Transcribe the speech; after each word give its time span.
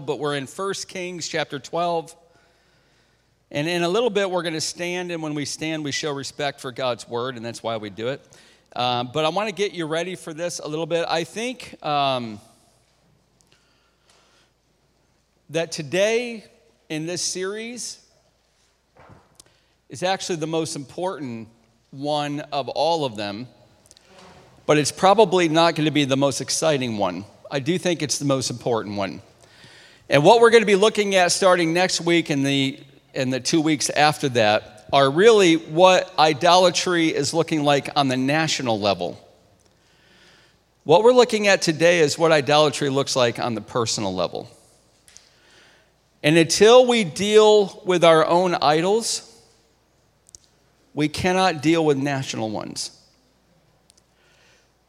but 0.00 0.18
we're 0.18 0.36
in 0.36 0.46
1 0.46 0.74
Kings 0.88 1.28
chapter 1.28 1.58
12. 1.58 2.14
And 3.50 3.68
in 3.68 3.82
a 3.82 3.88
little 3.88 4.10
bit, 4.10 4.30
we're 4.30 4.42
going 4.42 4.54
to 4.54 4.60
stand, 4.60 5.12
and 5.12 5.22
when 5.22 5.34
we 5.34 5.44
stand, 5.44 5.84
we 5.84 5.92
show 5.92 6.12
respect 6.12 6.60
for 6.60 6.72
God's 6.72 7.08
word, 7.08 7.36
and 7.36 7.44
that's 7.44 7.62
why 7.62 7.76
we 7.76 7.90
do 7.90 8.08
it. 8.08 8.20
Um, 8.74 9.10
but 9.12 9.24
I 9.24 9.28
want 9.28 9.48
to 9.48 9.54
get 9.54 9.72
you 9.72 9.86
ready 9.86 10.16
for 10.16 10.34
this 10.34 10.58
a 10.58 10.66
little 10.66 10.86
bit. 10.86 11.06
I 11.08 11.22
think 11.22 11.76
um, 11.84 12.40
that 15.50 15.70
today 15.70 16.44
in 16.88 17.06
this 17.06 17.22
series 17.22 18.04
is 19.88 20.02
actually 20.02 20.36
the 20.36 20.46
most 20.48 20.74
important 20.74 21.48
one 21.92 22.40
of 22.50 22.68
all 22.68 23.04
of 23.04 23.14
them, 23.14 23.46
but 24.66 24.78
it's 24.78 24.90
probably 24.90 25.48
not 25.48 25.76
going 25.76 25.84
to 25.84 25.92
be 25.92 26.04
the 26.04 26.16
most 26.16 26.40
exciting 26.40 26.98
one. 26.98 27.24
I 27.50 27.60
do 27.60 27.78
think 27.78 28.02
it's 28.02 28.18
the 28.18 28.24
most 28.24 28.50
important 28.50 28.96
one. 28.96 29.22
And 30.08 30.22
what 30.22 30.40
we're 30.40 30.50
going 30.50 30.62
to 30.62 30.66
be 30.66 30.76
looking 30.76 31.14
at 31.14 31.32
starting 31.32 31.72
next 31.72 32.00
week 32.00 32.30
and 32.30 32.44
the, 32.44 32.78
and 33.14 33.32
the 33.32 33.40
two 33.40 33.60
weeks 33.60 33.88
after 33.90 34.28
that 34.30 34.86
are 34.92 35.10
really 35.10 35.54
what 35.54 36.12
idolatry 36.18 37.08
is 37.08 37.32
looking 37.32 37.64
like 37.64 37.88
on 37.96 38.08
the 38.08 38.16
national 38.16 38.78
level. 38.78 39.18
What 40.84 41.02
we're 41.02 41.12
looking 41.14 41.46
at 41.46 41.62
today 41.62 42.00
is 42.00 42.18
what 42.18 42.30
idolatry 42.30 42.90
looks 42.90 43.16
like 43.16 43.38
on 43.38 43.54
the 43.54 43.62
personal 43.62 44.14
level. 44.14 44.50
And 46.22 46.36
until 46.36 46.86
we 46.86 47.04
deal 47.04 47.82
with 47.86 48.04
our 48.04 48.26
own 48.26 48.54
idols, 48.54 49.30
we 50.92 51.08
cannot 51.08 51.62
deal 51.62 51.84
with 51.84 51.96
national 51.96 52.50
ones. 52.50 52.90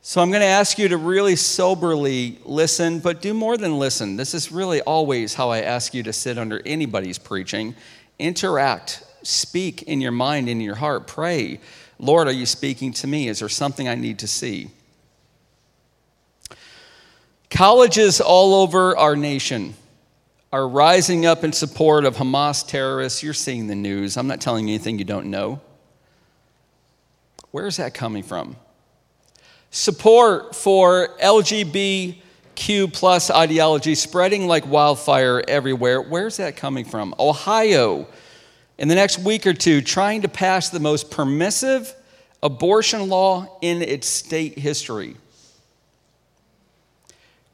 So 0.08 0.22
I'm 0.22 0.30
going 0.30 0.41
to 0.41 0.45
ask 0.45 0.77
you 0.77 0.88
to 0.90 0.98
really 0.98 1.36
soberly 1.36 2.38
listen, 2.45 3.00
but 3.00 3.23
do 3.23 3.34
more 3.34 3.58
than 3.58 3.80
listen. 3.80 4.18
This 4.18 4.36
is 4.36 4.52
really 4.52 4.80
always 4.81 5.34
how 5.34 5.50
I 5.50 5.62
ask 5.62 5.95
you 5.95 6.04
to 6.04 6.14
sit 6.14 6.38
under 6.38 6.62
anybody's 6.64 7.18
preaching. 7.18 7.73
Interact, 8.20 9.04
speak 9.23 9.81
in 9.81 10.02
your 10.02 10.11
mind, 10.11 10.48
in 10.48 10.61
your 10.61 10.76
heart, 10.76 11.08
pray. 11.08 11.59
Lord, 11.98 12.28
are 12.28 12.31
you 12.31 12.45
speaking 12.45 12.94
to 12.94 13.08
me? 13.08 13.28
Is 13.30 13.39
there 13.39 13.50
something 13.50 13.88
I 13.88 13.95
need 13.95 14.20
to 14.20 14.28
see? 14.28 14.70
Colleges 17.50 18.22
all 18.22 18.61
over 18.61 18.95
our 18.95 19.16
nation 19.16 19.73
are 20.53 20.67
rising 20.67 21.26
up 21.26 21.44
in 21.44 21.52
support 21.52 22.06
of 22.06 22.17
Hamas 22.17 22.66
terrorists. 22.66 23.23
You're 23.23 23.33
seeing 23.33 23.66
the 23.66 23.76
news. 23.76 24.17
I'm 24.17 24.28
not 24.28 24.39
telling 24.39 24.67
you 24.67 24.76
anything 24.76 25.00
you 25.00 25.06
don't 25.06 25.31
know. 25.31 25.61
Where 27.50 27.66
is 27.66 27.78
that 27.78 27.95
coming 27.95 28.22
from? 28.22 28.56
Support 29.76 30.56
for 30.56 31.09
LGBTQ 31.22 32.94
plus 32.94 33.30
ideology 33.30 33.94
spreading 33.94 34.48
like 34.48 34.66
wildfire 34.66 35.44
everywhere. 35.50 36.02
Where's 36.02 36.38
that 36.38 36.56
coming 36.56 36.86
from? 36.86 37.14
Ohio, 37.20 38.08
in 38.78 38.88
the 38.88 38.95
next 38.95 39.20
week 39.20 39.45
or 39.45 39.54
two, 39.54 39.82
trying 39.82 40.22
to 40.22 40.30
pass 40.30 40.70
the 40.70 40.80
most 40.80 41.12
permissive 41.12 41.94
abortion 42.42 43.09
law 43.09 43.58
in 43.62 43.82
its 43.82 44.08
state 44.08 44.58
history. 44.58 45.17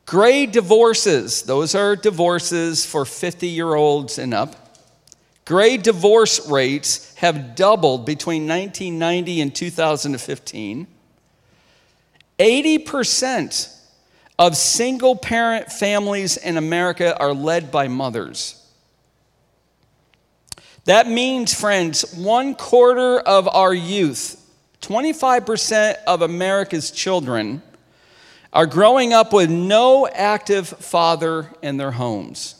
Gray 0.06 0.45
divorces, 0.45 1.41
those 1.41 1.73
are 1.73 1.95
divorces 1.95 2.85
for 2.85 3.03
50 3.03 3.47
year 3.47 3.73
olds 3.73 4.19
and 4.19 4.31
up. 4.31 4.78
Gray 5.45 5.78
divorce 5.78 6.47
rates 6.47 7.16
have 7.16 7.56
doubled 7.56 8.06
between 8.06 8.47
1990 8.47 9.41
and 9.41 9.56
2015. 9.56 10.88
80% 12.39 13.77
of 14.39 14.57
single 14.57 15.15
parent 15.15 15.71
families 15.71 16.38
in 16.38 16.57
America 16.57 17.17
are 17.19 17.33
led 17.33 17.71
by 17.71 17.88
mothers. 17.88 18.57
That 20.85 21.07
means, 21.07 21.53
friends, 21.53 22.15
one 22.15 22.55
quarter 22.55 23.19
of 23.19 23.47
our 23.47 23.73
youth, 23.73 24.38
25% 24.81 25.95
of 26.07 26.23
America's 26.23 26.89
children, 26.89 27.61
are 28.51 28.66
growing 28.66 29.13
up 29.13 29.31
with 29.31 29.50
no 29.50 30.07
active 30.07 30.67
father 30.67 31.51
in 31.61 31.77
their 31.77 31.91
homes. 31.91 32.56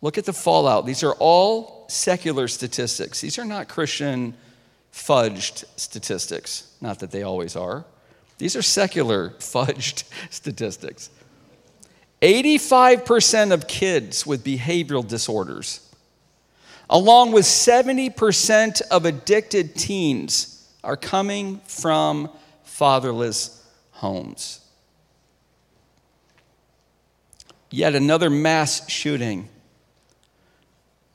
Look 0.00 0.16
at 0.16 0.24
the 0.24 0.32
fallout. 0.32 0.86
These 0.86 1.02
are 1.02 1.14
all 1.14 1.86
secular 1.88 2.48
statistics, 2.48 3.20
these 3.20 3.38
are 3.38 3.44
not 3.44 3.68
Christian 3.68 4.34
fudged 4.96 5.64
statistics. 5.76 6.74
Not 6.80 7.00
that 7.00 7.10
they 7.10 7.22
always 7.22 7.54
are. 7.54 7.84
These 8.38 8.56
are 8.56 8.62
secular 8.62 9.30
fudged 9.38 10.04
statistics. 10.30 11.10
85% 12.22 13.52
of 13.52 13.68
kids 13.68 14.26
with 14.26 14.42
behavioral 14.42 15.06
disorders, 15.06 15.86
along 16.88 17.32
with 17.32 17.44
70% 17.44 18.80
of 18.90 19.04
addicted 19.04 19.74
teens, 19.76 20.66
are 20.82 20.96
coming 20.96 21.60
from 21.66 22.30
fatherless 22.64 23.62
homes. 23.90 24.60
Yet 27.70 27.94
another 27.94 28.30
mass 28.30 28.88
shooting 28.88 29.50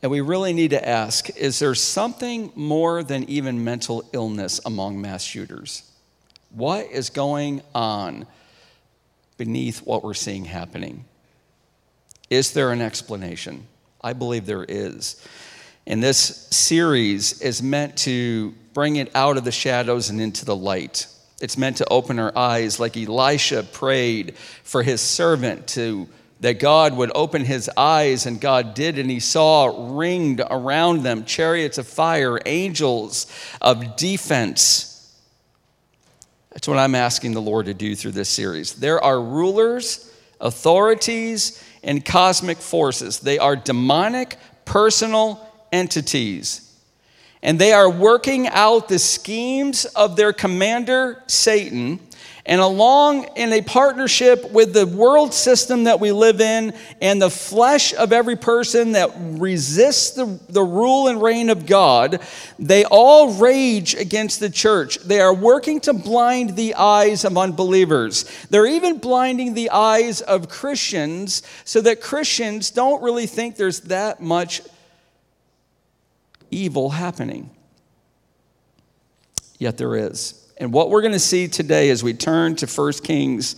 and 0.01 0.12
we 0.12 0.22
really 0.22 0.53
need 0.53 0.72
to 0.72 0.88
ask 0.88 1.29
is 1.38 1.59
there 1.59 1.75
something 1.75 2.51
more 2.56 3.03
than 3.03 3.23
even 3.29 3.63
mental 3.63 4.03
illness 4.13 4.59
among 4.66 5.00
mass 5.00 5.23
shooters? 5.23 5.84
What 6.50 6.88
is 6.88 7.09
going 7.09 7.62
on 7.73 8.25
beneath 9.38 9.79
what 9.79 10.03
we're 10.03 10.13
seeing 10.13 10.45
happening? 10.45 11.06
Is 12.29 12.53
there 12.53 12.72
an 12.72 12.81
explanation? 12.81 13.67
I 14.01 14.13
believe 14.13 14.45
there 14.45 14.66
is. 14.67 15.25
And 15.85 16.01
this 16.01 16.47
series 16.51 17.41
is 17.41 17.61
meant 17.61 17.97
to 18.00 18.53
bring 18.73 18.97
it 18.97 19.13
out 19.16 19.38
of 19.38 19.44
the 19.44 19.51
shadows 19.51 20.09
and 20.09 20.22
into 20.22 20.45
the 20.45 20.56
light. 20.56 21.07
It's 21.41 21.57
meant 21.57 21.78
to 21.78 21.90
open 21.90 22.19
our 22.19 22.35
eyes, 22.38 22.79
like 22.79 22.95
Elisha 22.95 23.63
prayed 23.63 24.38
for 24.63 24.84
his 24.84 25.01
servant 25.01 25.67
to 25.69 26.07
that 26.41 26.59
God 26.59 26.97
would 26.97 27.12
open 27.13 27.46
his 27.46 27.69
eyes, 27.78 28.25
and 28.25 28.41
God 28.41 28.74
did, 28.74 28.97
and 28.97 29.09
he 29.09 29.19
saw 29.19 29.96
ringed 29.96 30.41
around 30.50 31.03
them 31.03 31.24
chariots 31.24 31.78
of 31.78 31.88
fire, 31.88 32.40
angels 32.46 33.31
of 33.62 33.96
defense. 33.96 34.88
That's 36.52 36.68
what 36.68 36.79
I'm 36.79 36.96
asking 36.96 37.34
the 37.34 37.41
Lord 37.41 37.68
to 37.68 37.74
do 37.75 37.96
through 37.96 38.12
this 38.12 38.28
series. 38.28 38.74
There 38.74 39.02
are 39.02 39.22
rulers, 39.22 40.12
authorities, 40.41 41.63
and 41.84 42.03
cosmic 42.03 42.58
forces. 42.58 43.19
They 43.19 43.38
are 43.38 43.56
demonic, 43.56 44.38
personal 44.66 45.47
entities. 45.72 46.68
And 47.44 47.58
they 47.58 47.72
are 47.72 47.90
working 47.90 48.47
out 48.47 48.88
the 48.88 49.00
schemes 49.00 49.85
of 49.85 50.16
their 50.16 50.34
commander, 50.34 51.22
Satan 51.28 52.00
and 52.46 52.59
along 52.59 53.25
in 53.35 53.53
a 53.53 53.62
partnership 53.62 54.52
with 54.52 54.74
the 54.74 54.88
world 54.88 55.34
system 55.34 55.84
that 55.84 56.00
we 56.00 56.12
live 56.12 56.41
in 56.41 56.74
and 57.00 57.22
the 57.22 57.29
flesh 57.29 57.94
of 57.94 58.12
every 58.12 58.35
person 58.35 58.94
that 58.94 59.12
resists 59.16 60.12
the, 60.12 60.40
the 60.50 60.63
rule 60.63 61.07
and 61.07 61.22
reign 61.22 61.50
of 61.50 61.66
God, 61.66 62.19
they 62.57 62.84
all 62.85 63.34
rage 63.34 63.94
against 63.94 64.40
the 64.40 64.50
church. 64.50 64.97
They 65.00 65.19
are 65.19 65.34
working 65.34 65.79
to 65.81 65.94
blind 65.94 66.56
the 66.56 66.75
eyes 66.75 67.24
of 67.25 67.38
unbelievers. 67.38 68.25
They're 68.50 68.66
even 68.66 68.97
blinding 68.97 69.53
the 69.53 69.69
eyes 69.69 70.22
of 70.22 70.50
Christians 70.50 71.44
so 71.63 71.81
that 71.81 72.02
Christians 72.02 72.72
don't 72.72 73.03
really 73.03 73.28
think 73.28 73.56
there's 73.56 73.81
that 73.81 74.22
much 74.22 74.62
evil 76.50 76.90
happening. 76.90 77.50
Yet 79.59 79.78
there 79.78 79.96
is. 79.96 80.41
And 80.61 80.72
what 80.72 80.91
we're 80.91 81.01
going 81.01 81.13
to 81.13 81.19
see 81.19 81.47
today 81.47 81.89
as 81.89 82.03
we 82.03 82.13
turn 82.13 82.55
to 82.57 82.67
1 82.67 82.94
Kings 83.03 83.55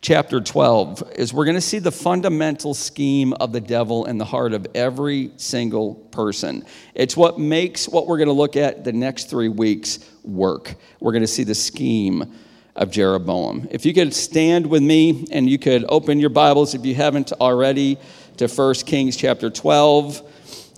chapter 0.00 0.40
12 0.40 1.14
is 1.16 1.34
we're 1.34 1.46
going 1.46 1.56
to 1.56 1.60
see 1.60 1.80
the 1.80 1.90
fundamental 1.90 2.74
scheme 2.74 3.32
of 3.32 3.50
the 3.50 3.60
devil 3.60 4.04
in 4.04 4.18
the 4.18 4.24
heart 4.24 4.52
of 4.52 4.64
every 4.72 5.32
single 5.36 5.96
person. 6.12 6.64
It's 6.94 7.16
what 7.16 7.40
makes 7.40 7.88
what 7.88 8.06
we're 8.06 8.18
going 8.18 8.28
to 8.28 8.34
look 8.34 8.54
at 8.54 8.84
the 8.84 8.92
next 8.92 9.28
three 9.28 9.48
weeks 9.48 10.08
work. 10.22 10.76
We're 11.00 11.10
going 11.10 11.24
to 11.24 11.26
see 11.26 11.42
the 11.42 11.56
scheme 11.56 12.32
of 12.76 12.92
Jeroboam. 12.92 13.66
If 13.72 13.84
you 13.84 13.92
could 13.92 14.14
stand 14.14 14.64
with 14.64 14.84
me 14.84 15.26
and 15.32 15.50
you 15.50 15.58
could 15.58 15.84
open 15.88 16.20
your 16.20 16.30
Bibles, 16.30 16.76
if 16.76 16.86
you 16.86 16.94
haven't 16.94 17.32
already, 17.32 17.98
to 18.36 18.46
1 18.46 18.74
Kings 18.86 19.16
chapter 19.16 19.50
12. 19.50 20.22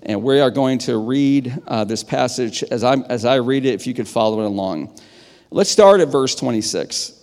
And 0.04 0.22
we 0.22 0.40
are 0.40 0.50
going 0.50 0.78
to 0.78 0.96
read 0.96 1.54
uh, 1.66 1.84
this 1.84 2.02
passage 2.02 2.62
as, 2.62 2.82
i 2.82 2.94
as 2.94 3.26
I 3.26 3.34
read 3.34 3.66
it, 3.66 3.74
if 3.74 3.86
you 3.86 3.92
could 3.92 4.08
follow 4.08 4.40
it 4.40 4.46
along. 4.46 4.98
Let's 5.56 5.70
start 5.70 6.02
at 6.02 6.08
verse 6.08 6.34
26. 6.34 7.14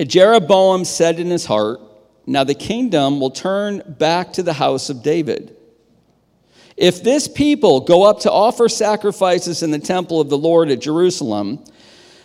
Jeroboam 0.00 0.84
said 0.84 1.20
in 1.20 1.30
his 1.30 1.44
heart, 1.44 1.78
Now 2.26 2.42
the 2.42 2.52
kingdom 2.52 3.20
will 3.20 3.30
turn 3.30 3.84
back 3.86 4.32
to 4.32 4.42
the 4.42 4.54
house 4.54 4.90
of 4.90 5.04
David. 5.04 5.56
If 6.76 7.04
this 7.04 7.28
people 7.28 7.78
go 7.78 8.02
up 8.02 8.18
to 8.22 8.32
offer 8.32 8.68
sacrifices 8.68 9.62
in 9.62 9.70
the 9.70 9.78
temple 9.78 10.20
of 10.20 10.30
the 10.30 10.36
Lord 10.36 10.68
at 10.68 10.80
Jerusalem, 10.80 11.62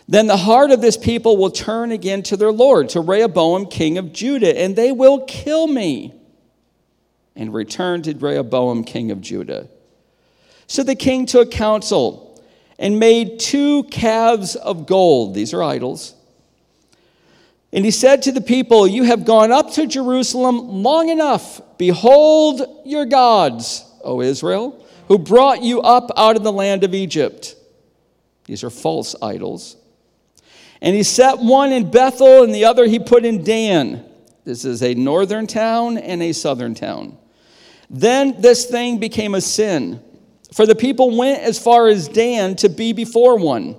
Then 0.08 0.26
the 0.26 0.38
heart 0.38 0.72
of 0.72 0.82
this 0.82 0.98
people 0.98 1.38
will 1.38 1.52
turn 1.52 1.92
again 1.92 2.24
to 2.24 2.36
their 2.36 2.52
Lord, 2.52 2.90
to 2.90 3.02
Rehoboam, 3.02 3.68
king 3.68 4.00
of 4.00 4.12
Judah, 4.12 4.60
and 4.60 4.76
they 4.76 4.92
will 4.92 5.26
kill 5.26 5.68
me 5.68 6.12
and 7.36 7.54
return 7.54 8.02
to 8.02 8.16
Rehoboam, 8.16 8.84
king 8.84 9.12
of 9.12 9.22
Judah. 9.22 9.68
So 10.66 10.82
the 10.82 10.96
king 10.96 11.28
took 11.28 11.52
counsel 11.52 12.31
and 12.82 13.00
made 13.00 13.40
two 13.40 13.84
calves 13.84 14.56
of 14.56 14.88
gold. 14.88 15.36
These 15.36 15.54
are 15.54 15.62
idols. 15.62 16.16
And 17.72 17.86
he 17.86 17.92
said 17.92 18.24
to 18.24 18.32
the 18.32 18.42
people, 18.42 18.88
You 18.88 19.04
have 19.04 19.24
gone 19.24 19.52
up 19.52 19.72
to 19.74 19.86
Jerusalem 19.86 20.58
long 20.84 21.10
enough. 21.10 21.62
Behold 21.78 22.64
your 22.84 23.06
gods, 23.06 23.86
O 24.04 24.20
Israel, 24.22 24.84
who 25.08 25.20
brought 25.20 25.62
you 25.62 25.80
up 25.82 26.10
out 26.18 26.36
of 26.36 26.44
the 26.44 26.52
land 26.52 26.84
of 26.84 26.96
Egypt. 26.96 27.56
These 28.46 28.64
are 28.64 28.72
false 28.72 29.16
idols. 29.22 29.78
And 30.82 30.96
he 30.96 31.04
set 31.04 31.38
one 31.38 31.72
in 31.72 31.92
Bethel 31.92 32.44
and 32.44 32.54
the 32.54 32.66
other 32.66 32.88
he 32.88 32.98
put 32.98 33.24
in 33.24 33.44
Dan. 33.44 34.04
This 34.44 34.66
is 34.66 34.82
a 34.82 34.96
northern 34.96 35.46
town 35.46 36.00
and 36.00 36.24
a 36.24 36.34
southern 36.34 36.74
town. 36.74 37.16
Then 37.92 38.42
this 38.42 38.66
thing 38.66 38.98
became 38.98 39.36
a 39.36 39.42
sin, 39.42 40.02
for 40.54 40.66
the 40.66 40.76
people 40.76 41.18
went 41.18 41.42
as 41.42 41.58
far 41.58 41.88
as 41.88 42.08
Dan 42.08 42.56
to 42.58 42.70
be 42.70 42.94
before 42.94 43.38
one. 43.38 43.76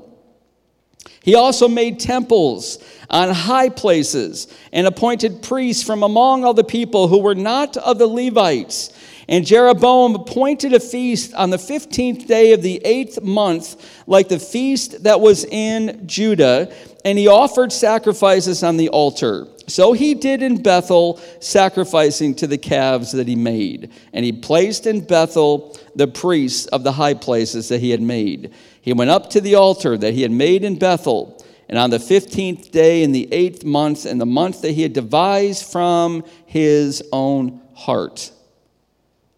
He 1.22 1.34
also 1.34 1.69
made 1.69 2.00
temples 2.00 2.78
on 3.08 3.30
high 3.30 3.69
places 3.69 4.52
and 4.72 4.86
appointed 4.86 5.42
priests 5.42 5.82
from 5.82 6.02
among 6.02 6.44
all 6.44 6.54
the 6.54 6.64
people 6.64 7.08
who 7.08 7.19
were 7.19 7.34
not 7.34 7.76
of 7.76 7.98
the 7.98 8.06
Levites. 8.06 8.92
And 9.28 9.46
Jeroboam 9.46 10.16
appointed 10.16 10.72
a 10.72 10.80
feast 10.80 11.32
on 11.34 11.50
the 11.50 11.56
15th 11.56 12.26
day 12.26 12.52
of 12.52 12.62
the 12.62 12.80
eighth 12.84 13.22
month, 13.22 14.02
like 14.08 14.28
the 14.28 14.40
feast 14.40 15.04
that 15.04 15.20
was 15.20 15.44
in 15.44 16.06
Judah, 16.06 16.74
and 17.04 17.16
he 17.16 17.28
offered 17.28 17.72
sacrifices 17.72 18.64
on 18.64 18.76
the 18.76 18.88
altar. 18.88 19.46
So 19.66 19.92
he 19.92 20.14
did 20.14 20.42
in 20.42 20.62
Bethel, 20.62 21.20
sacrificing 21.40 22.34
to 22.36 22.46
the 22.46 22.58
calves 22.58 23.12
that 23.12 23.28
he 23.28 23.36
made. 23.36 23.92
And 24.12 24.24
he 24.24 24.32
placed 24.32 24.86
in 24.86 25.04
Bethel 25.04 25.78
the 25.94 26.08
priests 26.08 26.66
of 26.66 26.82
the 26.82 26.92
high 26.92 27.14
places 27.14 27.68
that 27.68 27.80
he 27.80 27.90
had 27.90 28.02
made. 28.02 28.52
He 28.80 28.92
went 28.92 29.10
up 29.10 29.30
to 29.30 29.40
the 29.40 29.54
altar 29.54 29.96
that 29.96 30.14
he 30.14 30.22
had 30.22 30.32
made 30.32 30.64
in 30.64 30.78
Bethel. 30.78 31.42
And 31.68 31.78
on 31.78 31.90
the 31.90 31.98
15th 31.98 32.70
day 32.70 33.02
in 33.02 33.12
the 33.12 33.32
eighth 33.32 33.64
month, 33.64 34.04
in 34.04 34.18
the 34.18 34.26
month 34.26 34.62
that 34.62 34.72
he 34.72 34.82
had 34.82 34.92
devised 34.92 35.70
from 35.70 36.24
his 36.44 37.02
own 37.12 37.62
heart, 37.74 38.30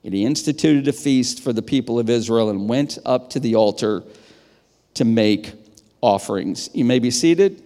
and 0.05 0.13
he 0.13 0.25
instituted 0.25 0.87
a 0.87 0.93
feast 0.93 1.43
for 1.43 1.53
the 1.53 1.63
people 1.63 1.99
of 1.99 2.11
Israel 2.11 2.51
and 2.51 2.69
went 2.69 2.99
up 3.07 3.31
to 3.31 3.41
the 3.41 3.55
altar 3.55 4.03
to 4.95 5.05
make 5.05 5.53
offerings. 6.03 6.69
You 6.75 6.85
may 6.85 6.99
be 6.99 7.11
seated. 7.11 7.64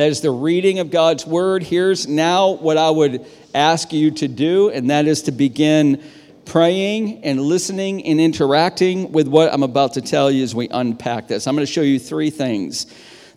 That 0.00 0.08
is 0.08 0.22
the 0.22 0.30
reading 0.30 0.78
of 0.78 0.90
God's 0.90 1.26
word. 1.26 1.62
Here's 1.62 2.08
now 2.08 2.52
what 2.52 2.78
I 2.78 2.88
would 2.88 3.26
ask 3.54 3.92
you 3.92 4.10
to 4.12 4.28
do, 4.28 4.70
and 4.70 4.88
that 4.88 5.06
is 5.06 5.20
to 5.24 5.30
begin 5.30 6.02
praying 6.46 7.22
and 7.22 7.38
listening 7.38 8.06
and 8.06 8.18
interacting 8.18 9.12
with 9.12 9.28
what 9.28 9.52
I'm 9.52 9.62
about 9.62 9.92
to 9.94 10.00
tell 10.00 10.30
you 10.30 10.42
as 10.42 10.54
we 10.54 10.70
unpack 10.70 11.28
this. 11.28 11.46
I'm 11.46 11.54
going 11.54 11.66
to 11.66 11.70
show 11.70 11.82
you 11.82 11.98
three 11.98 12.30
things 12.30 12.86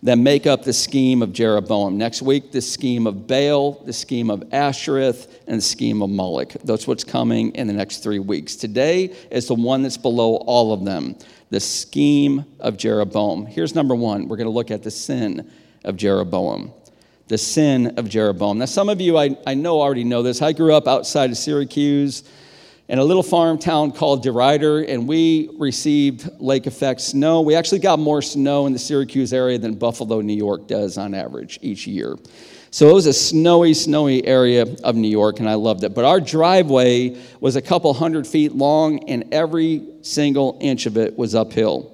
that 0.04 0.18
make 0.18 0.48
up 0.48 0.64
the 0.64 0.72
scheme 0.72 1.22
of 1.22 1.34
Jeroboam. 1.34 1.98
Next 1.98 2.22
week, 2.22 2.54
the 2.54 2.62
scheme 2.62 3.08
of 3.08 3.28
Baal, 3.28 3.84
the 3.84 3.92
scheme 3.92 4.30
of 4.30 4.40
Ashereth, 4.52 5.28
and 5.48 5.58
the 5.58 5.62
scheme 5.62 6.02
of 6.02 6.12
Moloch. 6.12 6.54
That's 6.64 6.88
what's 6.88 7.04
coming 7.04 7.54
in 7.56 7.68
the 7.68 7.74
next 7.74 8.04
three 8.04 8.20
weeks. 8.20 8.56
Today 8.56 9.14
is 9.32 9.48
the 9.48 9.56
one 9.56 9.84
that's 9.84 9.98
below 9.98 10.38
all 10.38 10.72
of 10.72 10.86
them 10.86 11.18
the 11.50 11.60
scheme 11.60 12.46
of 12.62 12.78
Jeroboam. 12.78 13.48
Here's 13.48 13.76
number 13.76 13.96
one 13.96 14.30
we're 14.30 14.38
going 14.38 14.48
to 14.48 14.54
look 14.54 14.72
at 14.72 14.82
the 14.82 14.92
sin 14.92 15.52
of 15.84 15.98
Jeroboam. 15.98 16.72
The 17.28 17.38
sin 17.38 17.98
of 17.98 18.10
Jeroboam. 18.10 18.60
Now, 18.60 18.66
some 18.66 18.90
of 18.90 19.00
you 19.00 19.18
I, 19.18 19.38
I 19.48 19.54
know 19.54 19.82
already 19.82 20.04
know 20.04 20.24
this. 20.24 20.42
I 20.42 20.52
grew 20.54 20.74
up 20.74 20.88
outside 20.88 21.32
of 21.32 21.38
Syracuse 21.38 22.24
in 22.90 23.00
a 23.00 23.04
little 23.04 23.24
farm 23.24 23.58
town 23.58 23.92
called 23.92 24.26
DeRuyter, 24.26 24.88
and 24.88 25.08
we 25.08 25.50
received 25.58 26.30
lake 26.40 26.68
effect 26.68 27.02
snow. 27.02 27.42
We 27.42 27.56
actually 27.56 27.80
got 27.80 27.98
more 27.98 28.22
snow 28.22 28.66
in 28.68 28.74
the 28.74 28.80
Syracuse 28.80 29.34
area 29.34 29.58
than 29.58 29.76
Buffalo, 29.76 30.22
New 30.22 30.36
York 30.36 30.68
does 30.68 30.98
on 30.98 31.14
average 31.14 31.60
each 31.62 31.88
year. 31.88 32.18
So 32.72 32.90
it 32.90 32.94
was 32.94 33.06
a 33.06 33.14
snowy, 33.14 33.76
snowy 33.76 34.26
area 34.26 34.64
of 34.84 34.96
New 34.96 35.08
York, 35.08 35.40
and 35.40 35.48
I 35.48 35.54
loved 35.54 35.84
it. 35.84 35.94
But 35.94 36.06
our 36.06 36.20
driveway 36.20 37.22
was 37.40 37.56
a 37.56 37.62
couple 37.62 37.94
hundred 37.94 38.26
feet 38.26 38.54
long, 38.54 39.08
and 39.08 39.32
every 39.32 39.84
single 40.02 40.58
inch 40.60 40.88
of 40.88 40.98
it 40.98 41.16
was 41.16 41.36
uphill. 41.36 41.93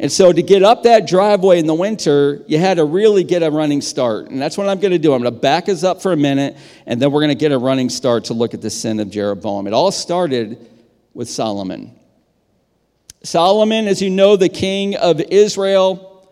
And 0.00 0.10
so 0.10 0.32
to 0.32 0.42
get 0.42 0.62
up 0.62 0.82
that 0.82 1.06
driveway 1.06 1.60
in 1.60 1.66
the 1.66 1.74
winter, 1.74 2.42
you 2.46 2.58
had 2.58 2.78
to 2.78 2.84
really 2.84 3.22
get 3.22 3.42
a 3.42 3.50
running 3.50 3.80
start. 3.80 4.28
And 4.28 4.42
that's 4.42 4.58
what 4.58 4.68
I'm 4.68 4.80
going 4.80 4.92
to 4.92 4.98
do. 4.98 5.12
I'm 5.12 5.22
going 5.22 5.32
to 5.32 5.40
back 5.40 5.68
us 5.68 5.84
up 5.84 6.02
for 6.02 6.12
a 6.12 6.16
minute, 6.16 6.56
and 6.86 7.00
then 7.00 7.12
we're 7.12 7.20
going 7.20 7.28
to 7.28 7.36
get 7.36 7.52
a 7.52 7.58
running 7.58 7.88
start 7.88 8.24
to 8.24 8.34
look 8.34 8.54
at 8.54 8.60
the 8.60 8.70
sin 8.70 8.98
of 8.98 9.10
Jeroboam. 9.10 9.66
It 9.66 9.72
all 9.72 9.92
started 9.92 10.68
with 11.14 11.28
Solomon. 11.28 11.94
Solomon, 13.22 13.86
as 13.86 14.02
you 14.02 14.10
know, 14.10 14.36
the 14.36 14.48
king 14.48 14.96
of 14.96 15.20
Israel, 15.20 16.28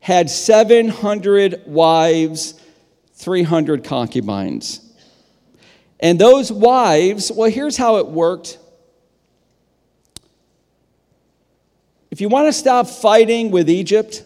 had 0.00 0.30
700 0.30 1.62
wives, 1.66 2.60
300 3.14 3.84
concubines. 3.84 4.80
And 6.00 6.18
those 6.18 6.50
wives, 6.50 7.30
well, 7.30 7.50
here's 7.50 7.76
how 7.76 7.98
it 7.98 8.06
worked 8.06 8.58
If 12.10 12.20
you 12.20 12.28
want 12.28 12.48
to 12.48 12.52
stop 12.52 12.88
fighting 12.88 13.50
with 13.50 13.70
Egypt, 13.70 14.24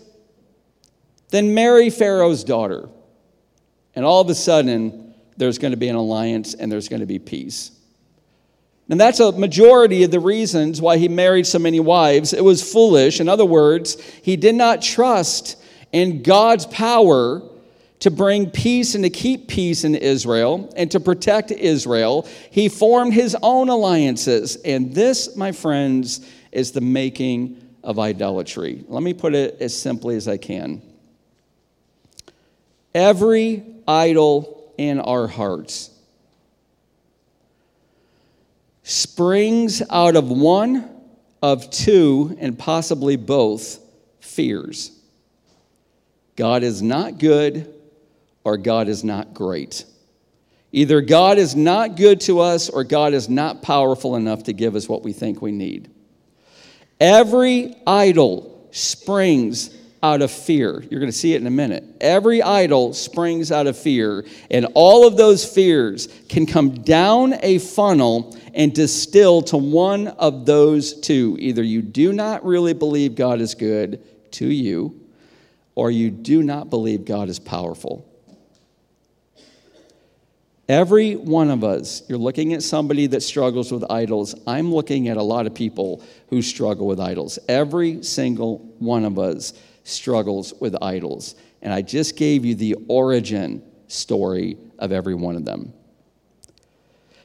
then 1.31 1.55
marry 1.55 1.91
Pharaoh's 1.91 2.45
daughter. 2.45 2.89
And 3.95 4.05
all 4.05 4.21
of 4.21 4.31
a 4.31 4.35
sudden, 4.35 5.15
there's 5.37 5.59
going 5.59 5.73
to 5.73 5.77
be 5.77 5.89
an 5.89 5.97
alliance 5.97 6.55
and 6.55 6.71
there's 6.71 6.89
going 6.89 7.01
to 7.01 7.07
be 7.07 7.19
peace. 7.19 7.73
And 8.89 9.01
that's 9.01 9.21
a 9.21 9.33
majority 9.33 10.05
of 10.05 10.11
the 10.11 10.21
reasons 10.21 10.81
why 10.81 10.99
he 10.99 11.09
married 11.09 11.47
so 11.47 11.59
many 11.59 11.81
wives. 11.81 12.33
It 12.33 12.45
was 12.45 12.63
foolish. 12.71 13.21
In 13.21 13.29
other 13.29 13.45
words, 13.45 14.01
he 14.23 14.37
did 14.37 14.55
not 14.55 14.83
trust 14.83 15.57
in 15.93 16.23
God's 16.23 16.67
power 16.67 17.43
to 18.01 18.11
bring 18.11 18.51
peace 18.51 18.95
and 18.95 19.05
to 19.05 19.11
keep 19.11 19.49
peace 19.49 19.85
in 19.85 19.95
Israel 19.95 20.71
and 20.77 20.91
to 20.91 21.01
protect 21.01 21.51
Israel. 21.51 22.29
He 22.51 22.69
formed 22.69 23.15
his 23.15 23.35
own 23.43 23.71
alliances. 23.71 24.57
And 24.57 24.95
this, 24.95 25.35
my 25.37 25.53
friends, 25.53 26.29
is 26.53 26.73
the 26.73 26.83
making 26.83 27.63
of 27.85 27.99
idolatry. 27.99 28.85
Let 28.89 29.03
me 29.03 29.15
put 29.15 29.35
it 29.35 29.59
as 29.61 29.79
simply 29.79 30.17
as 30.17 30.27
I 30.27 30.37
can. 30.37 30.83
Every 32.95 33.63
idol 33.87 34.73
in 34.77 35.01
our 35.01 35.27
hearts 35.27 35.91
springs 38.83 39.83
out 39.91 40.17
of 40.17 40.31
one 40.31 40.91
of 41.43 41.71
two, 41.71 42.37
and 42.41 42.59
possibly 42.59 43.17
both, 43.17 43.79
fears. 44.21 44.91
God 46.37 46.62
is 46.62 46.83
not 46.83 47.19
good 47.19 47.73
or 48.45 48.57
God 48.57 48.88
is 48.88 49.05
not 49.05 49.35
great. 49.35 49.85
Either 50.73 51.00
God 51.00 51.38
is 51.38 51.55
not 51.55 51.97
good 51.97 52.21
to 52.23 52.41
us 52.41 52.69
or 52.69 52.83
God 52.83 53.12
is 53.14 53.29
not 53.29 53.62
powerful 53.62 54.17
enough 54.17 54.45
to 54.45 54.53
give 54.53 54.75
us 54.75 54.88
what 54.88 55.03
we 55.03 55.12
think 55.12 55.41
we 55.41 55.53
need. 55.53 55.91
Every 57.01 57.75
idol 57.87 58.69
springs 58.71 59.77
out 60.03 60.21
of 60.21 60.31
fear. 60.31 60.85
You're 60.91 61.01
going 61.01 61.11
to 61.11 61.17
see 61.17 61.33
it 61.33 61.41
in 61.41 61.47
a 61.47 61.51
minute. 61.51 61.83
Every 62.01 62.43
idol 62.43 62.93
springs 62.93 63.51
out 63.51 63.67
of 63.67 63.77
fear, 63.79 64.27
and 64.51 64.67
all 64.75 65.07
of 65.07 65.17
those 65.17 65.45
fears 65.45 66.09
can 66.29 66.45
come 66.45 66.83
down 66.83 67.37
a 67.43 67.59
funnel 67.59 68.37
and 68.53 68.75
distill 68.75 69.41
to 69.43 69.57
one 69.57 70.09
of 70.09 70.45
those 70.45 71.01
two. 71.01 71.37
Either 71.41 71.63
you 71.63 71.81
do 71.81 72.13
not 72.13 72.45
really 72.45 72.75
believe 72.75 73.15
God 73.15 73.41
is 73.41 73.55
good 73.55 74.03
to 74.33 74.47
you, 74.47 75.01
or 75.75 75.91
you 75.91 76.11
do 76.11 76.43
not 76.43 76.69
believe 76.69 77.05
God 77.05 77.29
is 77.29 77.39
powerful. 77.39 78.07
Every 80.68 81.14
one 81.16 81.50
of 81.50 81.62
us, 81.62 82.02
you're 82.09 82.18
looking 82.18 82.54
at 82.54 82.62
somebody 82.62 83.06
that 83.09 83.23
struggles 83.23 83.71
with 83.71 83.85
idols. 83.90 84.35
I'm 84.47 84.73
looking 84.73 85.09
at 85.09 85.18
a 85.18 85.23
lot 85.23 85.47
of 85.47 85.54
people 85.54 86.02
who 86.28 86.40
struggle 86.40 86.87
with 86.87 87.00
idols. 87.00 87.38
Every 87.49 88.02
single 88.02 88.59
one 88.78 89.04
of 89.04 89.18
us 89.18 89.52
struggles 89.85 90.54
with 90.61 90.75
idols. 90.83 91.35
And 91.61 91.73
I 91.73 91.83
just 91.83 92.16
gave 92.16 92.47
you 92.47 92.54
the 92.54 92.76
origin 92.88 93.62
story 93.88 94.56
of 94.78 94.90
every 94.90 95.14
one 95.14 95.37
of 95.37 95.44
them. 95.44 95.73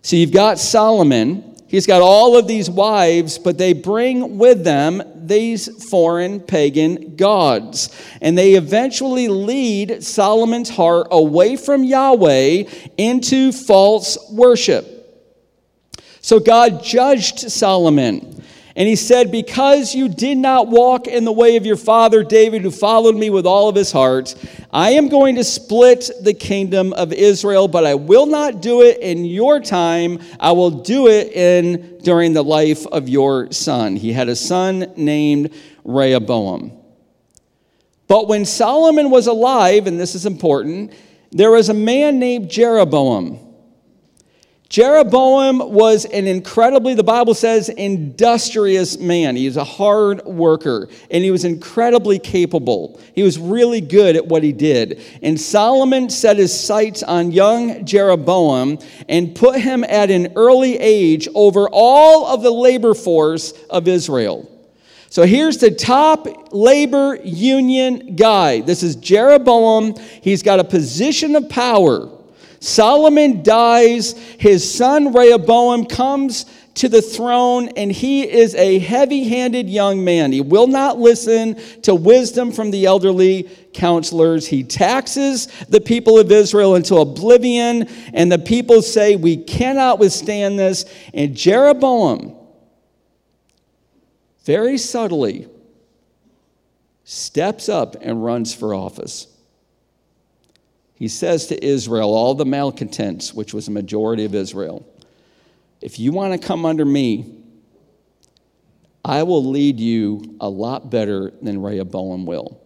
So 0.02 0.18
you've 0.18 0.34
got 0.34 0.60
Solomon, 0.60 1.56
He's 1.70 1.86
got 1.86 2.02
all 2.02 2.36
of 2.36 2.48
these 2.48 2.68
wives, 2.68 3.38
but 3.38 3.60
they 3.60 3.74
bring 3.74 4.40
with 4.40 4.64
them 4.64 5.04
these 5.16 5.88
foreign 5.90 6.40
pagan 6.40 7.16
gods. 7.16 7.96
And 8.22 8.36
they 8.36 8.56
eventually 8.56 9.28
lead 9.28 10.04
Solomon's 10.04 10.70
heart 10.70 11.10
away 11.12 11.58
from 11.58 11.84
Yahweh 11.84 12.64
into 12.98 13.52
false 13.52 14.18
worship. 14.32 14.96
So 16.22 16.40
God 16.40 16.84
judged 16.84 17.52
Solomon. 17.52 18.39
And 18.76 18.88
he 18.88 18.96
said, 18.96 19.32
Because 19.32 19.96
you 19.96 20.08
did 20.08 20.38
not 20.38 20.68
walk 20.68 21.08
in 21.08 21.26
the 21.26 21.32
way 21.32 21.56
of 21.56 21.66
your 21.66 21.76
father 21.76 22.24
David, 22.24 22.62
who 22.62 22.72
followed 22.72 23.16
me 23.16 23.30
with 23.30 23.46
all 23.46 23.68
of 23.68 23.76
his 23.76 23.92
heart, 23.92 24.36
I 24.72 24.92
am 24.92 25.10
going 25.10 25.36
to 25.36 25.44
split 25.44 26.12
the 26.22 26.34
kingdom 26.34 26.94
of 26.94 27.12
Israel, 27.12 27.68
but 27.68 27.86
I 27.86 27.96
will 27.96 28.26
not 28.26 28.62
do 28.62 28.82
it 28.82 29.00
in 29.00 29.26
your 29.26 29.60
time. 29.60 30.20
I 30.40 30.52
will 30.52 30.72
do 30.72 31.08
it 31.08 31.32
in 31.34 32.00
during 32.04 32.34
the 32.34 32.44
life 32.44 32.86
of 32.88 33.10
your 33.10 33.52
son. 33.52 33.96
He 33.96 34.14
had 34.14 34.30
a 34.30 34.36
son 34.36 34.94
named 34.96 35.54
Rehoboam. 35.84 36.72
But 38.08 38.28
when 38.28 38.46
Solomon 38.46 39.12
was 39.12 39.28
alive, 39.28 39.88
and 39.88 40.00
this 40.00 40.16
is 40.16 40.26
important, 40.26 40.94
there 41.32 41.52
was 41.52 41.70
a 41.70 41.74
man 41.74 42.20
named 42.20 42.50
Jeroboam. 42.50 43.49
Jeroboam 44.70 45.74
was 45.74 46.06
an 46.06 46.28
incredibly, 46.28 46.94
the 46.94 47.04
Bible 47.04 47.34
says, 47.34 47.70
industrious 47.70 49.00
man. 49.00 49.36
He 49.36 49.48
was 49.48 49.58
a 49.58 49.64
hard 49.64 50.24
worker 50.26 50.88
and 51.10 51.24
he 51.24 51.32
was 51.32 51.44
incredibly 51.44 52.20
capable. 52.20 53.02
He 53.16 53.24
was 53.24 53.40
really 53.40 53.82
good 53.82 54.16
at 54.16 54.28
what 54.28 54.44
he 54.44 54.52
did. 54.52 55.02
And 55.24 55.42
Solomon 55.42 56.12
set 56.12 56.38
his 56.38 56.58
sights 56.58 57.02
on 57.02 57.32
young 57.32 57.84
Jeroboam 57.84 58.78
and 59.08 59.36
put 59.36 59.60
him 59.60 59.84
at 59.86 60.12
an 60.12 60.34
early 60.36 60.78
age 60.78 61.28
over 61.34 61.68
all 61.72 62.28
of 62.28 62.44
the 62.44 62.52
labor 62.52 62.94
force 62.94 63.54
of 63.72 63.88
Israel. 63.88 64.48
So 65.10 65.24
here's 65.26 65.58
the 65.58 65.72
top 65.72 66.54
labor 66.54 67.16
union 67.24 68.16
guy. 68.16 68.62
This 68.62 68.84
is 68.84 68.96
Jeroboam. 68.98 69.96
He's 70.22 70.44
got 70.44 70.60
a 70.60 70.64
position 70.64 71.36
of 71.36 71.50
power. 71.50 72.19
Solomon 72.60 73.42
dies, 73.42 74.14
his 74.38 74.70
son 74.70 75.14
Rehoboam 75.14 75.86
comes 75.86 76.46
to 76.76 76.88
the 76.88 77.02
throne, 77.02 77.70
and 77.76 77.92
he 77.92 78.30
is 78.30 78.56
a 78.56 78.80
heavy 78.80 79.28
handed 79.28 79.70
young 79.70 80.04
man. 80.04 80.32
He 80.32 80.42
will 80.42 80.68
not 80.68 80.98
listen 80.98 81.56
to 81.82 81.96
wisdom 81.96 82.52
from 82.52 82.72
the 82.72 82.86
elderly 82.86 83.50
counselors. 83.74 84.48
He 84.48 84.64
taxes 84.64 85.48
the 85.68 85.82
people 85.82 86.18
of 86.18 86.32
Israel 86.32 86.76
into 86.76 86.96
oblivion, 86.96 87.88
and 88.14 88.32
the 88.32 88.40
people 88.40 88.82
say, 88.82 89.16
We 89.16 89.38
cannot 89.38 90.00
withstand 90.00 90.58
this. 90.58 90.86
And 91.14 91.36
Jeroboam, 91.36 92.36
very 94.46 94.78
subtly, 94.78 95.48
steps 97.04 97.68
up 97.68 97.96
and 98.02 98.24
runs 98.24 98.54
for 98.54 98.74
office 98.74 99.28
he 101.00 101.08
says 101.08 101.48
to 101.48 101.66
Israel, 101.66 102.14
all 102.14 102.36
the 102.36 102.46
malcontents, 102.46 103.34
which 103.34 103.54
was 103.54 103.70
a 103.70 103.72
majority 103.72 104.26
of 104.26 104.36
Israel, 104.36 104.86
if 105.82 105.98
you 105.98 106.12
want 106.12 106.40
to 106.40 106.48
come 106.48 106.66
under 106.66 106.84
me, 106.84 107.38
I 109.06 109.24
will 109.24 109.46
lead 109.46 109.80
you 109.80 110.36
a 110.42 110.50
lot 110.50 110.92
better 110.92 111.32
than 111.42 111.62
Rehoboam 111.62 112.26
will. 112.26 112.62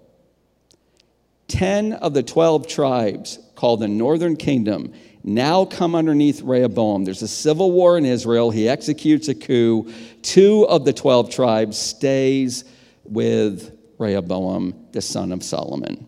Ten 1.47 1.93
of 1.93 2.15
the 2.15 2.23
12 2.23 2.67
tribes 2.67 3.37
called 3.53 3.81
the 3.81 3.87
northern 3.87 4.35
kingdom 4.35 4.93
now 5.23 5.65
come 5.65 5.93
underneath 5.93 6.41
Rehoboam. 6.41 7.05
There's 7.05 7.21
a 7.21 7.27
civil 7.27 7.71
war 7.71 7.99
in 7.99 8.05
Israel. 8.05 8.49
He 8.49 8.67
executes 8.67 9.27
a 9.27 9.35
coup. 9.35 9.93
Two 10.23 10.67
of 10.67 10.83
the 10.85 10.91
12 10.91 11.29
tribes 11.29 11.77
stays 11.77 12.65
with 13.03 13.77
Rehoboam, 13.99 14.87
the 14.91 15.01
son 15.01 15.31
of 15.31 15.43
Solomon. 15.43 16.07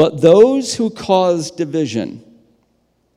But 0.00 0.22
those 0.22 0.74
who 0.74 0.88
cause 0.88 1.50
division, 1.50 2.24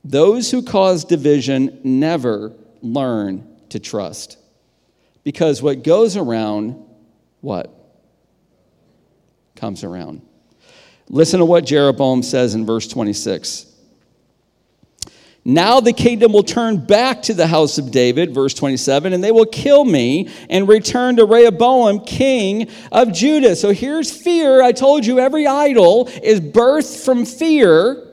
those 0.03 0.51
who 0.51 0.61
cause 0.61 1.05
division 1.05 1.79
never 1.85 2.51
learn 2.81 3.47
to 3.69 3.79
trust. 3.79 4.37
Because 5.23 5.61
what 5.61 5.85
goes 5.85 6.17
around, 6.17 6.75
what? 7.39 7.73
Comes 9.55 9.85
around. 9.85 10.23
Listen 11.07 11.39
to 11.39 11.45
what 11.45 11.63
Jeroboam 11.63 12.21
says 12.21 12.53
in 12.53 12.65
verse 12.65 12.89
26. 12.89 13.72
Now 15.45 15.81
the 15.81 15.91
kingdom 15.91 16.31
will 16.31 16.43
turn 16.43 16.77
back 16.77 17.23
to 17.23 17.33
the 17.33 17.47
house 17.47 17.77
of 17.77 17.91
David, 17.91 18.33
verse 18.33 18.53
27, 18.53 19.11
and 19.11 19.21
they 19.21 19.31
will 19.31 19.45
kill 19.45 19.83
me 19.83 20.29
and 20.49 20.69
return 20.69 21.17
to 21.17 21.25
Rehoboam, 21.25 22.05
king 22.05 22.69
of 22.93 23.11
Judah. 23.11 23.55
So 23.57 23.71
here's 23.71 24.09
fear. 24.09 24.63
I 24.63 24.71
told 24.71 25.05
you 25.05 25.19
every 25.19 25.45
idol 25.45 26.07
is 26.23 26.39
birthed 26.39 27.03
from 27.03 27.25
fear. 27.25 28.07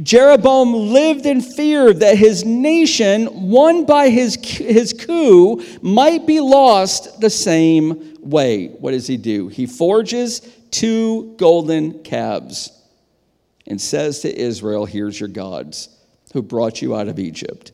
Jeroboam 0.00 0.72
lived 0.72 1.26
in 1.26 1.40
fear 1.40 1.92
that 1.92 2.16
his 2.16 2.44
nation, 2.44 3.50
won 3.50 3.84
by 3.84 4.08
his, 4.08 4.36
his 4.36 4.92
coup, 4.92 5.62
might 5.82 6.26
be 6.26 6.38
lost 6.38 7.20
the 7.20 7.28
same 7.28 8.16
way. 8.20 8.68
What 8.68 8.92
does 8.92 9.08
he 9.08 9.16
do? 9.16 9.48
He 9.48 9.66
forges 9.66 10.40
two 10.70 11.34
golden 11.36 12.04
calves 12.04 12.70
and 13.66 13.80
says 13.80 14.20
to 14.20 14.34
Israel, 14.34 14.86
Here's 14.86 15.18
your 15.18 15.28
gods 15.28 15.88
who 16.32 16.42
brought 16.42 16.82
you 16.82 16.94
out 16.96 17.08
of 17.08 17.18
Egypt. 17.18 17.72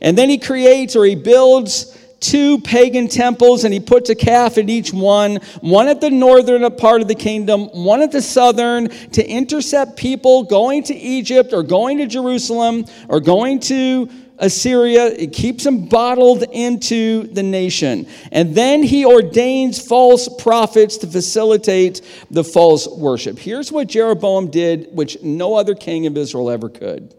And 0.00 0.16
then 0.16 0.28
he 0.28 0.38
creates 0.38 0.94
or 0.94 1.04
he 1.04 1.14
builds 1.14 1.96
two 2.20 2.58
pagan 2.60 3.08
temples 3.08 3.64
and 3.64 3.72
he 3.72 3.80
puts 3.80 4.10
a 4.10 4.14
calf 4.14 4.58
in 4.58 4.68
each 4.68 4.92
one, 4.92 5.36
one 5.60 5.88
at 5.88 6.00
the 6.00 6.10
northern 6.10 6.68
part 6.76 7.00
of 7.00 7.08
the 7.08 7.14
kingdom, 7.14 7.66
one 7.66 8.02
at 8.02 8.12
the 8.12 8.22
southern, 8.22 8.88
to 9.10 9.26
intercept 9.26 9.96
people 9.96 10.44
going 10.44 10.82
to 10.84 10.94
Egypt 10.94 11.52
or 11.52 11.62
going 11.62 11.98
to 11.98 12.06
Jerusalem 12.06 12.84
or 13.08 13.20
going 13.20 13.60
to 13.60 14.08
Assyria. 14.40 15.06
It 15.06 15.32
keeps 15.32 15.64
them 15.64 15.86
bottled 15.86 16.44
into 16.44 17.24
the 17.28 17.42
nation. 17.42 18.06
And 18.30 18.54
then 18.54 18.82
he 18.82 19.04
ordains 19.04 19.84
false 19.84 20.28
prophets 20.28 20.96
to 20.98 21.06
facilitate 21.08 22.02
the 22.30 22.44
false 22.44 22.86
worship. 22.86 23.38
Here's 23.38 23.72
what 23.72 23.88
Jeroboam 23.88 24.50
did, 24.50 24.88
which 24.92 25.20
no 25.22 25.56
other 25.56 25.74
king 25.74 26.06
of 26.06 26.16
Israel 26.16 26.50
ever 26.50 26.68
could 26.68 27.14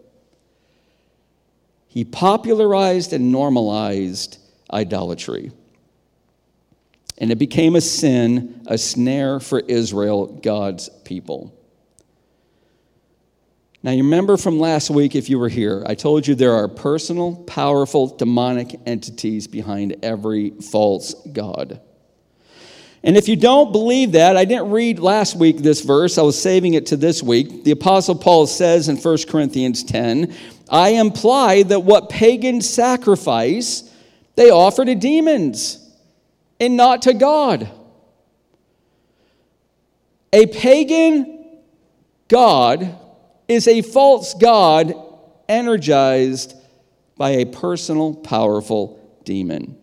he 1.90 2.04
popularized 2.04 3.12
and 3.12 3.32
normalized 3.32 4.38
idolatry. 4.72 5.50
And 7.18 7.32
it 7.32 7.36
became 7.36 7.74
a 7.74 7.80
sin, 7.80 8.62
a 8.68 8.78
snare 8.78 9.40
for 9.40 9.58
Israel, 9.58 10.26
God's 10.26 10.88
people. 11.04 11.52
Now, 13.82 13.90
you 13.90 14.04
remember 14.04 14.36
from 14.36 14.60
last 14.60 14.88
week, 14.88 15.16
if 15.16 15.28
you 15.28 15.40
were 15.40 15.48
here, 15.48 15.82
I 15.84 15.96
told 15.96 16.28
you 16.28 16.36
there 16.36 16.54
are 16.54 16.68
personal, 16.68 17.34
powerful, 17.34 18.06
demonic 18.06 18.78
entities 18.86 19.48
behind 19.48 19.96
every 20.04 20.50
false 20.50 21.14
God. 21.32 21.80
And 23.02 23.16
if 23.16 23.28
you 23.28 23.36
don't 23.36 23.72
believe 23.72 24.12
that, 24.12 24.36
I 24.36 24.44
didn't 24.44 24.70
read 24.70 24.98
last 24.98 25.34
week 25.34 25.58
this 25.58 25.80
verse, 25.80 26.18
I 26.18 26.22
was 26.22 26.40
saving 26.40 26.74
it 26.74 26.86
to 26.86 26.96
this 26.96 27.22
week. 27.22 27.64
The 27.64 27.70
Apostle 27.70 28.14
Paul 28.14 28.46
says 28.46 28.88
in 28.88 28.96
1 28.96 29.18
Corinthians 29.26 29.82
10 29.82 30.34
I 30.70 30.90
imply 30.90 31.64
that 31.64 31.80
what 31.80 32.08
pagans 32.08 32.68
sacrifice, 32.68 33.92
they 34.36 34.50
offer 34.50 34.84
to 34.84 34.94
demons 34.94 35.78
and 36.60 36.76
not 36.76 37.02
to 37.02 37.14
God. 37.14 37.68
A 40.32 40.46
pagan 40.46 41.58
God 42.28 42.96
is 43.48 43.66
a 43.66 43.82
false 43.82 44.34
God 44.34 44.94
energized 45.48 46.54
by 47.16 47.30
a 47.30 47.44
personal, 47.46 48.14
powerful 48.14 49.00
demon. 49.24 49.79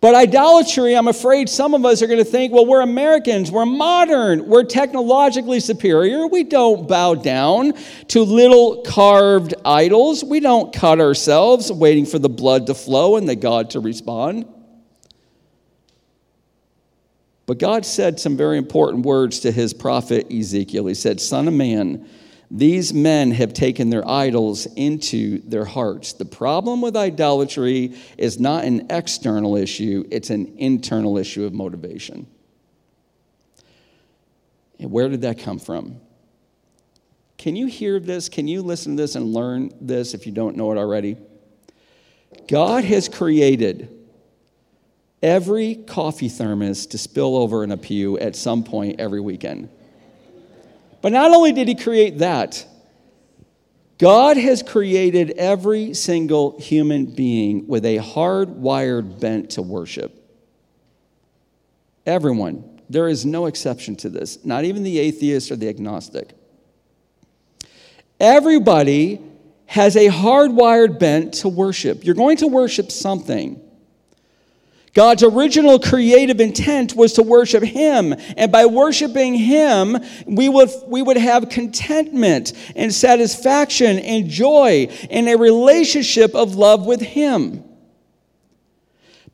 But 0.00 0.14
idolatry, 0.14 0.94
I'm 0.94 1.08
afraid 1.08 1.48
some 1.48 1.74
of 1.74 1.84
us 1.84 2.02
are 2.02 2.06
going 2.06 2.20
to 2.20 2.24
think, 2.24 2.52
well, 2.52 2.64
we're 2.64 2.82
Americans, 2.82 3.50
we're 3.50 3.66
modern, 3.66 4.46
we're 4.46 4.62
technologically 4.62 5.58
superior. 5.58 6.28
We 6.28 6.44
don't 6.44 6.86
bow 6.86 7.16
down 7.16 7.72
to 8.08 8.22
little 8.22 8.82
carved 8.82 9.54
idols. 9.64 10.22
We 10.22 10.38
don't 10.38 10.72
cut 10.72 11.00
ourselves 11.00 11.72
waiting 11.72 12.06
for 12.06 12.20
the 12.20 12.28
blood 12.28 12.68
to 12.68 12.74
flow 12.74 13.16
and 13.16 13.28
the 13.28 13.34
God 13.34 13.70
to 13.70 13.80
respond. 13.80 14.46
But 17.46 17.58
God 17.58 17.84
said 17.84 18.20
some 18.20 18.36
very 18.36 18.58
important 18.58 19.04
words 19.04 19.40
to 19.40 19.50
his 19.50 19.74
prophet 19.74 20.30
Ezekiel. 20.30 20.86
He 20.86 20.94
said, 20.94 21.20
Son 21.20 21.48
of 21.48 21.54
man, 21.54 22.06
these 22.50 22.94
men 22.94 23.30
have 23.32 23.52
taken 23.52 23.90
their 23.90 24.06
idols 24.08 24.66
into 24.76 25.40
their 25.40 25.66
hearts. 25.66 26.14
The 26.14 26.24
problem 26.24 26.80
with 26.80 26.96
idolatry 26.96 27.94
is 28.16 28.40
not 28.40 28.64
an 28.64 28.86
external 28.90 29.56
issue, 29.56 30.04
it's 30.10 30.30
an 30.30 30.54
internal 30.56 31.18
issue 31.18 31.44
of 31.44 31.52
motivation. 31.52 32.26
And 34.78 34.90
where 34.90 35.08
did 35.08 35.22
that 35.22 35.38
come 35.40 35.58
from? 35.58 36.00
Can 37.36 37.54
you 37.54 37.66
hear 37.66 38.00
this? 38.00 38.28
Can 38.28 38.48
you 38.48 38.62
listen 38.62 38.96
to 38.96 39.02
this 39.02 39.14
and 39.14 39.32
learn 39.32 39.70
this 39.80 40.14
if 40.14 40.26
you 40.26 40.32
don't 40.32 40.56
know 40.56 40.72
it 40.72 40.78
already? 40.78 41.16
God 42.48 42.84
has 42.84 43.08
created 43.08 43.94
every 45.22 45.74
coffee 45.74 46.28
thermos 46.28 46.86
to 46.86 46.98
spill 46.98 47.36
over 47.36 47.62
in 47.62 47.72
a 47.72 47.76
pew 47.76 48.18
at 48.18 48.36
some 48.36 48.64
point 48.64 49.00
every 49.00 49.20
weekend. 49.20 49.68
But 51.00 51.12
not 51.12 51.30
only 51.32 51.52
did 51.52 51.68
he 51.68 51.74
create 51.74 52.18
that, 52.18 52.66
God 53.98 54.36
has 54.36 54.62
created 54.62 55.30
every 55.32 55.94
single 55.94 56.58
human 56.60 57.06
being 57.06 57.66
with 57.66 57.84
a 57.84 57.98
hardwired 57.98 59.20
bent 59.20 59.50
to 59.50 59.62
worship. 59.62 60.14
Everyone. 62.06 62.80
There 62.90 63.08
is 63.08 63.26
no 63.26 63.46
exception 63.46 63.96
to 63.96 64.08
this, 64.08 64.44
not 64.44 64.64
even 64.64 64.82
the 64.82 64.98
atheist 64.98 65.50
or 65.50 65.56
the 65.56 65.68
agnostic. 65.68 66.30
Everybody 68.18 69.20
has 69.66 69.94
a 69.96 70.08
hardwired 70.08 70.98
bent 70.98 71.34
to 71.34 71.48
worship. 71.48 72.04
You're 72.04 72.14
going 72.14 72.38
to 72.38 72.46
worship 72.46 72.90
something. 72.90 73.60
God's 74.94 75.22
original 75.22 75.78
creative 75.78 76.40
intent 76.40 76.94
was 76.94 77.12
to 77.14 77.22
worship 77.22 77.62
Him. 77.62 78.14
And 78.36 78.50
by 78.50 78.66
worshiping 78.66 79.34
Him, 79.34 79.98
we 80.26 80.48
would, 80.48 80.70
we 80.86 81.02
would 81.02 81.16
have 81.16 81.48
contentment 81.48 82.52
and 82.74 82.92
satisfaction 82.92 83.98
and 83.98 84.28
joy 84.28 84.88
in 85.10 85.28
a 85.28 85.36
relationship 85.36 86.34
of 86.34 86.54
love 86.54 86.86
with 86.86 87.00
Him. 87.00 87.64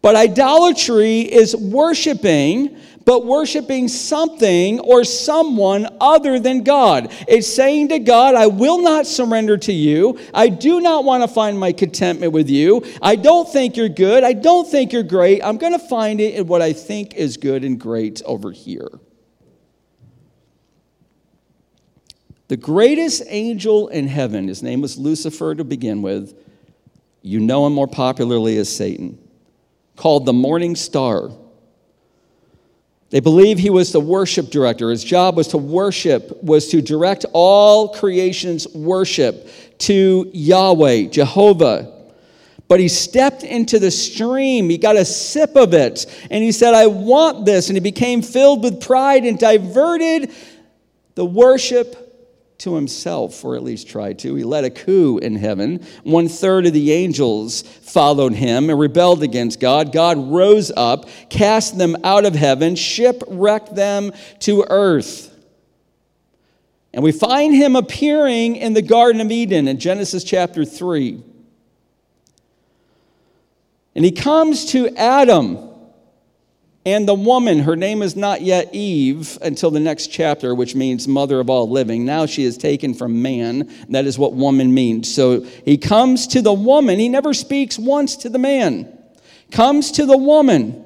But 0.03 0.17
idolatry 0.17 1.21
is 1.21 1.57
worshiping 1.57 2.77
but 3.05 3.27
worshiping 3.27 3.89
something 3.89 4.81
or 4.81 5.05
someone 5.05 5.87
other 6.01 6.39
than 6.39 6.63
God. 6.63 7.13
It's 7.29 7.53
saying 7.53 7.89
to 7.89 7.99
God, 7.99 8.35
I 8.35 8.47
will 8.47 8.81
not 8.81 9.07
surrender 9.07 9.57
to 9.59 9.73
you. 9.73 10.19
I 10.33 10.49
do 10.49 10.81
not 10.81 11.05
want 11.05 11.23
to 11.23 11.29
find 11.29 11.59
my 11.59 11.73
contentment 11.73 12.33
with 12.33 12.49
you. 12.49 12.85
I 13.03 13.17
don't 13.17 13.51
think 13.51 13.77
you're 13.77 13.89
good. 13.89 14.25
I 14.25 14.33
don't 14.33 14.71
think 14.71 14.93
you're 14.93 15.03
great. 15.03 15.45
I'm 15.45 15.59
going 15.59 15.73
to 15.73 15.79
find 15.79 16.21
it 16.21 16.35
in 16.35 16.47
what 16.47 16.63
I 16.63 16.73
think 16.73 17.15
is 17.15 17.37
good 17.37 17.65
and 17.65 17.79
great 17.79 18.23
over 18.25 18.51
here. 18.53 18.89
The 22.49 22.57
greatest 22.57 23.23
angel 23.27 23.89
in 23.89 24.07
heaven, 24.07 24.49
his 24.49 24.63
name 24.63 24.81
was 24.81 24.99
Lucifer 24.99 25.55
to 25.55 25.65
begin 25.65 26.03
with. 26.03 26.39
You 27.23 27.41
know 27.41 27.67
him 27.67 27.73
more 27.73 27.89
popularly 27.89 28.59
as 28.59 28.75
Satan, 28.75 29.19
called 29.97 30.27
the 30.27 30.35
morning 30.35 30.77
star. 30.77 31.31
They 33.15 33.21
believe 33.21 33.61
he 33.61 33.71
was 33.71 33.93
the 33.93 34.01
worship 34.01 34.51
director. 34.51 34.91
His 34.91 35.05
job 35.05 35.37
was 35.37 35.47
to 35.49 35.57
worship, 35.57 36.43
was 36.43 36.67
to 36.71 36.83
direct 36.83 37.25
all 37.33 37.91
creation's 37.91 38.67
worship 38.75 39.49
to 39.79 40.29
Yahweh, 40.35 41.11
Jehovah. 41.11 41.93
But 42.67 42.81
he 42.81 42.89
stepped 42.89 43.45
into 43.45 43.79
the 43.79 43.93
stream. 43.93 44.69
He 44.69 44.79
got 44.79 44.97
a 44.97 45.05
sip 45.05 45.55
of 45.55 45.75
it. 45.75 46.07
And 46.29 46.43
he 46.43 46.51
said, 46.51 46.75
I 46.75 46.89
want 46.89 47.47
this. 47.47 47.69
And 47.69 47.77
he 47.77 47.81
became 47.81 48.21
filled 48.21 48.65
with 48.65 48.81
pride 48.81 49.25
and 49.25 49.39
diverted 49.39 50.33
the 51.15 51.25
worship 51.25 52.04
to 52.59 52.75
himself, 52.75 53.45
or 53.45 53.57
at 53.57 53.63
least 53.63 53.89
tried 53.89 54.19
to. 54.21 54.35
He 54.35 54.45
led 54.45 54.65
a 54.65 54.71
coup 54.71 55.19
in 55.19 55.37
heaven. 55.37 55.85
One 56.05 56.29
third 56.29 56.67
of 56.67 56.73
the 56.73 56.93
angels 56.93 57.63
followed 57.63 58.35
him 58.35 58.71
and 58.71 58.79
rebelled 58.79 59.23
against 59.23 59.61
God. 59.61 59.93
God 59.93 60.31
rose 60.31 60.71
up, 60.77 61.09
cast 61.29 61.79
them 61.79 61.97
out 62.05 62.25
of 62.25 62.35
heaven, 62.35 62.77
shipwrecked 62.77 63.75
them 63.75 64.13
to 64.41 64.65
earth. 64.69 65.31
And 66.93 67.03
we 67.03 67.11
find 67.11 67.55
him 67.55 67.75
appearing 67.75 68.55
in 68.55 68.73
the 68.73 68.83
Garden 68.83 69.21
of 69.21 69.31
Eden 69.33 69.67
in 69.67 69.79
Genesis 69.81 70.23
chapter 70.23 70.65
3. 70.65 71.23
And 73.97 74.05
he 74.05 74.13
comes 74.13 74.67
to 74.67 74.89
Adam 74.97 75.74
and 76.87 77.09
the 77.09 77.15
woman, 77.15 77.61
her 77.61 77.77
name 77.77 78.03
is 78.03 78.15
not 78.15 78.43
yet 78.43 78.75
Eve 78.75 79.39
until 79.41 79.71
the 79.71 79.81
next 79.81 80.09
chapter, 80.09 80.55
which 80.55 80.75
means 80.75 81.09
mother 81.09 81.41
of 81.41 81.49
all 81.49 81.69
living. 81.69 82.05
Now 82.05 82.27
she 82.27 82.45
is 82.45 82.59
taken 82.59 82.93
from 82.93 83.23
man. 83.23 83.73
That 83.89 84.05
is 84.05 84.19
what 84.19 84.35
woman 84.35 84.75
means. 84.75 85.13
So 85.13 85.41
he 85.41 85.79
comes 85.79 86.27
to 86.29 86.43
the 86.43 86.53
woman. 86.53 86.99
He 86.99 87.09
never 87.09 87.33
speaks 87.33 87.79
once 87.79 88.17
to 88.17 88.29
the 88.29 88.39
man. 88.39 88.99
Comes 89.51 89.93
to 89.93 90.05
the 90.05 90.17
woman. 90.17 90.81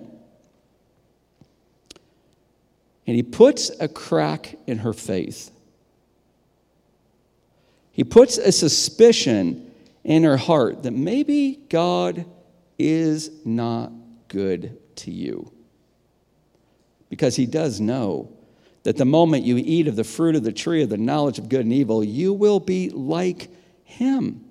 And 3.04 3.16
he 3.16 3.24
puts 3.24 3.70
a 3.80 3.88
crack 3.88 4.54
in 4.68 4.78
her 4.78 4.92
faith. 4.92 5.50
He 7.90 8.04
puts 8.04 8.38
a 8.38 8.52
suspicion 8.52 9.72
in 10.04 10.22
her 10.22 10.36
heart 10.36 10.84
that 10.84 10.92
maybe 10.92 11.58
God 11.68 12.24
is 12.78 13.32
not 13.44 13.90
good 14.28 14.78
to 14.96 15.10
you 15.10 15.50
because 17.08 17.36
he 17.36 17.46
does 17.46 17.80
know 17.80 18.30
that 18.82 18.96
the 18.96 19.04
moment 19.04 19.44
you 19.44 19.56
eat 19.56 19.88
of 19.88 19.96
the 19.96 20.04
fruit 20.04 20.36
of 20.36 20.44
the 20.44 20.52
tree 20.52 20.82
of 20.82 20.88
the 20.88 20.96
knowledge 20.96 21.38
of 21.38 21.48
good 21.48 21.60
and 21.60 21.72
evil, 21.72 22.04
you 22.04 22.32
will 22.32 22.60
be 22.60 22.90
like 22.90 23.48
him. 23.84 24.44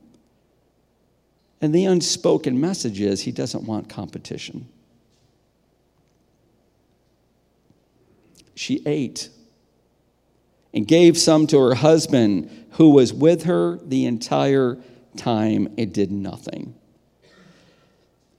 And 1.62 1.74
the 1.74 1.86
unspoken 1.86 2.60
message 2.60 3.00
is 3.02 3.22
he 3.22 3.32
doesn't 3.32 3.64
want 3.64 3.90
competition. 3.90 4.68
She 8.54 8.82
ate 8.86 9.30
and 10.74 10.88
gave 10.88 11.18
some 11.18 11.48
to 11.48 11.60
her 11.60 11.76
husband 11.76 12.66
who 12.72 12.92
was 12.92 13.14
with 13.14 13.44
her 13.44 13.80
the 13.84 14.06
entire 14.06 14.78
time 15.16 15.74
and 15.78 15.94
did 15.94 16.12
nothing. 16.12 16.76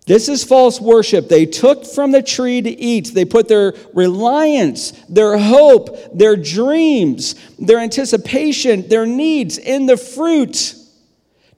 This 0.09 0.31
is 0.31 0.43
false 0.43 0.81
worship. 0.81 1.29
They 1.29 1.45
took 1.45 1.85
from 1.85 2.13
the 2.13 2.23
tree 2.23 2.63
to 2.63 2.71
eat. 2.71 3.13
They 3.13 3.27
put 3.27 3.47
their 3.47 3.75
reliance, 3.93 4.93
their 5.07 5.37
hope, 5.37 6.17
their 6.17 6.35
dreams, 6.35 7.35
their 7.59 7.79
anticipation, 7.79 8.89
their 8.89 9.05
needs 9.05 9.59
in 9.59 9.85
the 9.85 9.99
fruit 9.99 10.75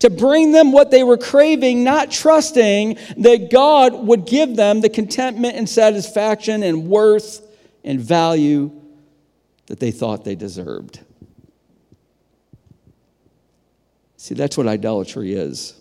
to 0.00 0.10
bring 0.10 0.50
them 0.50 0.72
what 0.72 0.90
they 0.90 1.04
were 1.04 1.16
craving, 1.16 1.84
not 1.84 2.10
trusting 2.10 2.98
that 3.18 3.50
God 3.52 3.94
would 3.94 4.26
give 4.26 4.56
them 4.56 4.80
the 4.80 4.88
contentment 4.88 5.54
and 5.54 5.68
satisfaction 5.68 6.64
and 6.64 6.88
worth 6.88 7.46
and 7.84 8.00
value 8.00 8.72
that 9.66 9.78
they 9.78 9.92
thought 9.92 10.24
they 10.24 10.34
deserved. 10.34 10.98
See, 14.16 14.34
that's 14.34 14.58
what 14.58 14.66
idolatry 14.66 15.34
is. 15.34 15.79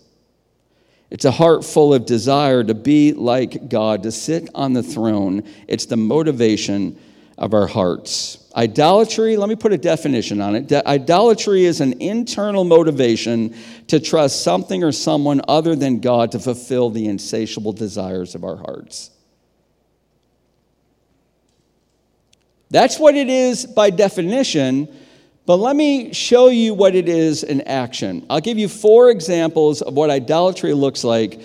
It's 1.10 1.24
a 1.24 1.30
heart 1.30 1.64
full 1.64 1.92
of 1.92 2.06
desire 2.06 2.62
to 2.62 2.74
be 2.74 3.12
like 3.12 3.68
God, 3.68 4.04
to 4.04 4.12
sit 4.12 4.48
on 4.54 4.72
the 4.72 4.82
throne. 4.82 5.42
It's 5.66 5.86
the 5.86 5.96
motivation 5.96 6.98
of 7.36 7.52
our 7.52 7.66
hearts. 7.66 8.48
Idolatry, 8.54 9.36
let 9.36 9.48
me 9.48 9.56
put 9.56 9.72
a 9.72 9.78
definition 9.78 10.40
on 10.40 10.54
it. 10.54 10.72
Idolatry 10.72 11.64
is 11.64 11.80
an 11.80 12.00
internal 12.00 12.64
motivation 12.64 13.56
to 13.88 13.98
trust 13.98 14.42
something 14.42 14.84
or 14.84 14.92
someone 14.92 15.40
other 15.48 15.74
than 15.74 16.00
God 16.00 16.32
to 16.32 16.38
fulfill 16.38 16.90
the 16.90 17.06
insatiable 17.06 17.72
desires 17.72 18.34
of 18.34 18.44
our 18.44 18.56
hearts. 18.56 19.10
That's 22.70 23.00
what 23.00 23.16
it 23.16 23.28
is 23.28 23.66
by 23.66 23.90
definition, 23.90 24.88
but 25.50 25.56
let 25.56 25.74
me 25.74 26.12
show 26.12 26.46
you 26.46 26.74
what 26.74 26.94
it 26.94 27.08
is 27.08 27.42
in 27.42 27.62
action. 27.62 28.24
I'll 28.30 28.40
give 28.40 28.56
you 28.56 28.68
four 28.68 29.10
examples 29.10 29.82
of 29.82 29.94
what 29.94 30.08
idolatry 30.08 30.72
looks 30.74 31.02
like. 31.02 31.40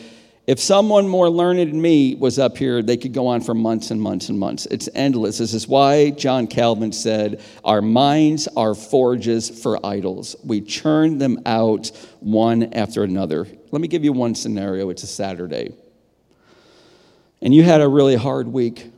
If 0.46 0.60
someone 0.60 1.08
more 1.08 1.28
learned 1.28 1.72
than 1.72 1.82
me 1.82 2.14
was 2.14 2.38
up 2.38 2.56
here, 2.56 2.84
they 2.84 2.98
could 2.98 3.14
go 3.14 3.26
on 3.26 3.42
for 3.42 3.56
months 3.56 3.90
and 3.90 4.00
months 4.00 4.30
and 4.30 4.38
months. 4.38 4.68
It's 4.68 4.88
endless. 4.94 5.40
This 5.40 5.56
is 5.56 5.68
why 5.68 6.12
John 6.12 6.46
Calvin 6.46 6.92
said, 6.92 7.42
Our 7.64 7.82
minds 7.82 8.48
are 8.56 8.76
forges 8.76 9.50
for 9.50 9.84
idols. 9.84 10.36
We 10.44 10.62
churn 10.62 11.18
them 11.18 11.40
out 11.48 11.92
one 12.20 12.76
after 12.76 13.04
another. 13.04 13.48
Let 13.72 13.82
me 13.82 13.88
give 13.88 14.04
you 14.04 14.14
one 14.14 14.36
scenario. 14.36 14.92
It's 14.92 15.02
a 15.02 15.08
Saturday. 15.08 15.74
And 17.42 17.56
you 17.56 17.64
had 17.64 17.82
a 17.82 17.88
really 17.88 18.18
hard 18.18 18.48
week. 18.48 18.92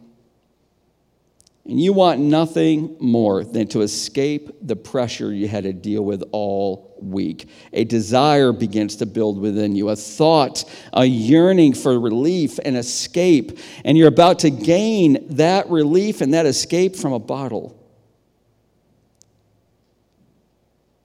And 1.67 1.81
you 1.81 1.91
want 1.91 2.21
nothing 2.21 2.95
more 3.01 3.43
than 3.43 3.67
to 3.69 3.81
escape 3.81 4.49
the 4.61 4.77
pressure 4.77 5.33
you 5.33 5.49
had 5.49 5.65
to 5.65 5.73
deal 5.73 6.01
with 6.01 6.23
all 6.31 6.95
week. 7.01 7.49
A 7.73 7.83
desire 7.83 8.53
begins 8.53 8.95
to 8.97 9.05
build 9.05 9.37
within 9.37 9.75
you, 9.75 9.89
a 9.89 9.95
thought, 9.97 10.63
a 10.93 11.03
yearning 11.03 11.73
for 11.73 11.99
relief 11.99 12.57
and 12.63 12.77
escape. 12.77 13.59
And 13.83 13.97
you're 13.97 14.07
about 14.07 14.39
to 14.39 14.49
gain 14.49 15.27
that 15.35 15.69
relief 15.69 16.21
and 16.21 16.33
that 16.33 16.45
escape 16.45 16.95
from 16.95 17.11
a 17.11 17.19
bottle. 17.19 17.77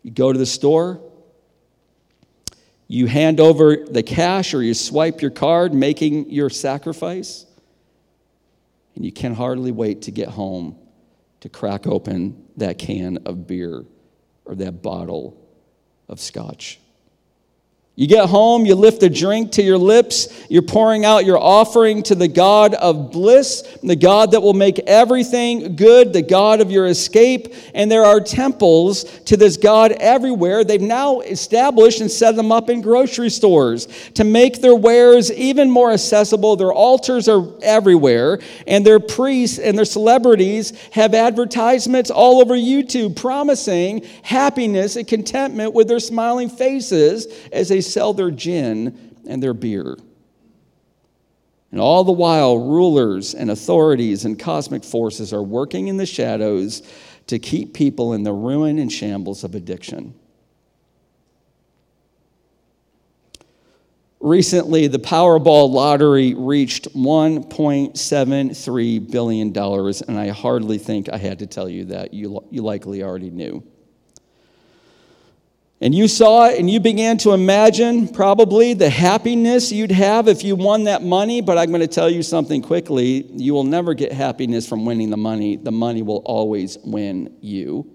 You 0.05 0.13
go 0.13 0.33
to 0.33 0.39
the 0.39 0.47
store, 0.47 1.01
you 2.87 3.07
hand 3.07 3.41
over 3.41 3.79
the 3.85 4.05
cash 4.05 4.55
or 4.55 4.63
you 4.63 4.75
swipe 4.75 5.23
your 5.23 5.33
card, 5.33 5.75
making 5.75 6.31
your 6.31 6.51
sacrifice 6.51 7.47
and 8.95 9.05
you 9.05 9.13
can 9.13 9.35
hardly 9.35 9.73
wait 9.73 10.03
to 10.03 10.11
get 10.11 10.29
home 10.29 10.77
to 11.41 11.49
crack 11.49 11.87
open 11.87 12.45
that 12.57 12.79
can 12.79 13.19
of 13.27 13.47
beer 13.47 13.85
or 14.45 14.55
that 14.55 14.83
bottle 14.83 15.37
of 16.09 16.21
scotch. 16.21 16.79
You 17.95 18.07
get 18.07 18.27
home, 18.31 18.65
you 18.65 18.75
lift 18.75 19.03
a 19.03 19.11
drink 19.11 19.53
to 19.53 19.63
your 19.63 19.77
lips, 19.77 20.47
you're 20.49 20.63
pouring 20.63 21.05
out 21.05 21.27
your 21.27 21.39
offering 21.39 22.03
to 22.05 22.15
the 22.15 22.27
God 22.27 22.73
of 22.73 23.13
bliss, 23.13 23.61
the 23.83 23.97
God 23.97 24.31
that 24.31 24.41
will 24.41 24.55
make 24.55 24.79
everything 24.79 25.77
good, 25.77 26.15
the 26.15 26.23
God 26.23 26.63
of 26.63 26.71
your 26.71 26.87
escape. 26.87 27.55
And 27.75 27.93
there 27.93 28.05
are 28.05 28.19
temples 28.19 29.05
to 29.27 29.37
this 29.37 29.59
God 29.59 29.93
everywhere. 29.93 30.65
They've 30.65 30.81
now 30.81 31.21
established 31.21 32.01
and 32.01 32.11
set 32.11 32.35
them 32.35 32.51
up 32.51 32.71
in 32.71 32.81
grocery 32.81 33.29
stores 33.29 33.89
to 34.15 34.25
make 34.25 34.63
their 34.63 34.75
wares 34.75 35.31
even 35.31 35.71
more 35.71 35.93
accessible. 35.93 36.57
Their 36.57 36.73
altars 36.73 37.29
are 37.29 37.47
everywhere, 37.63 38.39
and 38.67 38.87
their 38.87 39.01
priests 39.01 39.59
and 39.59 39.77
their 39.77 39.85
celebrities 39.85 40.73
have 40.93 41.13
advertisements 41.13 42.11
all 42.11 42.41
over 42.41 42.55
YouTube 42.55 43.17
promising 43.17 44.07
happiness 44.23 44.97
and 44.97 45.07
contentment 45.07 45.75
with 45.75 45.89
their 45.89 46.01
smiling 46.01 46.49
faces 46.49 47.27
as 47.53 47.69
they 47.69 47.82
sell 47.83 48.15
their 48.15 48.31
gin 48.31 49.17
and 49.27 49.43
their 49.43 49.55
beer. 49.55 49.97
And 51.71 51.81
all 51.81 52.05
the 52.05 52.13
while, 52.13 52.59
rulers 52.59 53.35
and 53.35 53.51
authorities 53.51 54.25
and 54.25 54.39
cosmic 54.39 54.85
forces 54.85 55.33
are 55.33 55.43
working 55.43 55.89
in 55.89 55.97
the 55.97 56.07
shadows 56.07 56.83
to 57.29 57.39
keep 57.39 57.73
people 57.73 58.13
in 58.13 58.25
the 58.25 58.33
ruin 58.33 58.79
and 58.79 58.93
shambles 58.93 59.43
of 59.43 59.55
addiction. 59.55 60.13
Recently, 64.21 64.87
the 64.87 65.01
Powerball 65.01 65.71
lottery 65.71 66.35
reached 66.35 66.95
$1.73 66.95 69.11
billion, 69.11 69.57
and 69.57 70.19
I 70.19 70.29
hardly 70.29 70.79
think 70.79 71.09
I 71.09 71.17
had 71.17 71.41
to 71.41 71.47
tell 71.47 71.69
you 71.69 71.87
that. 71.87 72.15
You, 72.15 72.45
you 72.51 72.63
likely 72.63 73.03
already 73.03 73.31
knew. 73.31 73.65
And 75.83 75.93
you 75.93 76.07
saw 76.07 76.47
it 76.47 76.61
and 76.61 76.71
you 76.71 76.79
began 76.79 77.19
to 77.19 77.33
imagine 77.33 78.07
probably 78.07 78.73
the 78.73 78.89
happiness 78.89 79.73
you'd 79.73 79.91
have 79.91 80.29
if 80.29 80.45
you 80.45 80.55
won 80.55 80.85
that 80.85 81.03
money. 81.03 81.41
But 81.41 81.59
I'm 81.59 81.71
going 81.71 81.81
to 81.81 81.89
tell 81.89 82.09
you 82.09 82.23
something 82.23 82.63
quickly. 82.63 83.27
You 83.33 83.53
will 83.53 83.65
never 83.65 83.93
get 83.93 84.13
happiness 84.13 84.69
from 84.69 84.85
winning 84.85 85.11
the 85.11 85.17
money, 85.17 85.57
the 85.57 85.73
money 85.73 86.03
will 86.03 86.23
always 86.25 86.79
win 86.85 87.37
you. 87.41 87.91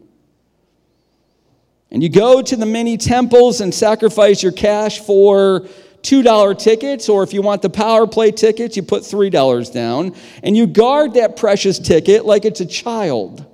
And 1.90 2.04
you 2.04 2.10
go 2.10 2.42
to 2.42 2.56
the 2.58 2.66
many 2.66 2.98
temples 2.98 3.62
and 3.62 3.74
sacrifice 3.74 4.44
your 4.44 4.52
cash 4.52 5.00
for 5.00 5.62
$2 6.02 6.60
tickets, 6.60 7.08
or 7.08 7.24
if 7.24 7.32
you 7.32 7.42
want 7.42 7.62
the 7.62 7.70
power 7.70 8.06
play 8.06 8.32
tickets, 8.32 8.76
you 8.76 8.84
put 8.84 9.04
$3 9.04 9.74
down. 9.74 10.14
And 10.44 10.58
you 10.58 10.68
guard 10.68 11.14
that 11.14 11.38
precious 11.38 11.80
ticket 11.80 12.26
like 12.26 12.44
it's 12.44 12.60
a 12.60 12.66
child 12.66 13.46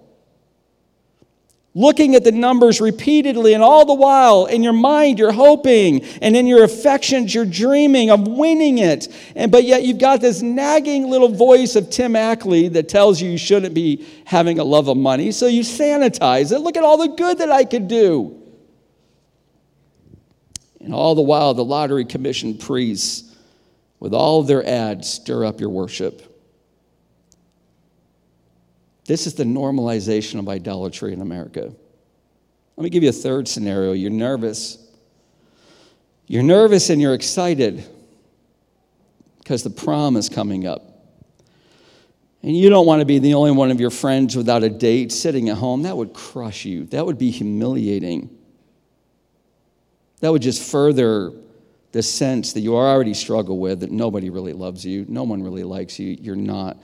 looking 1.75 2.13
at 2.15 2.23
the 2.23 2.31
numbers 2.31 2.79
repeatedly, 2.79 3.53
and 3.53 3.63
all 3.63 3.85
the 3.85 3.93
while 3.93 4.45
in 4.45 4.61
your 4.63 4.73
mind 4.73 5.17
you're 5.17 5.31
hoping, 5.31 6.03
and 6.21 6.35
in 6.35 6.45
your 6.45 6.63
affections 6.63 7.33
you're 7.33 7.45
dreaming 7.45 8.11
of 8.11 8.27
winning 8.27 8.77
it. 8.77 9.07
And 9.35 9.51
but 9.51 9.63
yet 9.63 9.83
you've 9.83 9.97
got 9.97 10.21
this 10.21 10.41
nagging 10.41 11.09
little 11.09 11.29
voice 11.29 11.75
of 11.75 11.89
Tim 11.89 12.15
Ackley 12.15 12.67
that 12.69 12.89
tells 12.89 13.21
you 13.21 13.31
you 13.31 13.37
shouldn't 13.37 13.73
be 13.73 14.05
having 14.25 14.59
a 14.59 14.63
love 14.63 14.87
of 14.87 14.97
money. 14.97 15.31
So 15.31 15.47
you 15.47 15.61
sanitize 15.61 16.51
it. 16.51 16.59
Look 16.59 16.77
at 16.77 16.83
all 16.83 16.97
the 16.97 17.15
good 17.15 17.39
that 17.39 17.51
I 17.51 17.63
could 17.63 17.87
do. 17.87 18.39
And 20.79 20.93
all 20.93 21.15
the 21.15 21.21
while, 21.21 21.53
the 21.53 21.63
lottery 21.63 22.03
commission 22.03 22.57
priests, 22.57 23.33
with 24.01 24.13
all 24.13 24.43
their 24.43 24.67
ads, 24.67 25.09
stir 25.09 25.45
up 25.45 25.61
your 25.61 25.69
worship. 25.69 26.32
This 29.05 29.27
is 29.27 29.33
the 29.33 29.43
normalization 29.43 30.39
of 30.39 30.47
idolatry 30.47 31.13
in 31.13 31.21
America. 31.21 31.73
Let 32.77 32.83
me 32.83 32.89
give 32.89 33.03
you 33.03 33.09
a 33.09 33.13
third 33.13 33.47
scenario. 33.47 33.91
You're 33.91 34.11
nervous. 34.11 34.77
You're 36.27 36.43
nervous 36.43 36.89
and 36.89 37.01
you're 37.01 37.13
excited 37.13 37.85
because 39.39 39.63
the 39.63 39.69
prom 39.69 40.15
is 40.15 40.29
coming 40.29 40.65
up. 40.65 40.89
And 42.41 42.57
you 42.57 42.69
don't 42.69 42.85
want 42.85 43.01
to 43.01 43.05
be 43.05 43.19
the 43.19 43.35
only 43.35 43.51
one 43.51 43.71
of 43.71 43.79
your 43.79 43.89
friends 43.89 44.35
without 44.35 44.63
a 44.63 44.69
date 44.69 45.11
sitting 45.11 45.49
at 45.49 45.57
home. 45.57 45.83
That 45.83 45.95
would 45.95 46.13
crush 46.13 46.65
you. 46.65 46.85
That 46.85 47.05
would 47.05 47.17
be 47.17 47.29
humiliating. 47.29 48.29
That 50.21 50.31
would 50.31 50.41
just 50.41 50.69
further 50.69 51.33
the 51.91 52.01
sense 52.01 52.53
that 52.53 52.61
you 52.61 52.75
already 52.75 53.13
struggle 53.13 53.59
with 53.59 53.81
that 53.81 53.91
nobody 53.91 54.29
really 54.29 54.53
loves 54.53 54.83
you, 54.83 55.05
no 55.07 55.23
one 55.23 55.43
really 55.43 55.63
likes 55.63 55.99
you, 55.99 56.17
you're 56.19 56.35
not 56.35 56.77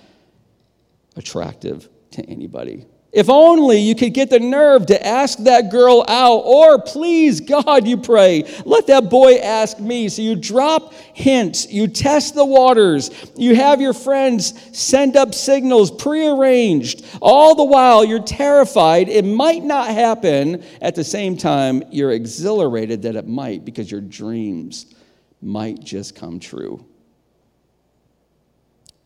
attractive 1.15 1.89
to 2.11 2.23
anybody. 2.23 2.85
If 3.11 3.27
only 3.27 3.79
you 3.79 3.95
could 3.95 4.13
get 4.13 4.29
the 4.29 4.39
nerve 4.39 4.85
to 4.87 5.05
ask 5.05 5.39
that 5.39 5.71
girl 5.71 6.05
out, 6.07 6.41
or 6.45 6.79
please, 6.79 7.41
God, 7.41 7.87
you 7.87 7.97
pray, 7.97 8.43
let 8.65 8.85
that 8.85 9.09
boy 9.09 9.37
ask 9.37 9.79
me. 9.79 10.09
So 10.09 10.21
you 10.21 10.35
drop 10.35 10.93
hints, 10.93 11.67
you 11.71 11.87
test 11.87 12.35
the 12.35 12.45
waters, 12.45 13.09
you 13.35 13.55
have 13.55 13.81
your 13.81 13.93
friends 13.93 14.77
send 14.77 15.17
up 15.17 15.33
signals 15.33 15.89
prearranged. 15.89 17.03
All 17.19 17.55
the 17.55 17.63
while, 17.63 18.05
you're 18.05 18.21
terrified 18.21 19.09
it 19.09 19.25
might 19.25 19.63
not 19.63 19.87
happen. 19.87 20.63
At 20.79 20.93
the 20.93 21.03
same 21.03 21.35
time, 21.35 21.81
you're 21.89 22.11
exhilarated 22.11 23.01
that 23.01 23.15
it 23.15 23.27
might 23.27 23.65
because 23.65 23.89
your 23.89 24.01
dreams 24.01 24.93
might 25.41 25.79
just 25.83 26.15
come 26.15 26.39
true. 26.39 26.85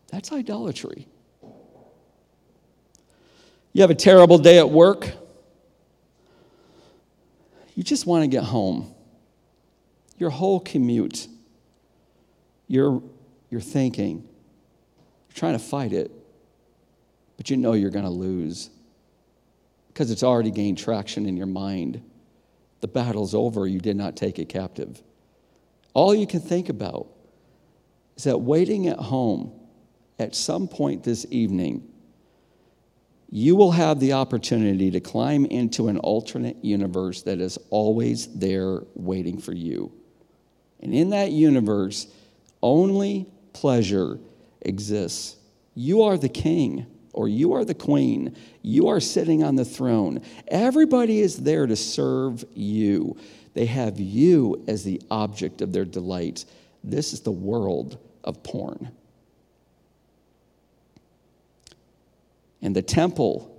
That's 0.08 0.30
idolatry. 0.30 1.08
You 3.74 3.82
have 3.82 3.90
a 3.90 3.94
terrible 3.94 4.38
day 4.38 4.58
at 4.58 4.70
work. 4.70 5.10
You 7.74 7.82
just 7.82 8.06
want 8.06 8.22
to 8.22 8.28
get 8.28 8.44
home. 8.44 8.94
Your 10.16 10.30
whole 10.30 10.60
commute, 10.60 11.26
you're, 12.68 13.02
you're 13.50 13.60
thinking, 13.60 14.18
you're 15.28 15.34
trying 15.34 15.54
to 15.54 15.58
fight 15.58 15.92
it, 15.92 16.12
but 17.36 17.50
you 17.50 17.56
know 17.56 17.72
you're 17.72 17.90
going 17.90 18.04
to 18.04 18.10
lose 18.12 18.70
because 19.88 20.12
it's 20.12 20.22
already 20.22 20.52
gained 20.52 20.78
traction 20.78 21.26
in 21.26 21.36
your 21.36 21.48
mind. 21.48 22.00
The 22.80 22.86
battle's 22.86 23.34
over, 23.34 23.66
you 23.66 23.80
did 23.80 23.96
not 23.96 24.14
take 24.14 24.38
it 24.38 24.48
captive. 24.48 25.02
All 25.94 26.14
you 26.14 26.28
can 26.28 26.40
think 26.40 26.68
about 26.68 27.08
is 28.16 28.22
that 28.22 28.38
waiting 28.38 28.86
at 28.86 28.98
home 28.98 29.52
at 30.20 30.36
some 30.36 30.68
point 30.68 31.02
this 31.02 31.26
evening, 31.30 31.88
you 33.36 33.56
will 33.56 33.72
have 33.72 33.98
the 33.98 34.12
opportunity 34.12 34.92
to 34.92 35.00
climb 35.00 35.44
into 35.46 35.88
an 35.88 35.98
alternate 35.98 36.64
universe 36.64 37.22
that 37.22 37.40
is 37.40 37.58
always 37.70 38.28
there 38.28 38.82
waiting 38.94 39.40
for 39.40 39.52
you. 39.52 39.90
And 40.78 40.94
in 40.94 41.10
that 41.10 41.32
universe, 41.32 42.06
only 42.62 43.26
pleasure 43.52 44.20
exists. 44.60 45.34
You 45.74 46.02
are 46.02 46.16
the 46.16 46.28
king 46.28 46.86
or 47.12 47.26
you 47.26 47.54
are 47.54 47.64
the 47.64 47.74
queen. 47.74 48.36
You 48.62 48.86
are 48.86 49.00
sitting 49.00 49.42
on 49.42 49.56
the 49.56 49.64
throne. 49.64 50.20
Everybody 50.46 51.18
is 51.18 51.38
there 51.38 51.66
to 51.66 51.74
serve 51.74 52.44
you. 52.54 53.16
They 53.54 53.66
have 53.66 53.98
you 53.98 54.62
as 54.68 54.84
the 54.84 55.02
object 55.10 55.60
of 55.60 55.72
their 55.72 55.84
delight. 55.84 56.44
This 56.84 57.12
is 57.12 57.22
the 57.22 57.32
world 57.32 57.98
of 58.22 58.44
porn. 58.44 58.92
And 62.64 62.74
the 62.74 62.82
temple 62.82 63.50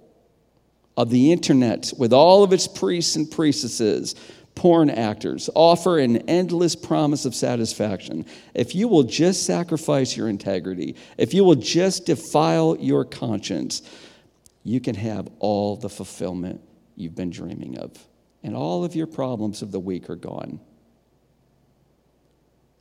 of 0.98 1.10
the 1.10 1.32
internet 1.32 1.94
with 1.98 2.12
all 2.12 2.44
of 2.44 2.52
its 2.52 2.68
priests 2.68 3.16
and 3.16 3.30
priestesses, 3.30 4.16
porn 4.56 4.90
actors, 4.90 5.50
offer 5.54 6.00
an 6.00 6.18
endless 6.30 6.76
promise 6.76 7.26
of 7.26 7.36
satisfaction. 7.36 8.26
If 8.54 8.74
you 8.74 8.88
will 8.88 9.04
just 9.04 9.46
sacrifice 9.46 10.18
your 10.18 10.28
integrity, 10.28 10.96
if 11.18 11.34
you 11.34 11.44
will 11.44 11.56
just 11.56 12.08
defile 12.08 12.76
your 12.80 13.06
conscience, 13.06 13.84
you 14.64 14.80
can 14.80 14.96
have 14.96 15.30
all 15.40 15.76
the 15.76 15.90
fulfillment 15.90 16.62
you've 16.96 17.16
been 17.16 17.30
dreaming 17.30 17.78
of. 17.78 17.92
And 18.44 18.56
all 18.56 18.84
of 18.84 18.96
your 18.96 19.08
problems 19.08 19.62
of 19.62 19.72
the 19.72 19.80
week 19.80 20.10
are 20.10 20.16
gone. 20.16 20.60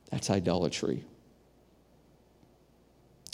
That's 0.09 0.29
idolatry. 0.29 1.03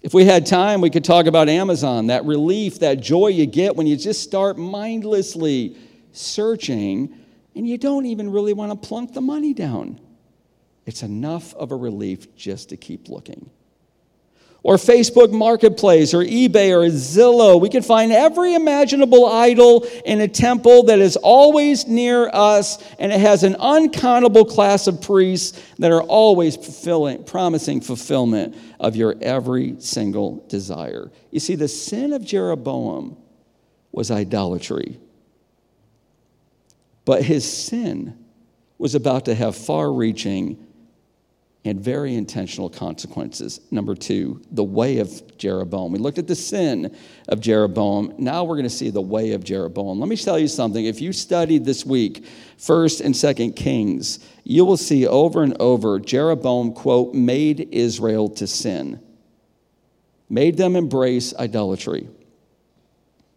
If 0.02 0.14
we 0.14 0.26
had 0.26 0.46
time, 0.46 0.82
we 0.82 0.90
could 0.90 1.04
talk 1.04 1.28
about 1.28 1.48
Amazon, 1.48 2.08
that 2.08 2.26
relief, 2.26 2.80
that 2.80 3.02
joy 3.02 3.28
you 3.28 3.46
get 3.46 3.76
when 3.76 3.86
you 3.86 3.96
just 3.96 4.24
start 4.24 4.58
mindlessly 4.58 5.78
searching 6.12 7.16
and 7.56 7.68
you 7.68 7.78
don't 7.78 8.06
even 8.08 8.32
really 8.32 8.54
want 8.54 8.72
to 8.72 8.88
plunk 8.88 9.14
the 9.14 9.22
money 9.22 9.54
down. 9.54 10.00
It's 10.86 11.04
enough 11.04 11.54
of 11.54 11.72
a 11.72 11.76
relief 11.76 12.36
just 12.36 12.70
to 12.70 12.78
keep 12.78 13.10
looking 13.10 13.50
or 14.63 14.76
Facebook 14.76 15.32
Marketplace 15.32 16.13
or 16.13 16.19
eBay 16.19 16.71
or 16.71 16.88
Zillow. 16.89 17.60
We 17.60 17.69
can 17.69 17.82
find 17.82 18.12
every 18.12 18.54
imaginable 18.54 19.26
idol 19.26 19.88
in 20.06 20.21
a 20.21 20.28
temple 20.28 20.84
that 20.84 21.00
is 21.00 21.15
always 21.17 21.88
near 21.88 22.30
us, 22.32 22.84
and 23.00 23.12
it 23.12 23.19
has 23.19 23.43
an 23.43 23.56
uncountable 23.60 24.45
class 24.45 24.86
of 24.86 25.02
priests 25.02 25.60
that 25.80 25.91
are 25.91 26.04
always 26.04 26.56
fulfilling, 26.56 27.24
promising 27.24 27.82
fulfillment 27.82 28.56
of 28.80 28.95
your 28.95 29.15
every 29.21 29.76
single 29.80 30.45
desire. 30.47 31.12
You 31.32 31.39
see, 31.39 31.56
the 31.56 31.67
sin 31.67 32.13
of 32.13 32.24
Jeroboam 32.24 33.17
was 33.91 34.12
idolatry, 34.12 35.00
but 37.04 37.24
his 37.24 37.52
sin 37.52 38.17
was 38.78 38.93
about 38.93 39.26
to 39.26 39.36
have 39.36 39.56
far 39.56 39.91
reaching 39.91 40.67
and 41.63 41.80
very 41.80 42.15
intentional 42.15 42.69
consequences. 42.69 43.60
Number 43.69 43.93
two, 43.93 44.41
the 44.52 44.63
way 44.63 44.97
of 44.97 45.38
Jeroboam. 45.38 45.91
We 45.91 46.00
looked 46.00 46.17
at 46.17 46.28
the 46.28 46.36
sin 46.36 46.95
of 47.28 47.39
Jeroboam. 47.39 48.15
Now 48.17 48.43
we're 48.43 48.56
going 48.56 48.63
to 48.63 48.69
see 48.69 48.89
the 48.89 49.02
way 49.02 49.34
of 49.34 49.43
Jeroboam. 49.43 50.00
Let 50.00 50.10
me 50.10 50.15
tell 50.15 50.39
you 50.39 50.47
something. 50.47 50.84
If 50.84 51.02
you 51.02 51.13
studied 51.13 51.63
this 51.63 51.86
week, 51.86 52.26
1st 52.58 53.06
and 53.06 53.13
2nd 53.13 53.56
Kings, 53.56 54.19
you 54.43 54.65
will 54.65 54.78
see 54.78 55.06
over 55.06 55.43
and 55.43 55.56
over 55.60 56.00
Jeroboam, 56.00 56.74
quote, 56.74 57.13
made 57.13 57.69
Israel 57.71 58.28
to 58.30 58.47
sin, 58.47 59.00
made 60.30 60.58
them 60.58 60.76
embrace 60.76 61.32
idolatry. 61.36 62.10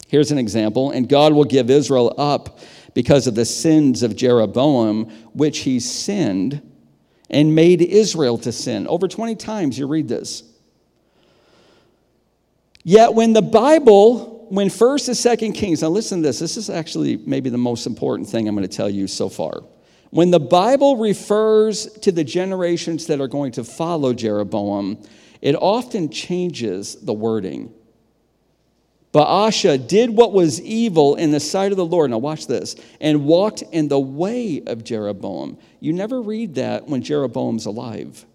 Here's 0.08 0.30
an 0.30 0.38
example, 0.38 0.92
and 0.92 1.08
God 1.08 1.34
will 1.34 1.44
give 1.44 1.68
Israel 1.68 2.14
up 2.16 2.58
because 2.94 3.26
of 3.26 3.34
the 3.34 3.44
sins 3.44 4.02
of 4.02 4.16
Jeroboam, 4.16 5.10
which 5.34 5.58
he 5.58 5.78
sinned 5.80 6.62
and 7.34 7.52
made 7.52 7.82
Israel 7.82 8.38
to 8.38 8.52
sin. 8.52 8.86
Over 8.86 9.08
20 9.08 9.34
times 9.34 9.76
you 9.76 9.88
read 9.88 10.06
this. 10.06 10.44
Yet 12.84 13.12
when 13.12 13.32
the 13.32 13.42
Bible, 13.42 14.46
when 14.50 14.70
first 14.70 15.08
and 15.08 15.16
second 15.16 15.54
Kings, 15.54 15.82
now 15.82 15.88
listen 15.88 16.22
to 16.22 16.28
this, 16.28 16.38
this 16.38 16.56
is 16.56 16.70
actually 16.70 17.16
maybe 17.16 17.50
the 17.50 17.58
most 17.58 17.86
important 17.86 18.28
thing 18.28 18.46
I'm 18.46 18.54
going 18.54 18.66
to 18.66 18.76
tell 18.76 18.88
you 18.88 19.08
so 19.08 19.28
far. 19.28 19.64
When 20.10 20.30
the 20.30 20.38
Bible 20.38 20.96
refers 20.96 21.86
to 22.02 22.12
the 22.12 22.22
generations 22.22 23.06
that 23.08 23.20
are 23.20 23.26
going 23.26 23.50
to 23.52 23.64
follow 23.64 24.12
Jeroboam, 24.12 25.02
it 25.42 25.56
often 25.56 26.10
changes 26.10 26.94
the 27.02 27.12
wording. 27.12 27.74
Baasha 29.14 29.86
did 29.86 30.10
what 30.10 30.32
was 30.32 30.60
evil 30.60 31.14
in 31.14 31.30
the 31.30 31.38
sight 31.38 31.70
of 31.70 31.78
the 31.78 31.86
Lord. 31.86 32.10
Now, 32.10 32.18
watch 32.18 32.48
this. 32.48 32.74
And 33.00 33.24
walked 33.24 33.62
in 33.62 33.86
the 33.86 34.00
way 34.00 34.60
of 34.66 34.82
Jeroboam. 34.82 35.56
You 35.78 35.92
never 35.92 36.20
read 36.20 36.56
that 36.56 36.88
when 36.88 37.00
Jeroboam's 37.00 37.66
alive. 37.66 38.26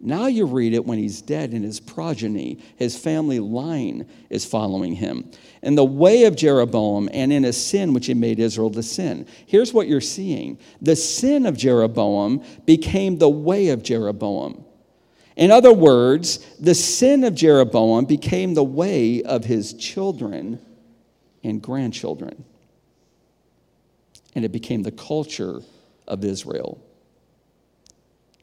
Now 0.00 0.26
you 0.26 0.46
read 0.46 0.74
it 0.74 0.86
when 0.86 0.98
he's 0.98 1.20
dead 1.20 1.52
and 1.52 1.64
his 1.64 1.80
progeny, 1.80 2.60
his 2.76 2.96
family 2.96 3.40
line 3.40 4.08
is 4.30 4.44
following 4.44 4.94
him. 4.94 5.30
In 5.60 5.74
the 5.74 5.84
way 5.84 6.24
of 6.24 6.36
Jeroboam 6.36 7.10
and 7.12 7.32
in 7.32 7.44
a 7.44 7.52
sin 7.52 7.92
which 7.92 8.06
he 8.06 8.14
made 8.14 8.38
Israel 8.38 8.70
to 8.70 8.82
sin. 8.82 9.26
Here's 9.46 9.74
what 9.74 9.88
you're 9.88 10.00
seeing 10.00 10.58
the 10.80 10.94
sin 10.94 11.46
of 11.46 11.56
Jeroboam 11.56 12.44
became 12.64 13.18
the 13.18 13.28
way 13.28 13.68
of 13.68 13.82
Jeroboam. 13.82 14.64
In 15.38 15.52
other 15.52 15.72
words, 15.72 16.38
the 16.58 16.74
sin 16.74 17.22
of 17.22 17.32
Jeroboam 17.32 18.06
became 18.06 18.54
the 18.54 18.64
way 18.64 19.22
of 19.22 19.44
his 19.44 19.72
children 19.72 20.60
and 21.44 21.62
grandchildren. 21.62 22.44
And 24.34 24.44
it 24.44 24.50
became 24.50 24.82
the 24.82 24.90
culture 24.90 25.60
of 26.08 26.24
Israel. 26.24 26.82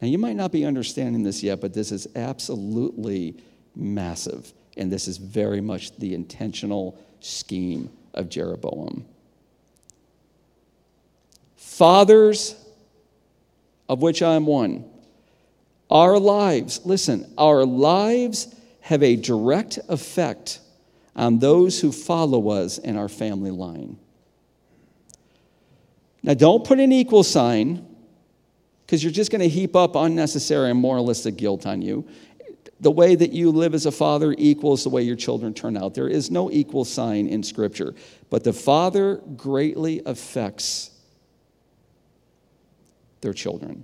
Now, 0.02 0.08
you 0.08 0.18
might 0.18 0.38
not 0.38 0.54
be 0.54 0.64
understanding 0.66 1.24
this 1.24 1.44
yet, 1.44 1.60
but 1.60 1.74
this 1.74 1.92
is 1.92 2.08
absolutely 2.16 3.44
massive. 3.76 4.54
And 4.78 4.90
this 4.90 5.10
is 5.10 5.18
very 5.18 5.60
much 5.60 5.98
the 5.98 6.14
intentional 6.14 6.98
scheme 7.20 7.90
of 8.14 8.30
Jeroboam. 8.30 9.06
Fathers, 11.58 12.56
of 13.90 14.02
which 14.02 14.22
I 14.22 14.36
am 14.36 14.46
one, 14.46 14.86
our 15.90 16.18
lives, 16.18 16.82
listen, 16.84 17.32
our 17.38 17.66
lives 17.66 18.54
have 18.82 19.04
a 19.04 19.16
direct 19.16 19.80
effect 19.90 20.60
on 21.16 21.40
those 21.40 21.80
who 21.80 21.92
follow 21.92 22.50
us 22.50 22.78
in 22.78 22.98
our 22.98 23.08
family 23.08 23.52
line. 23.52 23.98
Now, 26.24 26.34
don't 26.34 26.66
put 26.66 26.80
an 26.80 26.92
equal 26.92 27.24
sign 27.24 27.86
because 28.86 29.04
you're 29.04 29.14
just 29.14 29.32
going 29.32 29.42
to 29.42 29.50
heap 29.50 29.76
up 29.76 29.96
unnecessary 29.96 30.72
and 30.72 30.80
moralistic 30.80 31.36
guilt 31.36 31.66
on 31.66 31.82
you. 31.82 32.08
The 32.80 32.92
way 32.92 33.16
that 33.16 33.32
you 33.32 33.52
live 33.52 33.74
as 33.74 33.86
a 33.86 33.92
father 33.92 34.36
equals 34.38 34.84
the 34.84 34.90
way 34.90 35.04
your 35.04 35.16
children 35.16 35.54
turn 35.54 35.78
out. 35.78 35.94
There 35.94 36.10
is 36.10 36.30
no 36.30 36.52
equal 36.52 36.84
sign 36.84 37.28
in 37.28 37.42
Scripture, 37.42 37.96
but 38.30 38.44
the 38.44 38.54
father 38.54 39.22
greatly 39.38 40.02
affects 40.06 40.92
their 43.22 43.34
children 43.34 43.84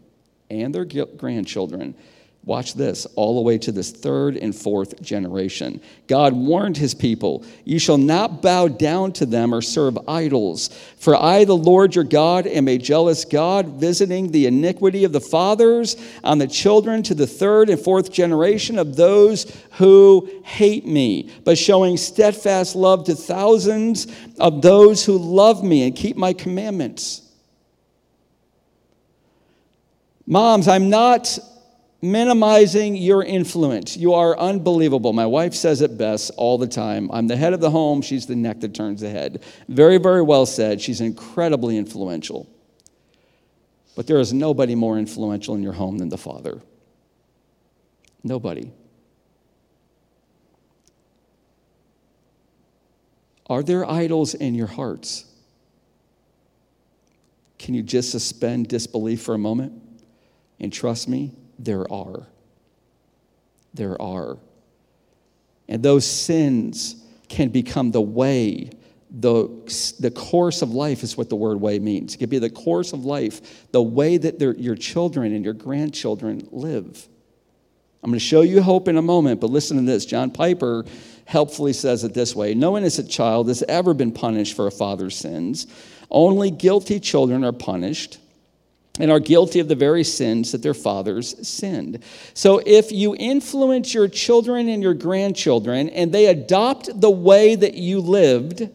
and 0.51 0.75
their 0.75 0.85
grandchildren. 0.85 1.95
Watch 2.43 2.73
this, 2.73 3.05
all 3.15 3.35
the 3.35 3.41
way 3.41 3.59
to 3.59 3.71
this 3.71 3.91
third 3.91 4.35
and 4.35 4.55
fourth 4.55 4.99
generation. 4.99 5.79
God 6.07 6.33
warned 6.33 6.75
his 6.75 6.95
people, 6.95 7.45
You 7.65 7.77
shall 7.77 7.99
not 7.99 8.41
bow 8.41 8.67
down 8.67 9.11
to 9.13 9.27
them 9.27 9.53
or 9.53 9.61
serve 9.61 10.09
idols. 10.09 10.69
For 10.97 11.15
I, 11.15 11.45
the 11.45 11.55
Lord 11.55 11.93
your 11.93 12.03
God, 12.03 12.47
am 12.47 12.67
a 12.67 12.79
jealous 12.79 13.25
God, 13.25 13.67
visiting 13.79 14.31
the 14.31 14.47
iniquity 14.47 15.03
of 15.03 15.13
the 15.13 15.21
fathers 15.21 15.95
on 16.23 16.39
the 16.39 16.47
children 16.47 17.03
to 17.03 17.13
the 17.13 17.27
third 17.27 17.69
and 17.69 17.79
fourth 17.79 18.11
generation 18.11 18.79
of 18.79 18.95
those 18.95 19.55
who 19.73 20.27
hate 20.43 20.87
me, 20.87 21.29
but 21.43 21.59
showing 21.59 21.95
steadfast 21.95 22.75
love 22.75 23.05
to 23.05 23.13
thousands 23.13 24.07
of 24.39 24.63
those 24.63 25.05
who 25.05 25.15
love 25.15 25.63
me 25.63 25.85
and 25.85 25.95
keep 25.95 26.17
my 26.17 26.33
commandments. 26.33 27.30
Moms, 30.25 30.67
I'm 30.67 30.89
not 30.89 31.39
minimizing 32.01 32.95
your 32.95 33.23
influence. 33.23 33.95
You 33.95 34.13
are 34.13 34.37
unbelievable. 34.37 35.13
My 35.13 35.25
wife 35.25 35.53
says 35.53 35.81
it 35.81 35.97
best 35.97 36.31
all 36.35 36.57
the 36.57 36.67
time. 36.67 37.09
I'm 37.11 37.27
the 37.27 37.35
head 37.35 37.53
of 37.53 37.59
the 37.59 37.69
home, 37.69 38.01
she's 38.01 38.25
the 38.25 38.35
neck 38.35 38.61
that 38.61 38.73
turns 38.73 39.01
the 39.01 39.09
head. 39.09 39.43
Very, 39.67 39.97
very 39.97 40.21
well 40.21 40.45
said. 40.45 40.81
She's 40.81 41.01
incredibly 41.01 41.77
influential. 41.77 42.49
But 43.95 44.07
there 44.07 44.19
is 44.19 44.33
nobody 44.33 44.73
more 44.73 44.97
influential 44.97 45.53
in 45.55 45.61
your 45.61 45.73
home 45.73 45.97
than 45.97 46.09
the 46.09 46.17
father. 46.17 46.61
Nobody. 48.23 48.71
Are 53.47 53.61
there 53.61 53.89
idols 53.89 54.33
in 54.33 54.55
your 54.55 54.67
hearts? 54.67 55.25
Can 57.59 57.73
you 57.73 57.83
just 57.83 58.09
suspend 58.09 58.69
disbelief 58.69 59.21
for 59.21 59.35
a 59.35 59.37
moment? 59.37 59.80
And 60.61 60.71
trust 60.71 61.09
me, 61.09 61.31
there 61.59 61.91
are. 61.91 62.27
There 63.73 63.99
are. 64.01 64.37
And 65.67 65.81
those 65.81 66.05
sins 66.05 67.03
can 67.27 67.49
become 67.49 67.91
the 67.91 68.01
way, 68.01 68.69
the, 69.09 69.49
the 69.99 70.11
course 70.11 70.61
of 70.61 70.71
life 70.71 71.01
is 71.01 71.17
what 71.17 71.29
the 71.29 71.35
word 71.35 71.59
way 71.59 71.79
means. 71.79 72.13
It 72.13 72.19
could 72.19 72.29
be 72.29 72.39
the 72.39 72.49
course 72.49 72.93
of 72.93 73.05
life, 73.05 73.71
the 73.71 73.81
way 73.81 74.17
that 74.17 74.39
your 74.59 74.75
children 74.75 75.33
and 75.33 75.43
your 75.43 75.55
grandchildren 75.55 76.47
live. 76.51 77.07
I'm 78.03 78.11
going 78.11 78.19
to 78.19 78.25
show 78.25 78.41
you 78.41 78.61
hope 78.61 78.87
in 78.87 78.97
a 78.97 79.01
moment, 79.01 79.41
but 79.41 79.49
listen 79.49 79.77
to 79.77 79.83
this. 79.83 80.05
John 80.05 80.29
Piper 80.29 80.85
helpfully 81.25 81.73
says 81.73 82.03
it 82.03 82.13
this 82.13 82.35
way 82.35 82.53
No 82.53 82.77
innocent 82.77 83.09
child 83.09 83.47
has 83.47 83.63
ever 83.63 83.93
been 83.93 84.11
punished 84.11 84.55
for 84.55 84.67
a 84.67 84.71
father's 84.71 85.15
sins. 85.15 85.67
Only 86.09 86.51
guilty 86.51 86.99
children 86.99 87.43
are 87.43 87.53
punished 87.53 88.19
and 88.99 89.09
are 89.09 89.19
guilty 89.19 89.59
of 89.59 89.67
the 89.67 89.75
very 89.75 90.03
sins 90.03 90.51
that 90.51 90.61
their 90.61 90.73
fathers 90.73 91.47
sinned. 91.47 92.03
So 92.33 92.61
if 92.65 92.91
you 92.91 93.15
influence 93.17 93.93
your 93.93 94.07
children 94.07 94.67
and 94.67 94.83
your 94.83 94.93
grandchildren 94.93 95.89
and 95.89 96.11
they 96.11 96.25
adopt 96.25 96.99
the 96.99 97.09
way 97.09 97.55
that 97.55 97.75
you 97.75 98.01
lived, 98.01 98.69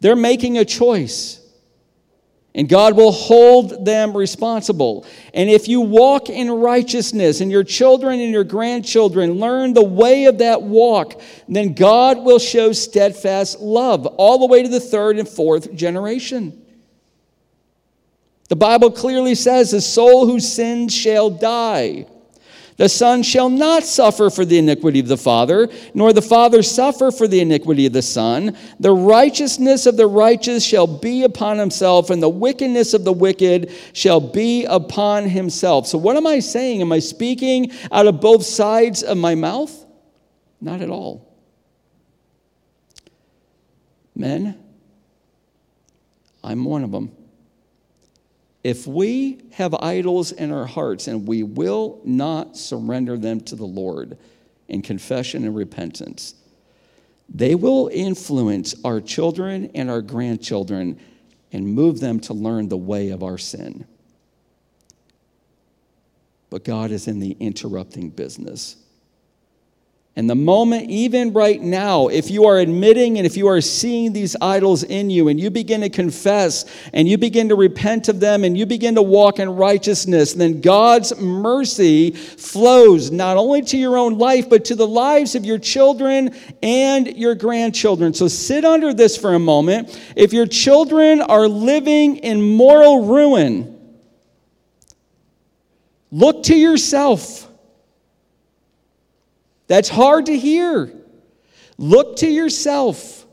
they're 0.00 0.16
making 0.16 0.58
a 0.58 0.64
choice. 0.64 1.36
And 2.52 2.68
God 2.68 2.96
will 2.96 3.12
hold 3.12 3.84
them 3.84 4.16
responsible. 4.16 5.06
And 5.32 5.48
if 5.48 5.68
you 5.68 5.80
walk 5.82 6.28
in 6.28 6.50
righteousness 6.50 7.40
and 7.40 7.48
your 7.48 7.62
children 7.62 8.18
and 8.18 8.32
your 8.32 8.42
grandchildren 8.42 9.34
learn 9.34 9.72
the 9.72 9.84
way 9.84 10.24
of 10.24 10.38
that 10.38 10.60
walk, 10.60 11.20
then 11.48 11.74
God 11.74 12.18
will 12.18 12.40
show 12.40 12.72
steadfast 12.72 13.60
love 13.60 14.04
all 14.04 14.40
the 14.40 14.46
way 14.46 14.64
to 14.64 14.68
the 14.68 14.80
third 14.80 15.20
and 15.20 15.28
fourth 15.28 15.72
generation. 15.74 16.60
The 18.50 18.56
Bible 18.56 18.90
clearly 18.90 19.36
says, 19.36 19.70
The 19.70 19.80
soul 19.80 20.26
who 20.26 20.40
sins 20.40 20.92
shall 20.92 21.30
die. 21.30 22.06
The 22.78 22.88
Son 22.88 23.22
shall 23.22 23.48
not 23.48 23.84
suffer 23.84 24.28
for 24.28 24.44
the 24.44 24.58
iniquity 24.58 24.98
of 24.98 25.06
the 25.06 25.16
Father, 25.16 25.68
nor 25.94 26.12
the 26.12 26.20
Father 26.20 26.62
suffer 26.62 27.12
for 27.12 27.28
the 27.28 27.40
iniquity 27.40 27.86
of 27.86 27.92
the 27.92 28.02
Son. 28.02 28.56
The 28.80 28.90
righteousness 28.90 29.86
of 29.86 29.96
the 29.96 30.08
righteous 30.08 30.64
shall 30.64 30.88
be 30.88 31.22
upon 31.22 31.58
himself, 31.58 32.10
and 32.10 32.20
the 32.20 32.28
wickedness 32.28 32.92
of 32.92 33.04
the 33.04 33.12
wicked 33.12 33.70
shall 33.92 34.20
be 34.20 34.64
upon 34.64 35.28
himself. 35.28 35.86
So, 35.86 35.96
what 35.96 36.16
am 36.16 36.26
I 36.26 36.40
saying? 36.40 36.80
Am 36.80 36.90
I 36.90 36.98
speaking 36.98 37.70
out 37.92 38.08
of 38.08 38.20
both 38.20 38.44
sides 38.44 39.04
of 39.04 39.16
my 39.16 39.36
mouth? 39.36 39.86
Not 40.60 40.80
at 40.80 40.90
all. 40.90 41.38
Men, 44.16 44.58
I'm 46.42 46.64
one 46.64 46.82
of 46.82 46.90
them. 46.90 47.12
If 48.62 48.86
we 48.86 49.40
have 49.52 49.74
idols 49.74 50.32
in 50.32 50.52
our 50.52 50.66
hearts 50.66 51.08
and 51.08 51.26
we 51.26 51.42
will 51.42 52.00
not 52.04 52.56
surrender 52.56 53.16
them 53.16 53.40
to 53.42 53.56
the 53.56 53.66
Lord 53.66 54.18
in 54.68 54.82
confession 54.82 55.44
and 55.44 55.56
repentance, 55.56 56.34
they 57.28 57.54
will 57.54 57.88
influence 57.92 58.74
our 58.84 59.00
children 59.00 59.70
and 59.74 59.88
our 59.90 60.02
grandchildren 60.02 60.98
and 61.52 61.66
move 61.66 62.00
them 62.00 62.20
to 62.20 62.34
learn 62.34 62.68
the 62.68 62.76
way 62.76 63.10
of 63.10 63.22
our 63.22 63.38
sin. 63.38 63.86
but 66.50 66.64
God 66.64 66.90
is 66.90 67.06
in 67.06 67.20
the 67.20 67.36
interrupting 67.40 68.10
business. 68.10 68.76
And 70.16 70.28
the 70.28 70.34
moment, 70.34 70.90
even 70.90 71.32
right 71.32 71.62
now, 71.62 72.08
if 72.08 72.32
you 72.32 72.46
are 72.46 72.58
admitting 72.58 73.16
and 73.16 73.26
if 73.26 73.36
you 73.36 73.46
are 73.46 73.60
seeing 73.60 74.12
these 74.12 74.34
idols 74.40 74.82
in 74.82 75.08
you 75.08 75.28
and 75.28 75.38
you 75.38 75.50
begin 75.50 75.82
to 75.82 75.88
confess 75.88 76.64
and 76.92 77.08
you 77.08 77.16
begin 77.16 77.48
to 77.50 77.54
repent 77.54 78.08
of 78.08 78.18
them 78.18 78.42
and 78.42 78.58
you 78.58 78.66
begin 78.66 78.96
to 78.96 79.02
walk 79.02 79.38
in 79.38 79.48
righteousness, 79.48 80.32
then 80.32 80.60
God's 80.60 81.16
mercy 81.20 82.10
flows 82.10 83.12
not 83.12 83.36
only 83.36 83.62
to 83.62 83.78
your 83.78 83.96
own 83.96 84.18
life, 84.18 84.50
but 84.50 84.64
to 84.66 84.74
the 84.74 84.86
lives 84.86 85.36
of 85.36 85.44
your 85.44 85.58
children 85.58 86.34
and 86.60 87.16
your 87.16 87.36
grandchildren. 87.36 88.12
So 88.12 88.26
sit 88.26 88.64
under 88.64 88.92
this 88.92 89.16
for 89.16 89.34
a 89.34 89.38
moment. 89.38 89.96
If 90.16 90.32
your 90.32 90.46
children 90.46 91.22
are 91.22 91.46
living 91.46 92.16
in 92.16 92.42
moral 92.42 93.06
ruin, 93.06 93.78
look 96.10 96.42
to 96.44 96.56
yourself. 96.56 97.49
That's 99.70 99.88
hard 99.88 100.26
to 100.26 100.36
hear. 100.36 100.92
Look 101.78 102.16
to 102.16 102.28
yourself 102.28 103.24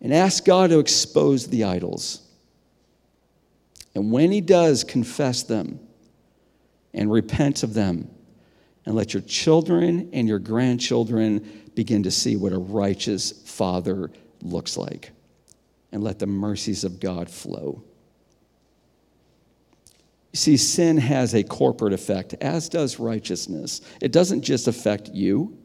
and 0.00 0.14
ask 0.14 0.46
God 0.46 0.70
to 0.70 0.78
expose 0.78 1.46
the 1.46 1.64
idols. 1.64 2.26
And 3.94 4.10
when 4.10 4.32
He 4.32 4.40
does, 4.40 4.82
confess 4.82 5.42
them 5.42 5.78
and 6.94 7.12
repent 7.12 7.62
of 7.62 7.74
them. 7.74 8.10
And 8.86 8.94
let 8.94 9.12
your 9.12 9.22
children 9.24 10.08
and 10.14 10.26
your 10.26 10.38
grandchildren 10.38 11.70
begin 11.74 12.04
to 12.04 12.10
see 12.10 12.36
what 12.36 12.54
a 12.54 12.58
righteous 12.58 13.30
father 13.30 14.10
looks 14.40 14.78
like. 14.78 15.10
And 15.92 16.02
let 16.02 16.18
the 16.18 16.26
mercies 16.26 16.82
of 16.82 16.98
God 16.98 17.28
flow. 17.28 17.84
See, 20.34 20.56
sin 20.56 20.96
has 20.96 21.34
a 21.34 21.42
corporate 21.42 21.92
effect, 21.92 22.34
as 22.40 22.68
does 22.68 22.98
righteousness. 22.98 23.82
It 24.00 24.12
doesn't 24.12 24.42
just 24.42 24.66
affect 24.66 25.10
you. 25.10 25.58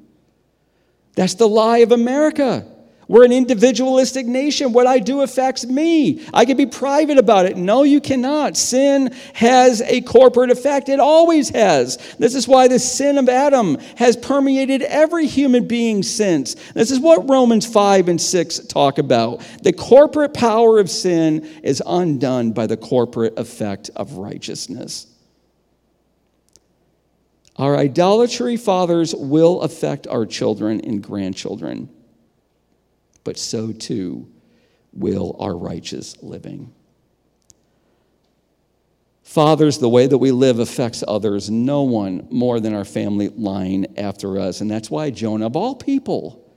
That's 1.15 1.35
the 1.35 1.47
lie 1.47 1.79
of 1.79 1.91
America. 1.91 2.65
We're 3.09 3.23
an 3.23 3.31
individualistic 3.31 4.25
nation. 4.25 4.73
What 4.73 4.85
I 4.85 4.99
do 4.99 5.21
affects 5.21 5.65
me. 5.65 6.25
I 6.33 6.43
can 6.43 6.57
be 6.57 6.65
private 6.65 7.17
about 7.17 7.45
it. 7.45 7.55
No, 7.55 7.83
you 7.83 8.01
cannot. 8.01 8.57
Sin 8.57 9.15
has 9.33 9.81
a 9.81 10.01
corporate 10.01 10.51
effect. 10.51 10.89
It 10.89 10.99
always 10.99 11.47
has. 11.49 11.97
This 12.19 12.35
is 12.35 12.49
why 12.49 12.67
the 12.67 12.79
sin 12.79 13.17
of 13.17 13.29
Adam 13.29 13.77
has 13.95 14.17
permeated 14.17 14.81
every 14.81 15.25
human 15.25 15.67
being 15.67 16.03
since. 16.03 16.55
This 16.73 16.91
is 16.91 16.99
what 16.99 17.29
Romans 17.29 17.65
5 17.65 18.09
and 18.09 18.19
6 18.19 18.59
talk 18.67 18.97
about. 18.97 19.41
The 19.61 19.73
corporate 19.73 20.33
power 20.33 20.77
of 20.77 20.89
sin 20.89 21.47
is 21.63 21.81
undone 21.85 22.51
by 22.51 22.67
the 22.67 22.77
corporate 22.77 23.39
effect 23.39 23.89
of 23.95 24.13
righteousness. 24.13 25.07
Our 27.55 27.77
idolatry 27.77 28.57
fathers 28.57 29.15
will 29.15 29.61
affect 29.61 30.07
our 30.07 30.25
children 30.25 30.81
and 30.81 31.01
grandchildren 31.01 31.89
but 33.27 33.37
so 33.37 33.73
too 33.73 34.25
will 34.93 35.35
our 35.37 35.53
righteous 35.53 36.15
living. 36.23 36.73
Fathers, 39.21 39.79
the 39.79 39.89
way 39.89 40.07
that 40.07 40.17
we 40.17 40.31
live 40.31 40.59
affects 40.59 41.03
others, 41.05 41.49
no 41.49 41.83
one 41.83 42.25
more 42.31 42.61
than 42.61 42.73
our 42.73 42.85
family 42.85 43.27
line 43.27 43.85
after 43.97 44.39
us. 44.39 44.61
And 44.61 44.71
that's 44.71 44.89
why 44.89 45.09
Jonah, 45.09 45.45
of 45.45 45.57
all 45.57 45.75
people, 45.75 46.49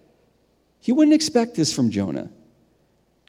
you 0.83 0.95
wouldn't 0.95 1.13
expect 1.13 1.57
this 1.57 1.73
from 1.73 1.91
Jonah. 1.91 2.31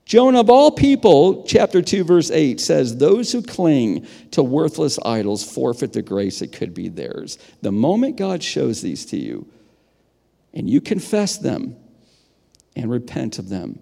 Jonah, 0.05 0.41
of 0.41 0.51
all 0.51 0.69
people, 0.69 1.43
chapter 1.47 1.81
2, 1.81 2.03
verse 2.03 2.29
8 2.29 2.61
says, 2.61 2.95
Those 2.95 3.31
who 3.31 3.41
cling 3.41 4.05
to 4.29 4.43
worthless 4.43 4.99
idols 5.03 5.43
forfeit 5.43 5.93
the 5.93 6.03
grace 6.03 6.41
that 6.41 6.51
could 6.51 6.75
be 6.75 6.89
theirs. 6.89 7.39
The 7.63 7.71
moment 7.71 8.17
God 8.17 8.43
shows 8.43 8.83
these 8.83 9.03
to 9.07 9.17
you 9.17 9.47
and 10.53 10.69
you 10.69 10.79
confess 10.79 11.39
them, 11.39 11.75
and 12.75 12.89
repent 12.89 13.39
of 13.39 13.49
them, 13.49 13.79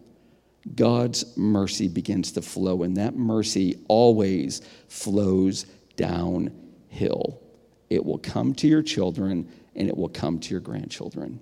God's 0.75 1.37
mercy 1.37 1.87
begins 1.87 2.31
to 2.33 2.41
flow, 2.41 2.83
and 2.83 2.97
that 2.97 3.15
mercy 3.15 3.79
always 3.87 4.61
flows 4.87 5.65
downhill. 5.95 7.41
It 7.89 8.05
will 8.05 8.17
come 8.17 8.53
to 8.55 8.67
your 8.67 8.83
children 8.83 9.49
and 9.75 9.87
it 9.87 9.97
will 9.97 10.09
come 10.09 10.39
to 10.39 10.51
your 10.51 10.59
grandchildren. 10.59 11.39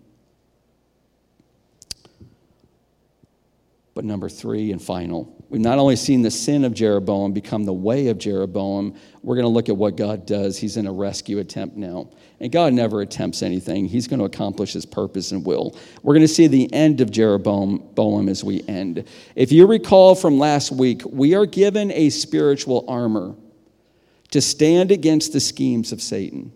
But 3.97 4.05
number 4.05 4.29
three 4.29 4.71
and 4.71 4.79
final, 4.79 5.43
we've 5.49 5.60
not 5.60 5.79
only 5.79 5.95
seen 5.95 6.21
the 6.21 6.29
sin 6.29 6.65
of 6.65 6.75
Jeroboam 6.75 7.33
become 7.33 7.63
the 7.63 7.73
way 7.73 8.10
of 8.10 8.19
Jeroboam, 8.19 8.93
we're 9.23 9.33
going 9.33 9.45
to 9.45 9.49
look 9.49 9.69
at 9.69 9.75
what 9.75 9.97
God 9.97 10.27
does. 10.27 10.55
He's 10.55 10.77
in 10.77 10.86
a 10.86 10.93
rescue 10.93 11.39
attempt 11.39 11.77
now. 11.77 12.12
And 12.39 12.51
God 12.51 12.73
never 12.73 13.01
attempts 13.01 13.41
anything, 13.41 13.88
He's 13.88 14.07
going 14.07 14.19
to 14.19 14.25
accomplish 14.25 14.73
His 14.73 14.86
purpose 14.86 15.31
and 15.31 15.43
will. 15.43 15.75
We're 16.03 16.13
going 16.13 16.21
to 16.21 16.27
see 16.27 16.45
the 16.45 16.71
end 16.71 17.01
of 17.01 17.10
Jeroboam 17.10 18.29
as 18.29 18.43
we 18.43 18.63
end. 18.67 19.03
If 19.36 19.51
you 19.51 19.65
recall 19.65 20.13
from 20.13 20.38
last 20.38 20.71
week, 20.71 21.01
we 21.03 21.33
are 21.33 21.47
given 21.47 21.91
a 21.91 22.12
spiritual 22.12 22.86
armor 22.88 23.33
to 24.29 24.41
stand 24.41 24.91
against 24.91 25.33
the 25.33 25.39
schemes 25.39 25.91
of 25.91 26.03
Satan. 26.03 26.51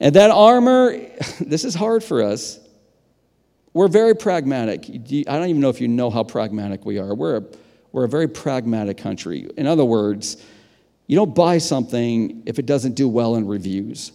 And 0.00 0.16
that 0.16 0.30
armor, 0.30 0.96
this 1.42 1.66
is 1.66 1.74
hard 1.74 2.02
for 2.02 2.22
us 2.22 2.61
we're 3.74 3.88
very 3.88 4.14
pragmatic. 4.14 4.84
I 4.88 5.22
don't 5.38 5.48
even 5.48 5.60
know 5.60 5.70
if 5.70 5.80
you 5.80 5.88
know 5.88 6.10
how 6.10 6.24
pragmatic 6.24 6.84
we 6.84 6.98
are. 6.98 7.14
We're 7.14 7.38
a, 7.38 7.42
we're 7.92 8.04
a 8.04 8.08
very 8.08 8.28
pragmatic 8.28 8.98
country. 8.98 9.48
In 9.56 9.66
other 9.66 9.84
words, 9.84 10.42
you 11.06 11.16
don't 11.16 11.34
buy 11.34 11.58
something 11.58 12.42
if 12.46 12.58
it 12.58 12.66
doesn't 12.66 12.94
do 12.94 13.08
well 13.08 13.36
in 13.36 13.46
reviews, 13.46 14.12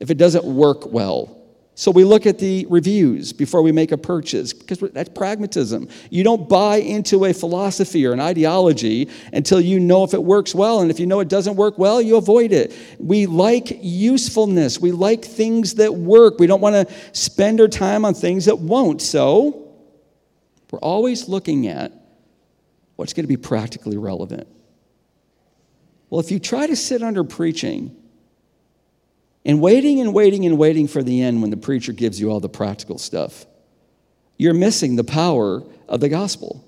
if 0.00 0.10
it 0.10 0.18
doesn't 0.18 0.44
work 0.44 0.86
well. 0.92 1.43
So 1.76 1.90
we 1.90 2.04
look 2.04 2.24
at 2.24 2.38
the 2.38 2.66
reviews 2.70 3.32
before 3.32 3.60
we 3.60 3.72
make 3.72 3.90
a 3.90 3.98
purchase 3.98 4.52
because 4.52 4.78
that's 4.92 5.08
pragmatism. 5.08 5.88
You 6.08 6.22
don't 6.22 6.48
buy 6.48 6.76
into 6.76 7.24
a 7.24 7.32
philosophy 7.32 8.06
or 8.06 8.12
an 8.12 8.20
ideology 8.20 9.08
until 9.32 9.60
you 9.60 9.80
know 9.80 10.04
if 10.04 10.14
it 10.14 10.22
works 10.22 10.54
well. 10.54 10.82
And 10.82 10.90
if 10.90 11.00
you 11.00 11.06
know 11.06 11.18
it 11.18 11.28
doesn't 11.28 11.56
work 11.56 11.76
well, 11.76 12.00
you 12.00 12.16
avoid 12.16 12.52
it. 12.52 12.76
We 13.00 13.26
like 13.26 13.76
usefulness, 13.82 14.78
we 14.80 14.92
like 14.92 15.24
things 15.24 15.74
that 15.74 15.92
work. 15.92 16.38
We 16.38 16.46
don't 16.46 16.60
want 16.60 16.88
to 16.88 16.94
spend 17.12 17.60
our 17.60 17.68
time 17.68 18.04
on 18.04 18.14
things 18.14 18.44
that 18.44 18.60
won't. 18.60 19.02
So 19.02 19.74
we're 20.70 20.78
always 20.78 21.28
looking 21.28 21.66
at 21.66 21.92
what's 22.94 23.12
going 23.12 23.24
to 23.24 23.28
be 23.28 23.36
practically 23.36 23.96
relevant. 23.96 24.46
Well, 26.08 26.20
if 26.20 26.30
you 26.30 26.38
try 26.38 26.68
to 26.68 26.76
sit 26.76 27.02
under 27.02 27.24
preaching, 27.24 27.96
and 29.44 29.60
waiting 29.60 30.00
and 30.00 30.14
waiting 30.14 30.46
and 30.46 30.58
waiting 30.58 30.88
for 30.88 31.02
the 31.02 31.22
end 31.22 31.42
when 31.42 31.50
the 31.50 31.56
preacher 31.56 31.92
gives 31.92 32.20
you 32.20 32.30
all 32.30 32.40
the 32.40 32.48
practical 32.48 32.98
stuff, 32.98 33.46
you're 34.36 34.54
missing 34.54 34.96
the 34.96 35.04
power 35.04 35.62
of 35.88 36.00
the 36.00 36.08
gospel. 36.08 36.64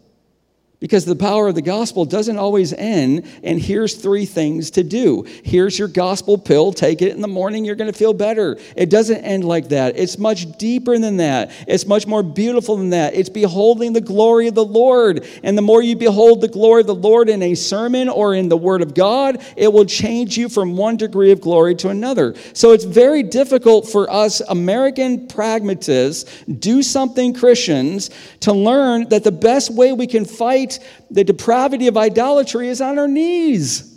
Because 0.78 1.06
the 1.06 1.16
power 1.16 1.48
of 1.48 1.54
the 1.54 1.62
gospel 1.62 2.04
doesn't 2.04 2.36
always 2.36 2.74
end, 2.74 3.26
and 3.42 3.58
here's 3.58 3.94
three 3.94 4.26
things 4.26 4.72
to 4.72 4.84
do. 4.84 5.24
Here's 5.42 5.78
your 5.78 5.88
gospel 5.88 6.36
pill, 6.36 6.70
take 6.70 7.00
it 7.00 7.14
in 7.14 7.22
the 7.22 7.28
morning, 7.28 7.64
you're 7.64 7.76
going 7.76 7.90
to 7.90 7.98
feel 7.98 8.12
better. 8.12 8.58
It 8.76 8.90
doesn't 8.90 9.24
end 9.24 9.44
like 9.44 9.70
that. 9.70 9.96
It's 9.96 10.18
much 10.18 10.58
deeper 10.58 10.98
than 10.98 11.16
that, 11.16 11.50
it's 11.66 11.86
much 11.86 12.06
more 12.06 12.22
beautiful 12.22 12.76
than 12.76 12.90
that. 12.90 13.14
It's 13.14 13.30
beholding 13.30 13.94
the 13.94 14.02
glory 14.02 14.48
of 14.48 14.54
the 14.54 14.66
Lord. 14.66 15.26
And 15.42 15.56
the 15.56 15.62
more 15.62 15.80
you 15.80 15.96
behold 15.96 16.42
the 16.42 16.48
glory 16.48 16.82
of 16.82 16.88
the 16.88 16.94
Lord 16.94 17.30
in 17.30 17.42
a 17.42 17.54
sermon 17.54 18.10
or 18.10 18.34
in 18.34 18.50
the 18.50 18.56
Word 18.56 18.82
of 18.82 18.92
God, 18.94 19.42
it 19.56 19.72
will 19.72 19.86
change 19.86 20.36
you 20.36 20.50
from 20.50 20.76
one 20.76 20.98
degree 20.98 21.32
of 21.32 21.40
glory 21.40 21.74
to 21.76 21.88
another. 21.88 22.34
So 22.52 22.72
it's 22.72 22.84
very 22.84 23.22
difficult 23.22 23.88
for 23.88 24.12
us 24.12 24.40
American 24.40 25.26
pragmatists, 25.26 26.44
do 26.44 26.82
something 26.82 27.32
Christians, 27.32 28.10
to 28.40 28.52
learn 28.52 29.08
that 29.08 29.24
the 29.24 29.32
best 29.32 29.70
way 29.70 29.94
we 29.94 30.06
can 30.06 30.26
fight 30.26 30.65
the 31.10 31.24
depravity 31.24 31.88
of 31.88 31.96
idolatry 31.96 32.68
is 32.68 32.80
on 32.80 32.98
our 32.98 33.08
knees. 33.08 33.92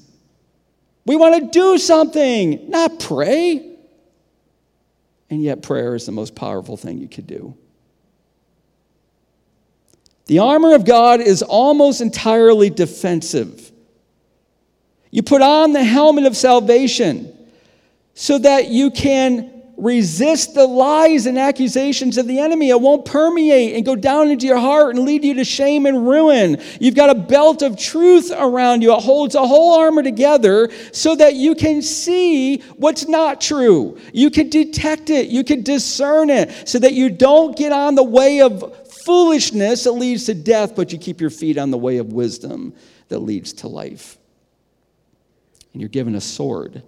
We 1.05 1.15
want 1.15 1.43
to 1.43 1.49
do 1.51 1.77
something, 1.77 2.69
not 2.69 2.99
pray. 2.99 3.77
And 5.29 5.43
yet, 5.43 5.61
prayer 5.61 5.95
is 5.95 6.05
the 6.05 6.11
most 6.11 6.35
powerful 6.35 6.77
thing 6.77 6.97
you 6.97 7.07
could 7.07 7.27
do. 7.27 7.55
The 10.25 10.39
armor 10.39 10.75
of 10.75 10.85
God 10.85 11.21
is 11.21 11.41
almost 11.41 12.01
entirely 12.01 12.69
defensive. 12.69 13.71
You 15.11 15.23
put 15.23 15.41
on 15.41 15.73
the 15.73 15.83
helmet 15.83 16.25
of 16.25 16.37
salvation 16.37 17.35
so 18.13 18.37
that 18.37 18.67
you 18.67 18.91
can 18.91 19.58
resist 19.79 20.53
the 20.53 20.65
lies 20.65 21.25
and 21.25 21.39
accusations 21.39 22.17
of 22.17 22.27
the 22.27 22.39
enemy. 22.39 22.69
It 22.69 22.79
won't 22.79 23.05
permeate 23.05 23.75
and 23.75 23.85
go 23.85 23.95
down 23.95 24.29
into 24.29 24.45
your 24.45 24.57
heart 24.57 24.95
and 24.95 25.05
lead 25.05 25.23
you 25.23 25.33
to 25.35 25.43
shame 25.43 25.85
and 25.85 26.07
ruin. 26.07 26.61
You've 26.79 26.95
got 26.95 27.09
a 27.09 27.15
belt 27.15 27.61
of 27.61 27.77
truth 27.77 28.31
around 28.35 28.81
you. 28.81 28.93
It 28.93 29.01
holds 29.01 29.35
a 29.35 29.47
whole 29.47 29.79
armor 29.79 30.03
together 30.03 30.69
so 30.91 31.15
that 31.15 31.35
you 31.35 31.55
can 31.55 31.81
see 31.81 32.59
what's 32.75 33.07
not 33.07 33.41
true. 33.41 33.97
You 34.13 34.29
can 34.29 34.49
detect 34.49 35.09
it, 35.09 35.29
you 35.29 35.43
can 35.43 35.63
discern 35.63 36.29
it, 36.29 36.67
so 36.67 36.79
that 36.79 36.93
you 36.93 37.09
don't 37.09 37.57
get 37.57 37.71
on 37.71 37.95
the 37.95 38.03
way 38.03 38.41
of 38.41 38.87
foolishness 39.05 39.85
that 39.85 39.93
leads 39.93 40.25
to 40.25 40.33
death, 40.33 40.75
but 40.75 40.91
you 40.91 40.99
keep 40.99 41.21
your 41.21 41.29
feet 41.29 41.57
on 41.57 41.71
the 41.71 41.77
way 41.77 41.97
of 41.97 42.11
wisdom 42.11 42.73
that 43.07 43.19
leads 43.19 43.53
to 43.53 43.67
life. 43.67 44.17
And 45.73 45.81
you're 45.81 45.89
given 45.89 46.15
a 46.15 46.21
sword 46.21 46.83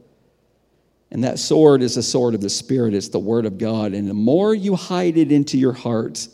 And 1.11 1.23
that 1.23 1.39
sword 1.39 1.81
is 1.81 1.95
the 1.95 2.03
sword 2.03 2.35
of 2.35 2.41
the 2.41 2.49
Spirit, 2.49 2.93
it's 2.93 3.09
the 3.09 3.19
Word 3.19 3.45
of 3.45 3.57
God. 3.57 3.93
And 3.93 4.09
the 4.09 4.13
more 4.13 4.55
you 4.55 4.75
hide 4.75 5.17
it 5.17 5.31
into 5.31 5.57
your 5.57 5.73
heart, 5.73 6.27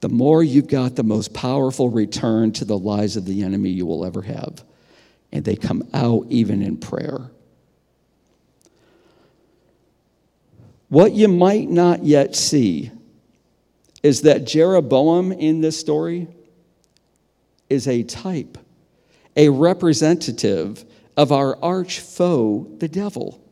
the 0.00 0.08
more 0.08 0.42
you've 0.42 0.68
got 0.68 0.96
the 0.96 1.04
most 1.04 1.32
powerful 1.32 1.88
return 1.88 2.52
to 2.52 2.64
the 2.64 2.78
lies 2.78 3.16
of 3.16 3.24
the 3.24 3.42
enemy 3.42 3.70
you 3.70 3.86
will 3.86 4.04
ever 4.04 4.22
have. 4.22 4.64
And 5.32 5.44
they 5.44 5.56
come 5.56 5.88
out 5.92 6.26
even 6.30 6.62
in 6.62 6.78
prayer. 6.78 7.30
What 10.88 11.12
you 11.12 11.28
might 11.28 11.68
not 11.68 12.04
yet 12.04 12.34
see 12.34 12.90
is 14.02 14.22
that 14.22 14.46
Jeroboam 14.46 15.32
in 15.32 15.60
this 15.60 15.78
story 15.78 16.28
is 17.68 17.86
a 17.86 18.02
type, 18.04 18.56
a 19.36 19.48
representative 19.50 20.84
of 21.18 21.32
our 21.32 21.58
arch 21.62 21.98
foe, 21.98 22.68
the 22.78 22.86
devil. 22.86 23.42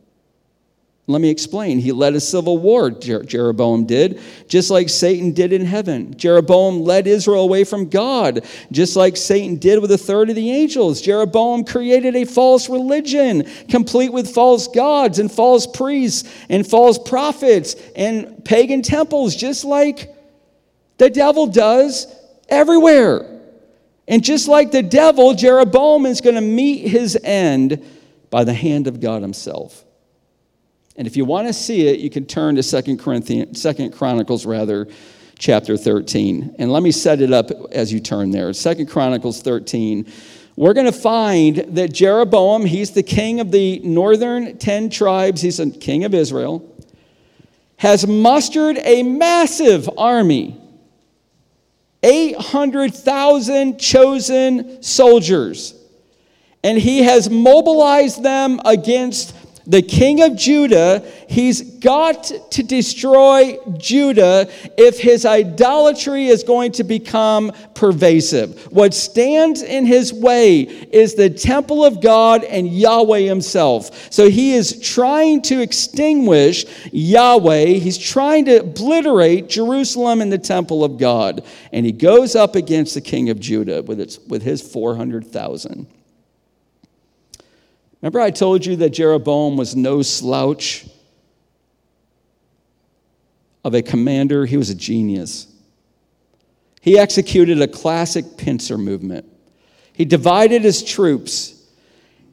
Let 1.09 1.21
me 1.21 1.31
explain. 1.31 1.81
He 1.81 1.91
led 1.91 2.15
a 2.15 2.21
civil 2.21 2.59
war, 2.59 2.91
Jer- 2.91 3.25
Jeroboam 3.25 3.87
did, 3.87 4.21
just 4.49 4.71
like 4.71 4.89
Satan 4.89 5.33
did 5.33 5.53
in 5.53 5.65
heaven. 5.65 6.17
Jeroboam 6.17 6.83
led 6.83 7.09
Israel 7.09 7.43
away 7.43 7.65
from 7.65 7.89
God, 7.89 8.45
just 8.71 8.95
like 8.95 9.17
Satan 9.17 9.57
did 9.57 9.81
with 9.81 9.91
a 9.91 9.99
third 9.99 10.31
of 10.31 10.37
the 10.37 10.51
angels. 10.51 11.01
Jeroboam 11.01 11.65
created 11.65 12.15
a 12.15 12.25
false 12.25 12.69
religion, 12.69 13.45
complete 13.69 14.13
with 14.13 14.33
false 14.33 14.69
gods 14.69 15.19
and 15.19 15.31
false 15.31 15.67
priests 15.67 16.29
and 16.49 16.67
false 16.67 16.99
prophets 16.99 17.75
and 17.97 18.45
pagan 18.45 18.83
temples, 18.83 19.35
just 19.35 19.65
like 19.65 20.15
the 20.99 21.11
devil 21.11 21.49
does 21.49 22.07
everywhere. 22.49 23.36
And 24.09 24.23
just 24.23 24.49
like 24.49 24.71
the 24.71 24.83
devil, 24.83 25.35
Jeroboam 25.35 26.07
is 26.07 26.21
going 26.21 26.37
to 26.37 26.41
meet 26.41 26.89
his 26.89 27.19
end 27.23 27.85
by 28.31 28.45
the 28.45 28.55
hand 28.55 28.87
of 28.87 29.01
God 29.01 29.23
himself. 29.23 29.85
And 30.97 31.07
if 31.07 31.17
you 31.17 31.25
want 31.25 31.47
to 31.49 31.53
see 31.53 31.89
it, 31.89 32.01
you 32.01 32.09
can 32.09 32.25
turn 32.25 32.57
to 32.57 32.63
Second 32.63 32.99
Corinthians, 32.99 33.61
Second 33.61 33.93
Chronicles 33.93 34.47
rather, 34.47 34.89
chapter 35.39 35.77
13. 35.77 36.57
And 36.59 36.73
let 36.73 36.83
me 36.83 36.91
set 36.91 37.21
it 37.21 37.33
up 37.33 37.51
as 37.73 37.93
you 37.93 38.01
turn 38.01 38.31
there. 38.31 38.53
Second 38.53 38.89
Chronicles 38.89 39.43
13. 39.43 40.11
We're 40.57 40.73
going 40.73 40.87
to 40.87 40.93
find 40.93 41.57
that 41.77 41.93
Jeroboam, 41.93 42.65
he's 42.65 42.93
the 42.93 43.03
king 43.03 43.41
of 43.41 43.51
the 43.51 43.79
northern 43.81 44.57
10 44.57 44.89
tribes, 44.89 45.43
he's 45.43 45.61
a 45.61 45.71
king 45.71 46.05
of 46.05 46.15
Israel, 46.15 46.75
has 47.77 48.07
mustered 48.07 48.79
a 48.79 49.03
massive 49.03 49.91
army 49.99 50.59
800,000 52.07 53.79
chosen 53.79 54.83
soldiers. 54.83 55.75
And 56.63 56.79
he 56.79 57.03
has 57.03 57.29
mobilized 57.29 58.23
them 58.23 58.61
against 58.65 59.36
the 59.67 59.83
king 59.83 60.23
of 60.23 60.37
Judah, 60.37 61.05
he's 61.29 61.79
got 61.79 62.25
to 62.53 62.63
destroy 62.63 63.59
Judah 63.77 64.49
if 64.79 64.99
his 64.99 65.27
idolatry 65.27 66.27
is 66.27 66.45
going 66.45 66.73
to 66.73 66.85
become 66.85 67.53
pervasive. 67.75 68.73
What 68.73 68.95
stands 68.95 69.63
in 69.63 69.85
his 69.85 70.13
way 70.13 70.63
is 70.63 71.15
the 71.15 71.31
temple 71.31 71.85
of 71.85 72.01
God 72.01 72.45
and 72.45 72.69
Yahweh 72.69 73.21
himself. 73.21 74.13
So 74.13 74.31
he 74.31 74.53
is 74.53 74.81
trying 74.81 75.43
to 75.43 75.61
extinguish 75.61 76.65
Yahweh, 76.93 77.67
he's 77.67 77.99
trying 77.99 78.45
to 78.47 78.59
obliterate 78.59 79.49
Jerusalem 79.49 80.21
and 80.21 80.33
the 80.33 80.39
temple 80.39 80.85
of 80.85 80.99
God. 80.99 81.45
And 81.73 81.85
he 81.85 81.93
goes 81.93 82.37
up 82.37 82.55
against 82.55 82.95
the 82.95 83.01
king 83.01 83.31
of 83.31 83.41
Judah 83.41 83.83
with, 83.83 84.01
its, 84.01 84.19
with 84.21 84.43
his 84.43 84.63
400,000. 84.63 85.87
Remember, 88.07 88.21
I 88.21 88.31
told 88.31 88.65
you 88.65 88.77
that 88.77 88.91
Jeroboam 88.91 89.57
was 89.57 89.75
no 89.75 90.01
slouch 90.01 90.87
of 93.65 93.75
a 93.75 93.83
commander, 93.83 94.47
he 94.47 94.57
was 94.57 94.71
a 94.71 94.77
genius. 94.77 95.53
He 96.81 97.01
executed 97.01 97.61
a 97.61 97.67
classic 97.67 98.37
pincer 98.37 98.79
movement. 98.79 99.27
He 99.93 100.05
divided 100.05 100.63
his 100.63 100.85
troops 100.85 101.56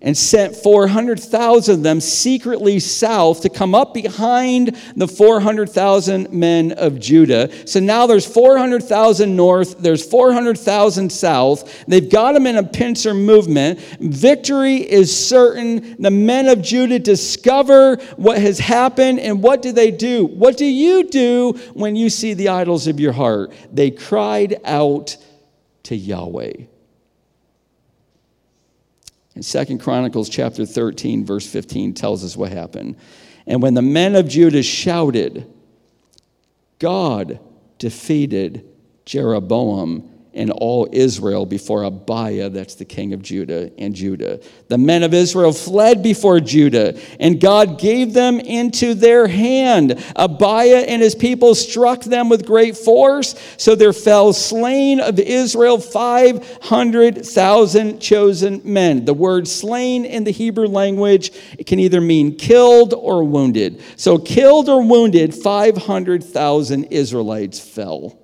and 0.04 0.16
sent 0.18 0.56
400,000 0.56 1.74
of 1.74 1.82
them 1.82 2.02
secretly 2.02 2.80
south 2.80 3.42
to 3.42 3.50
come 3.50 3.74
up 3.74 3.94
behind 3.94 4.78
the 4.96 5.08
400,000 5.08 6.32
men 6.32 6.74
of 6.74 7.00
Judah. 7.00 7.50
So 7.66 7.80
now 7.80 8.06
there's 8.06 8.26
400,000 8.26 9.36
north, 9.36 9.80
there's 9.80 10.06
400,000 10.06 11.12
south. 11.12 11.86
They've 11.88 12.10
got 12.10 12.34
them 12.34 12.46
in 12.46 12.58
a 12.58 12.64
pincer 12.64 13.14
movement. 13.14 13.80
Victory 14.00 14.76
is 14.76 15.16
certain. 15.16 15.96
The 15.98 16.12
men 16.12 16.50
of 16.50 16.62
Judah 16.62 17.00
discover 17.00 17.96
what 18.18 18.38
has 18.40 18.60
happened, 18.60 19.22
and 19.22 19.42
what 19.42 19.62
do 19.62 19.72
they 19.72 19.92
do? 19.92 20.26
What 20.26 20.58
do 20.58 20.66
you 20.66 21.10
do 21.10 21.54
when 21.74 21.96
you 21.96 22.10
see 22.10 22.34
the 22.34 22.50
idols 22.50 22.88
of 22.88 23.00
your 23.00 23.14
heart? 23.14 23.54
They 23.72 23.92
cried 23.92 24.60
out 24.66 25.16
to 25.84 25.96
Yahweh. 25.96 26.73
And 29.36 29.44
Second 29.44 29.80
Chronicles 29.80 30.30
chapter 30.30 30.66
13, 30.66 31.26
verse 31.26 31.48
15 31.48 31.94
tells 31.94 32.24
us 32.24 32.38
what 32.38 32.52
happened. 32.52 32.96
And 33.48 33.62
when 33.62 33.74
the 33.74 33.82
men 33.82 34.16
of 34.16 34.28
Judah 34.28 34.64
shouted, 34.64 35.52
God 36.80 37.40
defeated 37.78 38.66
Jeroboam 39.06 40.10
and 40.34 40.52
all 40.52 40.88
Israel 40.92 41.46
before 41.46 41.84
Abiah, 41.84 42.50
that's 42.50 42.76
the 42.76 42.86
king 42.86 43.14
of 43.14 43.22
Judah, 43.22 43.72
and 43.78 43.94
Judah. 43.94 44.40
The 44.68 44.78
men 44.78 45.04
of 45.04 45.14
Israel 45.14 45.54
fled 45.54 46.02
before 46.02 46.40
Judah, 46.40 47.00
and 47.20 47.40
God 47.40 47.80
gave 47.80 48.14
them 48.14 48.40
into 48.40 48.94
their 48.94 49.28
hand. 49.28 50.04
Abiah 50.16 50.86
and 50.88 51.02
his 51.02 51.16
people 51.16 51.56
struck 51.56 52.04
them 52.04 52.30
with 52.30 52.46
great 52.46 52.78
force, 52.78 53.36
so 53.58 53.76
there 53.76 53.94
fell 53.94 54.34
slain 54.34 55.00
of 55.00 55.20
Israel 55.20 55.80
500,000 55.80 58.00
chosen 58.00 58.62
men. 58.64 59.06
The 59.06 59.14
word 59.14 59.48
slain 59.48 60.06
in 60.06 60.24
the 60.24 60.32
Hebrew 60.32 60.68
language 60.68 61.32
it 61.58 61.68
can 61.68 61.80
either 61.80 62.02
mean 62.02 62.36
killed 62.36 62.94
or 62.94 63.24
wounded. 63.24 63.82
So, 63.96 64.18
killed 64.18 64.70
or 64.70 64.84
wounded, 64.84 65.36
500,000 65.36 66.86
Israelites 66.86 67.60
fell. 67.60 68.23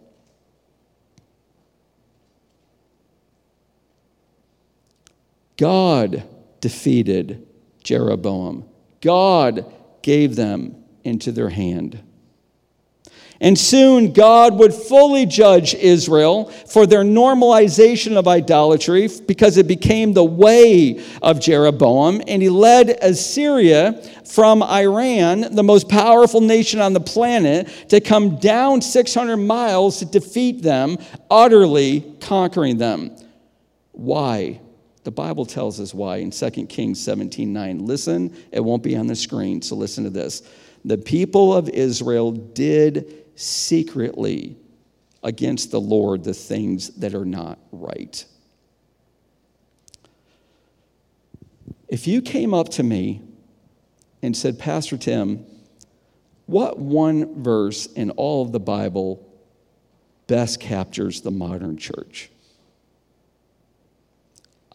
God 5.59 6.23
defeated 6.61 7.45
Jeroboam. 7.83 8.63
God 9.01 9.65
gave 10.01 10.37
them 10.37 10.85
into 11.03 11.33
their 11.33 11.49
hand. 11.49 12.01
And 13.41 13.57
soon 13.57 14.13
God 14.13 14.57
would 14.57 14.73
fully 14.73 15.25
judge 15.25 15.73
Israel 15.73 16.45
for 16.45 16.87
their 16.87 17.03
normalization 17.03 18.15
of 18.15 18.25
idolatry 18.25 19.09
because 19.27 19.57
it 19.57 19.67
became 19.67 20.13
the 20.13 20.23
way 20.23 21.03
of 21.21 21.41
Jeroboam. 21.41 22.21
And 22.25 22.41
he 22.41 22.49
led 22.49 22.91
Assyria 23.01 24.01
from 24.25 24.63
Iran, 24.63 25.41
the 25.53 25.63
most 25.63 25.89
powerful 25.89 26.39
nation 26.39 26.79
on 26.79 26.93
the 26.93 27.01
planet, 27.01 27.67
to 27.89 27.99
come 27.99 28.37
down 28.37 28.81
600 28.81 29.35
miles 29.35 29.99
to 29.99 30.05
defeat 30.05 30.61
them, 30.61 30.97
utterly 31.29 32.15
conquering 32.21 32.77
them. 32.77 33.13
Why? 33.91 34.61
The 35.09 35.15
Bible 35.15 35.47
tells 35.47 35.79
us 35.79 35.91
why 35.91 36.17
in 36.17 36.29
2 36.29 36.67
Kings 36.67 37.03
17 37.03 37.51
9. 37.51 37.79
Listen, 37.83 38.31
it 38.51 38.59
won't 38.59 38.83
be 38.83 38.95
on 38.95 39.07
the 39.07 39.15
screen, 39.15 39.59
so 39.59 39.75
listen 39.75 40.03
to 40.03 40.11
this. 40.11 40.43
The 40.85 40.99
people 40.99 41.51
of 41.51 41.67
Israel 41.67 42.31
did 42.31 43.25
secretly 43.33 44.55
against 45.23 45.71
the 45.71 45.81
Lord 45.81 46.23
the 46.23 46.35
things 46.35 46.89
that 46.97 47.15
are 47.15 47.25
not 47.25 47.57
right. 47.71 48.23
If 51.87 52.05
you 52.05 52.21
came 52.21 52.53
up 52.53 52.69
to 52.73 52.83
me 52.83 53.23
and 54.21 54.37
said, 54.37 54.59
Pastor 54.59 54.95
Tim, 54.95 55.43
what 56.45 56.77
one 56.77 57.41
verse 57.41 57.87
in 57.87 58.11
all 58.11 58.43
of 58.43 58.51
the 58.51 58.59
Bible 58.59 59.27
best 60.27 60.59
captures 60.59 61.21
the 61.21 61.31
modern 61.31 61.77
church? 61.77 62.29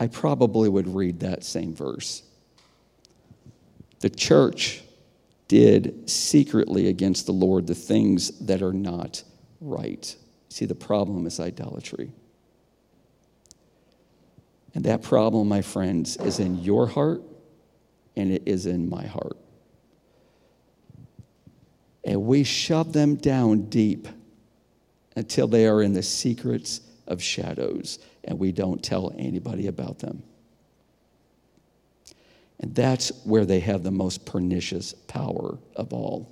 I 0.05 0.07
probably 0.07 0.69
would 0.69 0.87
read 0.87 1.21
that 1.21 1.45
same 1.45 1.75
verse. 1.75 2.25
The 4.01 4.11
church 4.11 4.83
did 5.49 6.11
secretly 6.11 6.89
against 6.89 7.25
the 7.25 7.33
Lord 7.33 7.67
the 7.67 7.75
things 7.75 8.39
that 8.41 8.61
are 8.61 8.75
not 8.75 9.25
right. 9.63 10.15
See, 10.51 10.67
the 10.67 10.75
problem 10.75 11.27
is 11.27 11.41
idolatry. 11.41 12.13
And 14.75 14.85
that 14.85 15.01
problem, 15.01 15.49
my 15.49 15.63
friends, 15.63 16.19
is 16.19 16.39
in 16.39 16.59
your 16.59 16.87
heart 16.87 17.23
and 18.15 18.31
it 18.31 18.43
is 18.45 18.67
in 18.67 18.91
my 18.91 19.07
heart. 19.07 19.39
And 22.05 22.25
we 22.25 22.45
shove 22.45 22.93
them 22.93 23.15
down 23.15 23.71
deep 23.71 24.07
until 25.17 25.47
they 25.47 25.67
are 25.67 25.81
in 25.81 25.95
the 25.95 26.03
secrets 26.03 26.83
of 27.07 27.23
shadows 27.23 27.99
and 28.25 28.39
we 28.39 28.53
don't 28.53 28.83
tell 28.83 29.13
anybody 29.19 29.67
about 29.67 29.99
them. 29.99 30.23
And 32.61 32.75
that's 32.75 33.11
where 33.25 33.45
they 33.45 33.61
have 33.61 33.83
the 33.83 33.91
most 33.91 34.25
pernicious 34.25 34.93
power 34.93 35.59
of 35.77 35.93
all. 35.93 36.31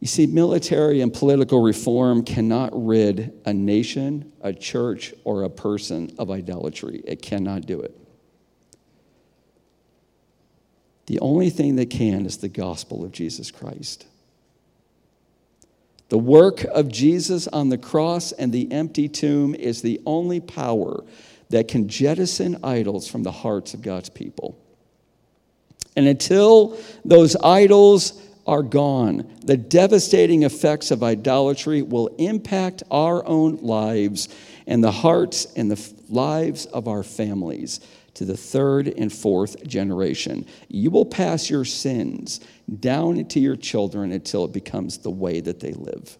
You 0.00 0.08
see, 0.08 0.26
military 0.26 1.00
and 1.00 1.14
political 1.14 1.62
reform 1.62 2.24
cannot 2.24 2.70
rid 2.72 3.32
a 3.46 3.54
nation, 3.54 4.32
a 4.40 4.52
church, 4.52 5.14
or 5.22 5.44
a 5.44 5.50
person 5.50 6.12
of 6.18 6.28
idolatry. 6.28 7.02
It 7.04 7.22
cannot 7.22 7.66
do 7.66 7.80
it. 7.80 7.96
The 11.06 11.20
only 11.20 11.50
thing 11.50 11.76
that 11.76 11.90
can 11.90 12.26
is 12.26 12.38
the 12.38 12.48
gospel 12.48 13.04
of 13.04 13.12
Jesus 13.12 13.52
Christ. 13.52 14.06
The 16.12 16.18
work 16.18 16.64
of 16.64 16.88
Jesus 16.88 17.48
on 17.48 17.70
the 17.70 17.78
cross 17.78 18.32
and 18.32 18.52
the 18.52 18.70
empty 18.70 19.08
tomb 19.08 19.54
is 19.54 19.80
the 19.80 19.98
only 20.04 20.40
power 20.40 21.04
that 21.48 21.68
can 21.68 21.88
jettison 21.88 22.58
idols 22.62 23.08
from 23.08 23.22
the 23.22 23.32
hearts 23.32 23.72
of 23.72 23.80
God's 23.80 24.10
people. 24.10 24.54
And 25.96 26.06
until 26.06 26.76
those 27.02 27.34
idols 27.36 28.20
are 28.46 28.62
gone, 28.62 29.26
the 29.42 29.56
devastating 29.56 30.42
effects 30.42 30.90
of 30.90 31.02
idolatry 31.02 31.80
will 31.80 32.08
impact 32.18 32.82
our 32.90 33.24
own 33.26 33.56
lives 33.62 34.28
and 34.66 34.84
the 34.84 34.92
hearts 34.92 35.46
and 35.56 35.70
the 35.70 35.92
lives 36.10 36.66
of 36.66 36.88
our 36.88 37.02
families 37.02 37.80
to 38.14 38.24
the 38.24 38.36
third 38.36 38.88
and 38.88 39.12
fourth 39.12 39.66
generation. 39.66 40.46
You 40.68 40.90
will 40.90 41.06
pass 41.06 41.48
your 41.48 41.64
sins 41.64 42.40
down 42.80 43.16
into 43.16 43.40
your 43.40 43.56
children 43.56 44.12
until 44.12 44.44
it 44.44 44.52
becomes 44.52 44.98
the 44.98 45.10
way 45.10 45.40
that 45.40 45.60
they 45.60 45.72
live. 45.72 46.18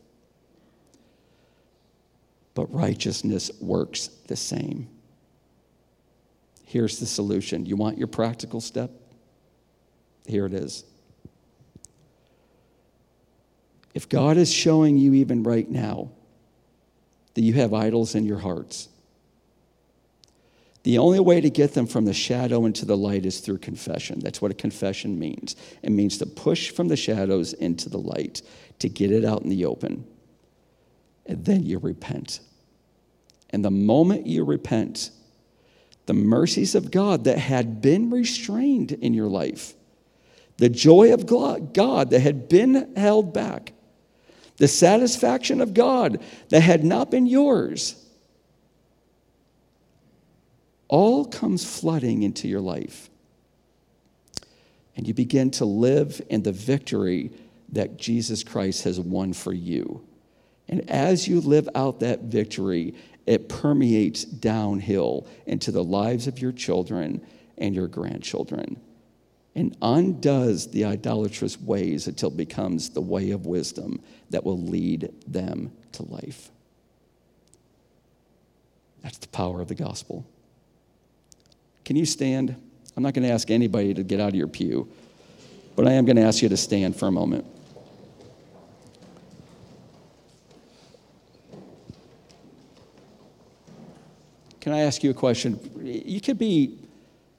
But 2.55 2.72
righteousness 2.72 3.51
works 3.61 4.09
the 4.26 4.36
same. 4.36 4.88
Here's 6.64 6.99
the 6.99 7.07
solution. 7.07 7.66
You 7.66 7.76
want 7.76 7.99
your 7.99 8.09
practical 8.09 8.61
step? 8.61 8.90
Here 10.26 10.47
it 10.47 10.55
is. 10.55 10.84
If 13.95 14.09
God 14.09 14.38
is 14.38 14.51
showing 14.51 14.97
you, 14.97 15.12
even 15.14 15.43
right 15.43 15.68
now, 15.68 16.11
that 17.34 17.43
you 17.43 17.55
have 17.55 17.74
idols 17.74 18.14
in 18.14 18.24
your 18.24 18.38
hearts, 18.38 18.88
the 20.85 20.99
only 20.99 21.20
way 21.20 21.41
to 21.41 21.51
get 21.51 21.74
them 21.74 21.87
from 21.87 22.05
the 22.05 22.12
shadow 22.12 22.66
into 22.66 22.85
the 22.85 22.97
light 22.97 23.24
is 23.24 23.41
through 23.41 23.59
confession. 23.59 24.18
That's 24.18 24.43
what 24.43 24.51
a 24.51 24.55
confession 24.55 25.18
means. 25.18 25.55
It 25.83 25.91
means 25.91 26.18
to 26.18 26.26
push 26.26 26.70
from 26.70 26.89
the 26.89 26.97
shadows 26.97 27.53
into 27.53 27.89
the 27.89 27.99
light, 27.99 28.43
to 28.80 28.89
get 28.89 29.12
it 29.12 29.24
out 29.24 29.43
in 29.43 29.49
the 29.49 29.64
open. 29.64 30.05
And 31.24 31.45
then 31.45 31.62
you 31.62 31.78
repent. 31.78 32.41
And 33.51 33.64
the 33.64 33.70
moment 33.70 34.26
you 34.26 34.45
repent, 34.45 35.11
the 36.07 36.14
mercies 36.14 36.74
of 36.74 36.91
God 36.91 37.24
that 37.24 37.39
had 37.39 37.80
been 37.80 38.11
restrained 38.11 38.91
in 38.91 39.14
your 39.14 39.28
life, 39.28 39.74
the 40.57 40.68
joy 40.68 41.14
of 41.14 41.26
God 41.26 42.11
that 42.11 42.20
had 42.20 42.49
been 42.49 42.97
held 42.97 43.33
back, 43.33 43.72
the 44.57 44.66
satisfaction 44.66 45.61
of 45.61 45.74
God 45.74 46.20
that 46.49 46.61
had 46.61 46.85
not 46.85 47.11
been 47.11 47.26
yours, 47.26 48.02
all 50.93 51.24
comes 51.24 51.64
flooding 51.64 52.22
into 52.22 52.47
your 52.47 52.61
life. 52.61 53.09
And 54.95 55.09
you 55.09 55.14
begin 55.14 55.51
to 55.53 55.64
live 55.64 56.20
in 56.28 56.43
the 56.43 56.53
victory 56.53 57.32
that 57.70 57.97
Jesus 57.97 58.45
Christ 58.45 58.84
has 58.84 59.01
won 59.01 59.32
for 59.32 59.55
you. 59.55 60.07
And 60.68 60.88
as 60.90 61.26
you 61.26 61.40
live 61.40 61.66
out 61.74 62.01
that 62.01 62.24
victory, 62.24 62.95
it 63.24 63.49
permeates 63.49 64.24
downhill 64.24 65.26
into 65.47 65.72
the 65.72 65.82
lives 65.82 66.26
of 66.26 66.38
your 66.38 66.53
children 66.53 67.26
and 67.57 67.74
your 67.74 67.88
grandchildren 67.88 68.78
and 69.55 69.74
undoes 69.80 70.72
the 70.72 70.84
idolatrous 70.84 71.59
ways 71.59 72.07
until 72.07 72.28
it 72.28 72.36
becomes 72.36 72.90
the 72.90 73.01
way 73.01 73.30
of 73.30 73.47
wisdom 73.47 73.99
that 74.28 74.45
will 74.45 74.61
lead 74.61 75.11
them 75.26 75.72
to 75.93 76.03
life. 76.03 76.51
That's 79.03 79.18
the 79.18 79.28
power 79.28 79.62
of 79.62 79.68
the 79.68 79.74
gospel. 79.74 80.26
Can 81.85 81.97
you 81.97 82.07
stand? 82.07 82.55
I'm 82.97 83.03
not 83.03 83.14
going 83.14 83.26
to 83.26 83.33
ask 83.33 83.51
anybody 83.51 83.95
to 83.95 84.03
get 84.03 84.20
out 84.20 84.28
of 84.30 84.35
your 84.35 84.49
pew, 84.49 84.89
but 85.76 85.87
I 85.87 85.93
am 85.93 86.05
going 86.05 86.16
to 86.16 86.22
ask 86.22 86.43
you 86.43 86.49
to 86.49 86.57
stand 86.57 86.97
for 86.97 87.09
a 87.09 87.12
moment. 87.12 87.47
Can 94.61 94.72
I 94.72 94.83
ask 94.83 95.03
you 95.03 95.11
a 95.11 95.14
question? 95.14 95.59
You 95.83 96.20
could 96.20 96.39
be, 96.39 96.78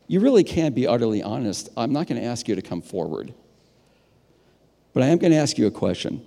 you 0.08 0.20
really 0.20 0.44
can 0.44 0.74
be 0.74 0.86
utterly 0.86 1.24
honest. 1.24 1.70
I'm 1.78 1.94
not 1.94 2.08
going 2.08 2.20
to 2.20 2.28
ask 2.28 2.50
you 2.50 2.56
to 2.56 2.62
come 2.62 2.82
forward, 2.82 3.34
but 4.94 5.04
I 5.04 5.08
am 5.08 5.20
going 5.20 5.32
to 5.32 5.38
ask 5.38 5.58
you 5.58 5.66
a 5.66 5.72
question. 5.72 6.26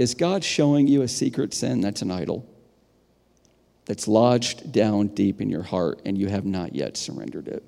Is 0.00 0.14
God 0.14 0.42
showing 0.42 0.88
you 0.88 1.02
a 1.02 1.08
secret 1.08 1.54
sin 1.54 1.80
that's 1.80 2.02
an 2.02 2.10
idol? 2.10 2.44
That's 3.90 4.06
lodged 4.06 4.70
down 4.70 5.08
deep 5.08 5.40
in 5.40 5.50
your 5.50 5.64
heart 5.64 6.00
and 6.04 6.16
you 6.16 6.28
have 6.28 6.46
not 6.46 6.76
yet 6.76 6.96
surrendered 6.96 7.48
it. 7.48 7.64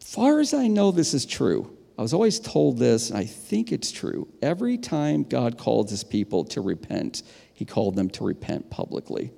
Far 0.00 0.40
as 0.40 0.54
I 0.54 0.68
know, 0.68 0.92
this 0.92 1.12
is 1.12 1.26
true. 1.26 1.76
I 1.98 2.00
was 2.00 2.14
always 2.14 2.40
told 2.40 2.78
this, 2.78 3.10
and 3.10 3.18
I 3.18 3.26
think 3.26 3.70
it's 3.70 3.92
true. 3.92 4.28
Every 4.40 4.78
time 4.78 5.24
God 5.24 5.58
called 5.58 5.90
his 5.90 6.02
people 6.02 6.42
to 6.44 6.62
repent, 6.62 7.22
he 7.52 7.66
called 7.66 7.96
them 7.96 8.08
to 8.08 8.24
repent 8.24 8.70
publicly. 8.70 9.30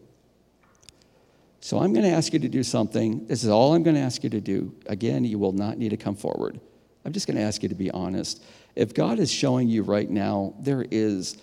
So 1.59 1.81
I'm 1.81 1.93
going 1.93 2.05
to 2.05 2.13
ask 2.13 2.33
you 2.33 2.39
to 2.39 2.49
do 2.49 2.63
something. 2.63 3.27
This 3.27 3.43
is 3.43 3.51
all 3.51 3.75
I'm 3.75 3.83
going 3.83 3.97
to 3.97 4.03
ask 4.03 4.23
you 4.23 4.31
to 4.31 4.41
do. 4.41 4.73
Again, 4.87 5.25
you 5.25 5.41
will 5.41 5.51
not 5.51 5.79
need 5.79 5.89
to 5.89 5.97
come 5.97 6.15
forward. 6.15 6.61
I'm 7.05 7.13
just 7.13 7.27
going 7.27 7.39
to 7.39 7.43
ask 7.43 7.65
you 7.65 7.69
to 7.71 7.75
be 7.75 7.91
honest. 7.91 8.41
If 8.77 8.95
God 8.95 9.19
is 9.19 9.33
showing 9.33 9.69
you 9.69 9.83
right 9.83 10.09
now 10.09 10.55
there 10.61 10.87
is 10.93 11.39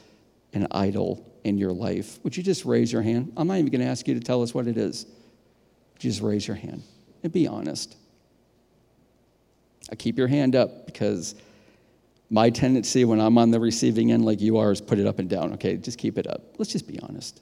an 0.54 0.68
idol 0.72 1.26
in 1.44 1.58
your 1.58 1.72
life, 1.72 2.20
would 2.24 2.36
you 2.36 2.44
just 2.44 2.66
raise 2.66 2.92
your 2.92 3.02
hand? 3.02 3.34
I'm 3.38 3.48
not 3.48 3.58
even 3.58 3.72
going 3.72 3.82
to 3.82 3.88
ask 3.88 4.08
you 4.08 4.14
to 4.14 4.20
tell 4.20 4.44
us 4.44 4.54
what 4.54 4.68
it 4.68 4.78
is. 4.78 5.06
Just 6.00 6.22
raise 6.22 6.48
your 6.48 6.58
hand 6.58 6.84
and 7.24 7.32
be 7.32 7.48
honest. 7.48 7.96
I 9.92 9.96
keep 9.96 10.18
your 10.18 10.28
hand 10.28 10.56
up 10.56 10.86
because 10.86 11.36
my 12.30 12.50
tendency 12.50 13.04
when 13.06 13.20
I'm 13.20 13.38
on 13.38 13.52
the 13.52 13.60
receiving 13.60 14.12
end, 14.12 14.24
like 14.26 14.40
you 14.40 14.58
are, 14.58 14.72
is 14.72 14.82
put 14.82 15.00
it 15.00 15.06
up 15.06 15.20
and 15.20 15.30
down. 15.30 15.54
Okay, 15.54 15.78
just 15.78 15.98
keep 15.98 16.18
it 16.18 16.28
up. 16.28 16.42
Let's 16.58 16.72
just 16.72 16.88
be 16.88 17.00
honest. 17.00 17.42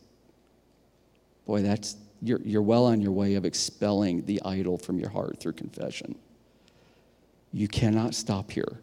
Boy, 1.46 1.62
that's 1.62 1.96
you're, 2.22 2.42
you're 2.42 2.62
well 2.62 2.86
on 2.86 3.02
your 3.02 3.12
way 3.12 3.36
of 3.36 3.46
expelling 3.46 4.26
the 4.26 4.42
idol 4.44 4.78
from 4.78 5.00
your 5.00 5.10
heart 5.10 5.40
through 5.40 5.54
confession. 5.54 6.16
You 7.54 7.68
cannot 7.68 8.14
stop 8.14 8.52
here 8.52 8.80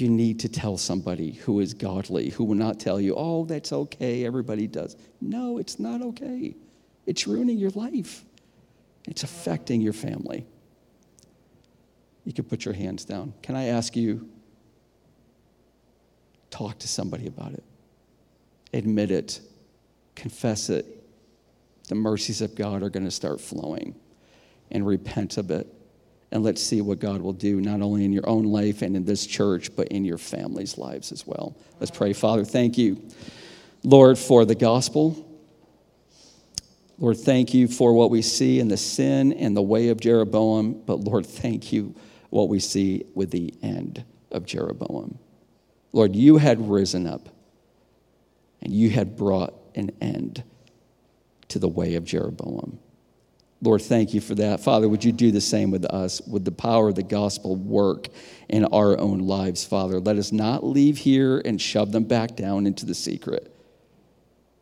you 0.00 0.08
need 0.08 0.40
to 0.40 0.48
tell 0.48 0.76
somebody 0.76 1.32
who 1.32 1.60
is 1.60 1.74
godly, 1.74 2.30
who 2.30 2.44
will 2.44 2.54
not 2.54 2.78
tell 2.78 3.00
you, 3.00 3.14
oh, 3.16 3.44
that's 3.44 3.72
okay, 3.72 4.24
everybody 4.24 4.66
does. 4.66 4.96
No, 5.20 5.58
it's 5.58 5.78
not 5.78 6.02
okay. 6.02 6.54
It's 7.06 7.26
ruining 7.26 7.58
your 7.58 7.70
life, 7.70 8.24
it's 9.06 9.22
affecting 9.22 9.80
your 9.80 9.92
family. 9.92 10.46
You 12.24 12.34
can 12.34 12.44
put 12.44 12.66
your 12.66 12.74
hands 12.74 13.06
down. 13.06 13.32
Can 13.42 13.56
I 13.56 13.66
ask 13.66 13.96
you, 13.96 14.28
talk 16.50 16.78
to 16.80 16.88
somebody 16.88 17.26
about 17.26 17.52
it? 17.52 17.64
Admit 18.74 19.10
it, 19.10 19.40
confess 20.14 20.68
it. 20.68 20.84
The 21.88 21.94
mercies 21.94 22.42
of 22.42 22.54
God 22.54 22.82
are 22.82 22.90
going 22.90 23.06
to 23.06 23.10
start 23.10 23.40
flowing 23.40 23.94
and 24.70 24.86
repent 24.86 25.38
of 25.38 25.50
it 25.50 25.66
and 26.30 26.42
let's 26.42 26.62
see 26.62 26.80
what 26.80 26.98
God 26.98 27.22
will 27.22 27.32
do, 27.32 27.60
not 27.60 27.80
only 27.80 28.04
in 28.04 28.12
your 28.12 28.28
own 28.28 28.44
life 28.44 28.82
and 28.82 28.96
in 28.96 29.04
this 29.04 29.26
church, 29.26 29.74
but 29.74 29.88
in 29.88 30.04
your 30.04 30.18
family's 30.18 30.76
lives 30.76 31.10
as 31.10 31.26
well. 31.26 31.56
Let's 31.80 31.90
pray. 31.90 32.12
Father, 32.12 32.44
thank 32.44 32.76
you, 32.76 33.02
Lord, 33.82 34.18
for 34.18 34.44
the 34.44 34.54
gospel. 34.54 35.24
Lord, 36.98 37.16
thank 37.16 37.54
you 37.54 37.68
for 37.68 37.92
what 37.92 38.10
we 38.10 38.22
see 38.22 38.58
in 38.58 38.68
the 38.68 38.76
sin 38.76 39.32
and 39.32 39.56
the 39.56 39.62
way 39.62 39.88
of 39.88 40.00
Jeroboam. 40.00 40.82
But 40.84 41.00
Lord, 41.00 41.24
thank 41.24 41.72
you 41.72 41.94
what 42.30 42.48
we 42.48 42.58
see 42.58 43.04
with 43.14 43.30
the 43.30 43.54
end 43.62 44.04
of 44.30 44.44
Jeroboam. 44.44 45.18
Lord, 45.92 46.14
you 46.14 46.36
had 46.36 46.68
risen 46.68 47.06
up 47.06 47.28
and 48.60 48.72
you 48.72 48.90
had 48.90 49.16
brought 49.16 49.54
an 49.74 49.92
end 50.00 50.42
to 51.48 51.58
the 51.58 51.68
way 51.68 51.94
of 51.94 52.04
Jeroboam. 52.04 52.78
Lord, 53.60 53.82
thank 53.82 54.14
you 54.14 54.20
for 54.20 54.36
that. 54.36 54.60
Father, 54.60 54.88
would 54.88 55.04
you 55.04 55.10
do 55.10 55.32
the 55.32 55.40
same 55.40 55.72
with 55.72 55.84
us? 55.84 56.20
Would 56.28 56.44
the 56.44 56.52
power 56.52 56.88
of 56.90 56.94
the 56.94 57.02
gospel 57.02 57.56
work 57.56 58.06
in 58.48 58.64
our 58.66 58.98
own 58.98 59.18
lives, 59.18 59.64
Father? 59.64 59.98
Let 59.98 60.16
us 60.16 60.30
not 60.30 60.64
leave 60.64 60.96
here 60.96 61.42
and 61.44 61.60
shove 61.60 61.90
them 61.90 62.04
back 62.04 62.36
down 62.36 62.66
into 62.66 62.86
the 62.86 62.94
secret. 62.94 63.52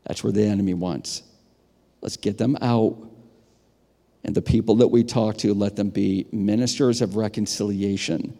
That's 0.06 0.24
where 0.24 0.32
the 0.32 0.44
enemy 0.44 0.72
wants. 0.72 1.22
Let's 2.00 2.16
get 2.16 2.38
them 2.38 2.56
out. 2.62 2.96
And 4.24 4.34
the 4.34 4.42
people 4.42 4.76
that 4.76 4.88
we 4.88 5.04
talk 5.04 5.36
to, 5.38 5.52
let 5.52 5.76
them 5.76 5.90
be 5.90 6.26
ministers 6.32 7.02
of 7.02 7.16
reconciliation. 7.16 8.36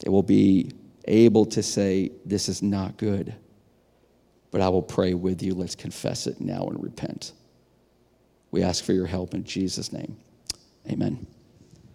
They 0.00 0.10
will 0.10 0.22
be 0.22 0.72
able 1.06 1.46
to 1.46 1.62
say, 1.62 2.12
This 2.24 2.48
is 2.48 2.62
not 2.62 2.98
good. 2.98 3.34
but 4.50 4.60
I 4.60 4.68
will 4.68 4.82
pray 4.82 5.14
with 5.14 5.42
you. 5.42 5.54
Let's 5.54 5.74
confess 5.74 6.26
it 6.26 6.40
now 6.40 6.66
and 6.66 6.82
repent. 6.82 7.32
We 8.50 8.62
ask 8.62 8.84
for 8.84 8.92
your 8.92 9.06
help 9.06 9.34
in 9.34 9.44
Jesus' 9.44 9.92
name. 9.92 10.16
Amen. 10.90 11.26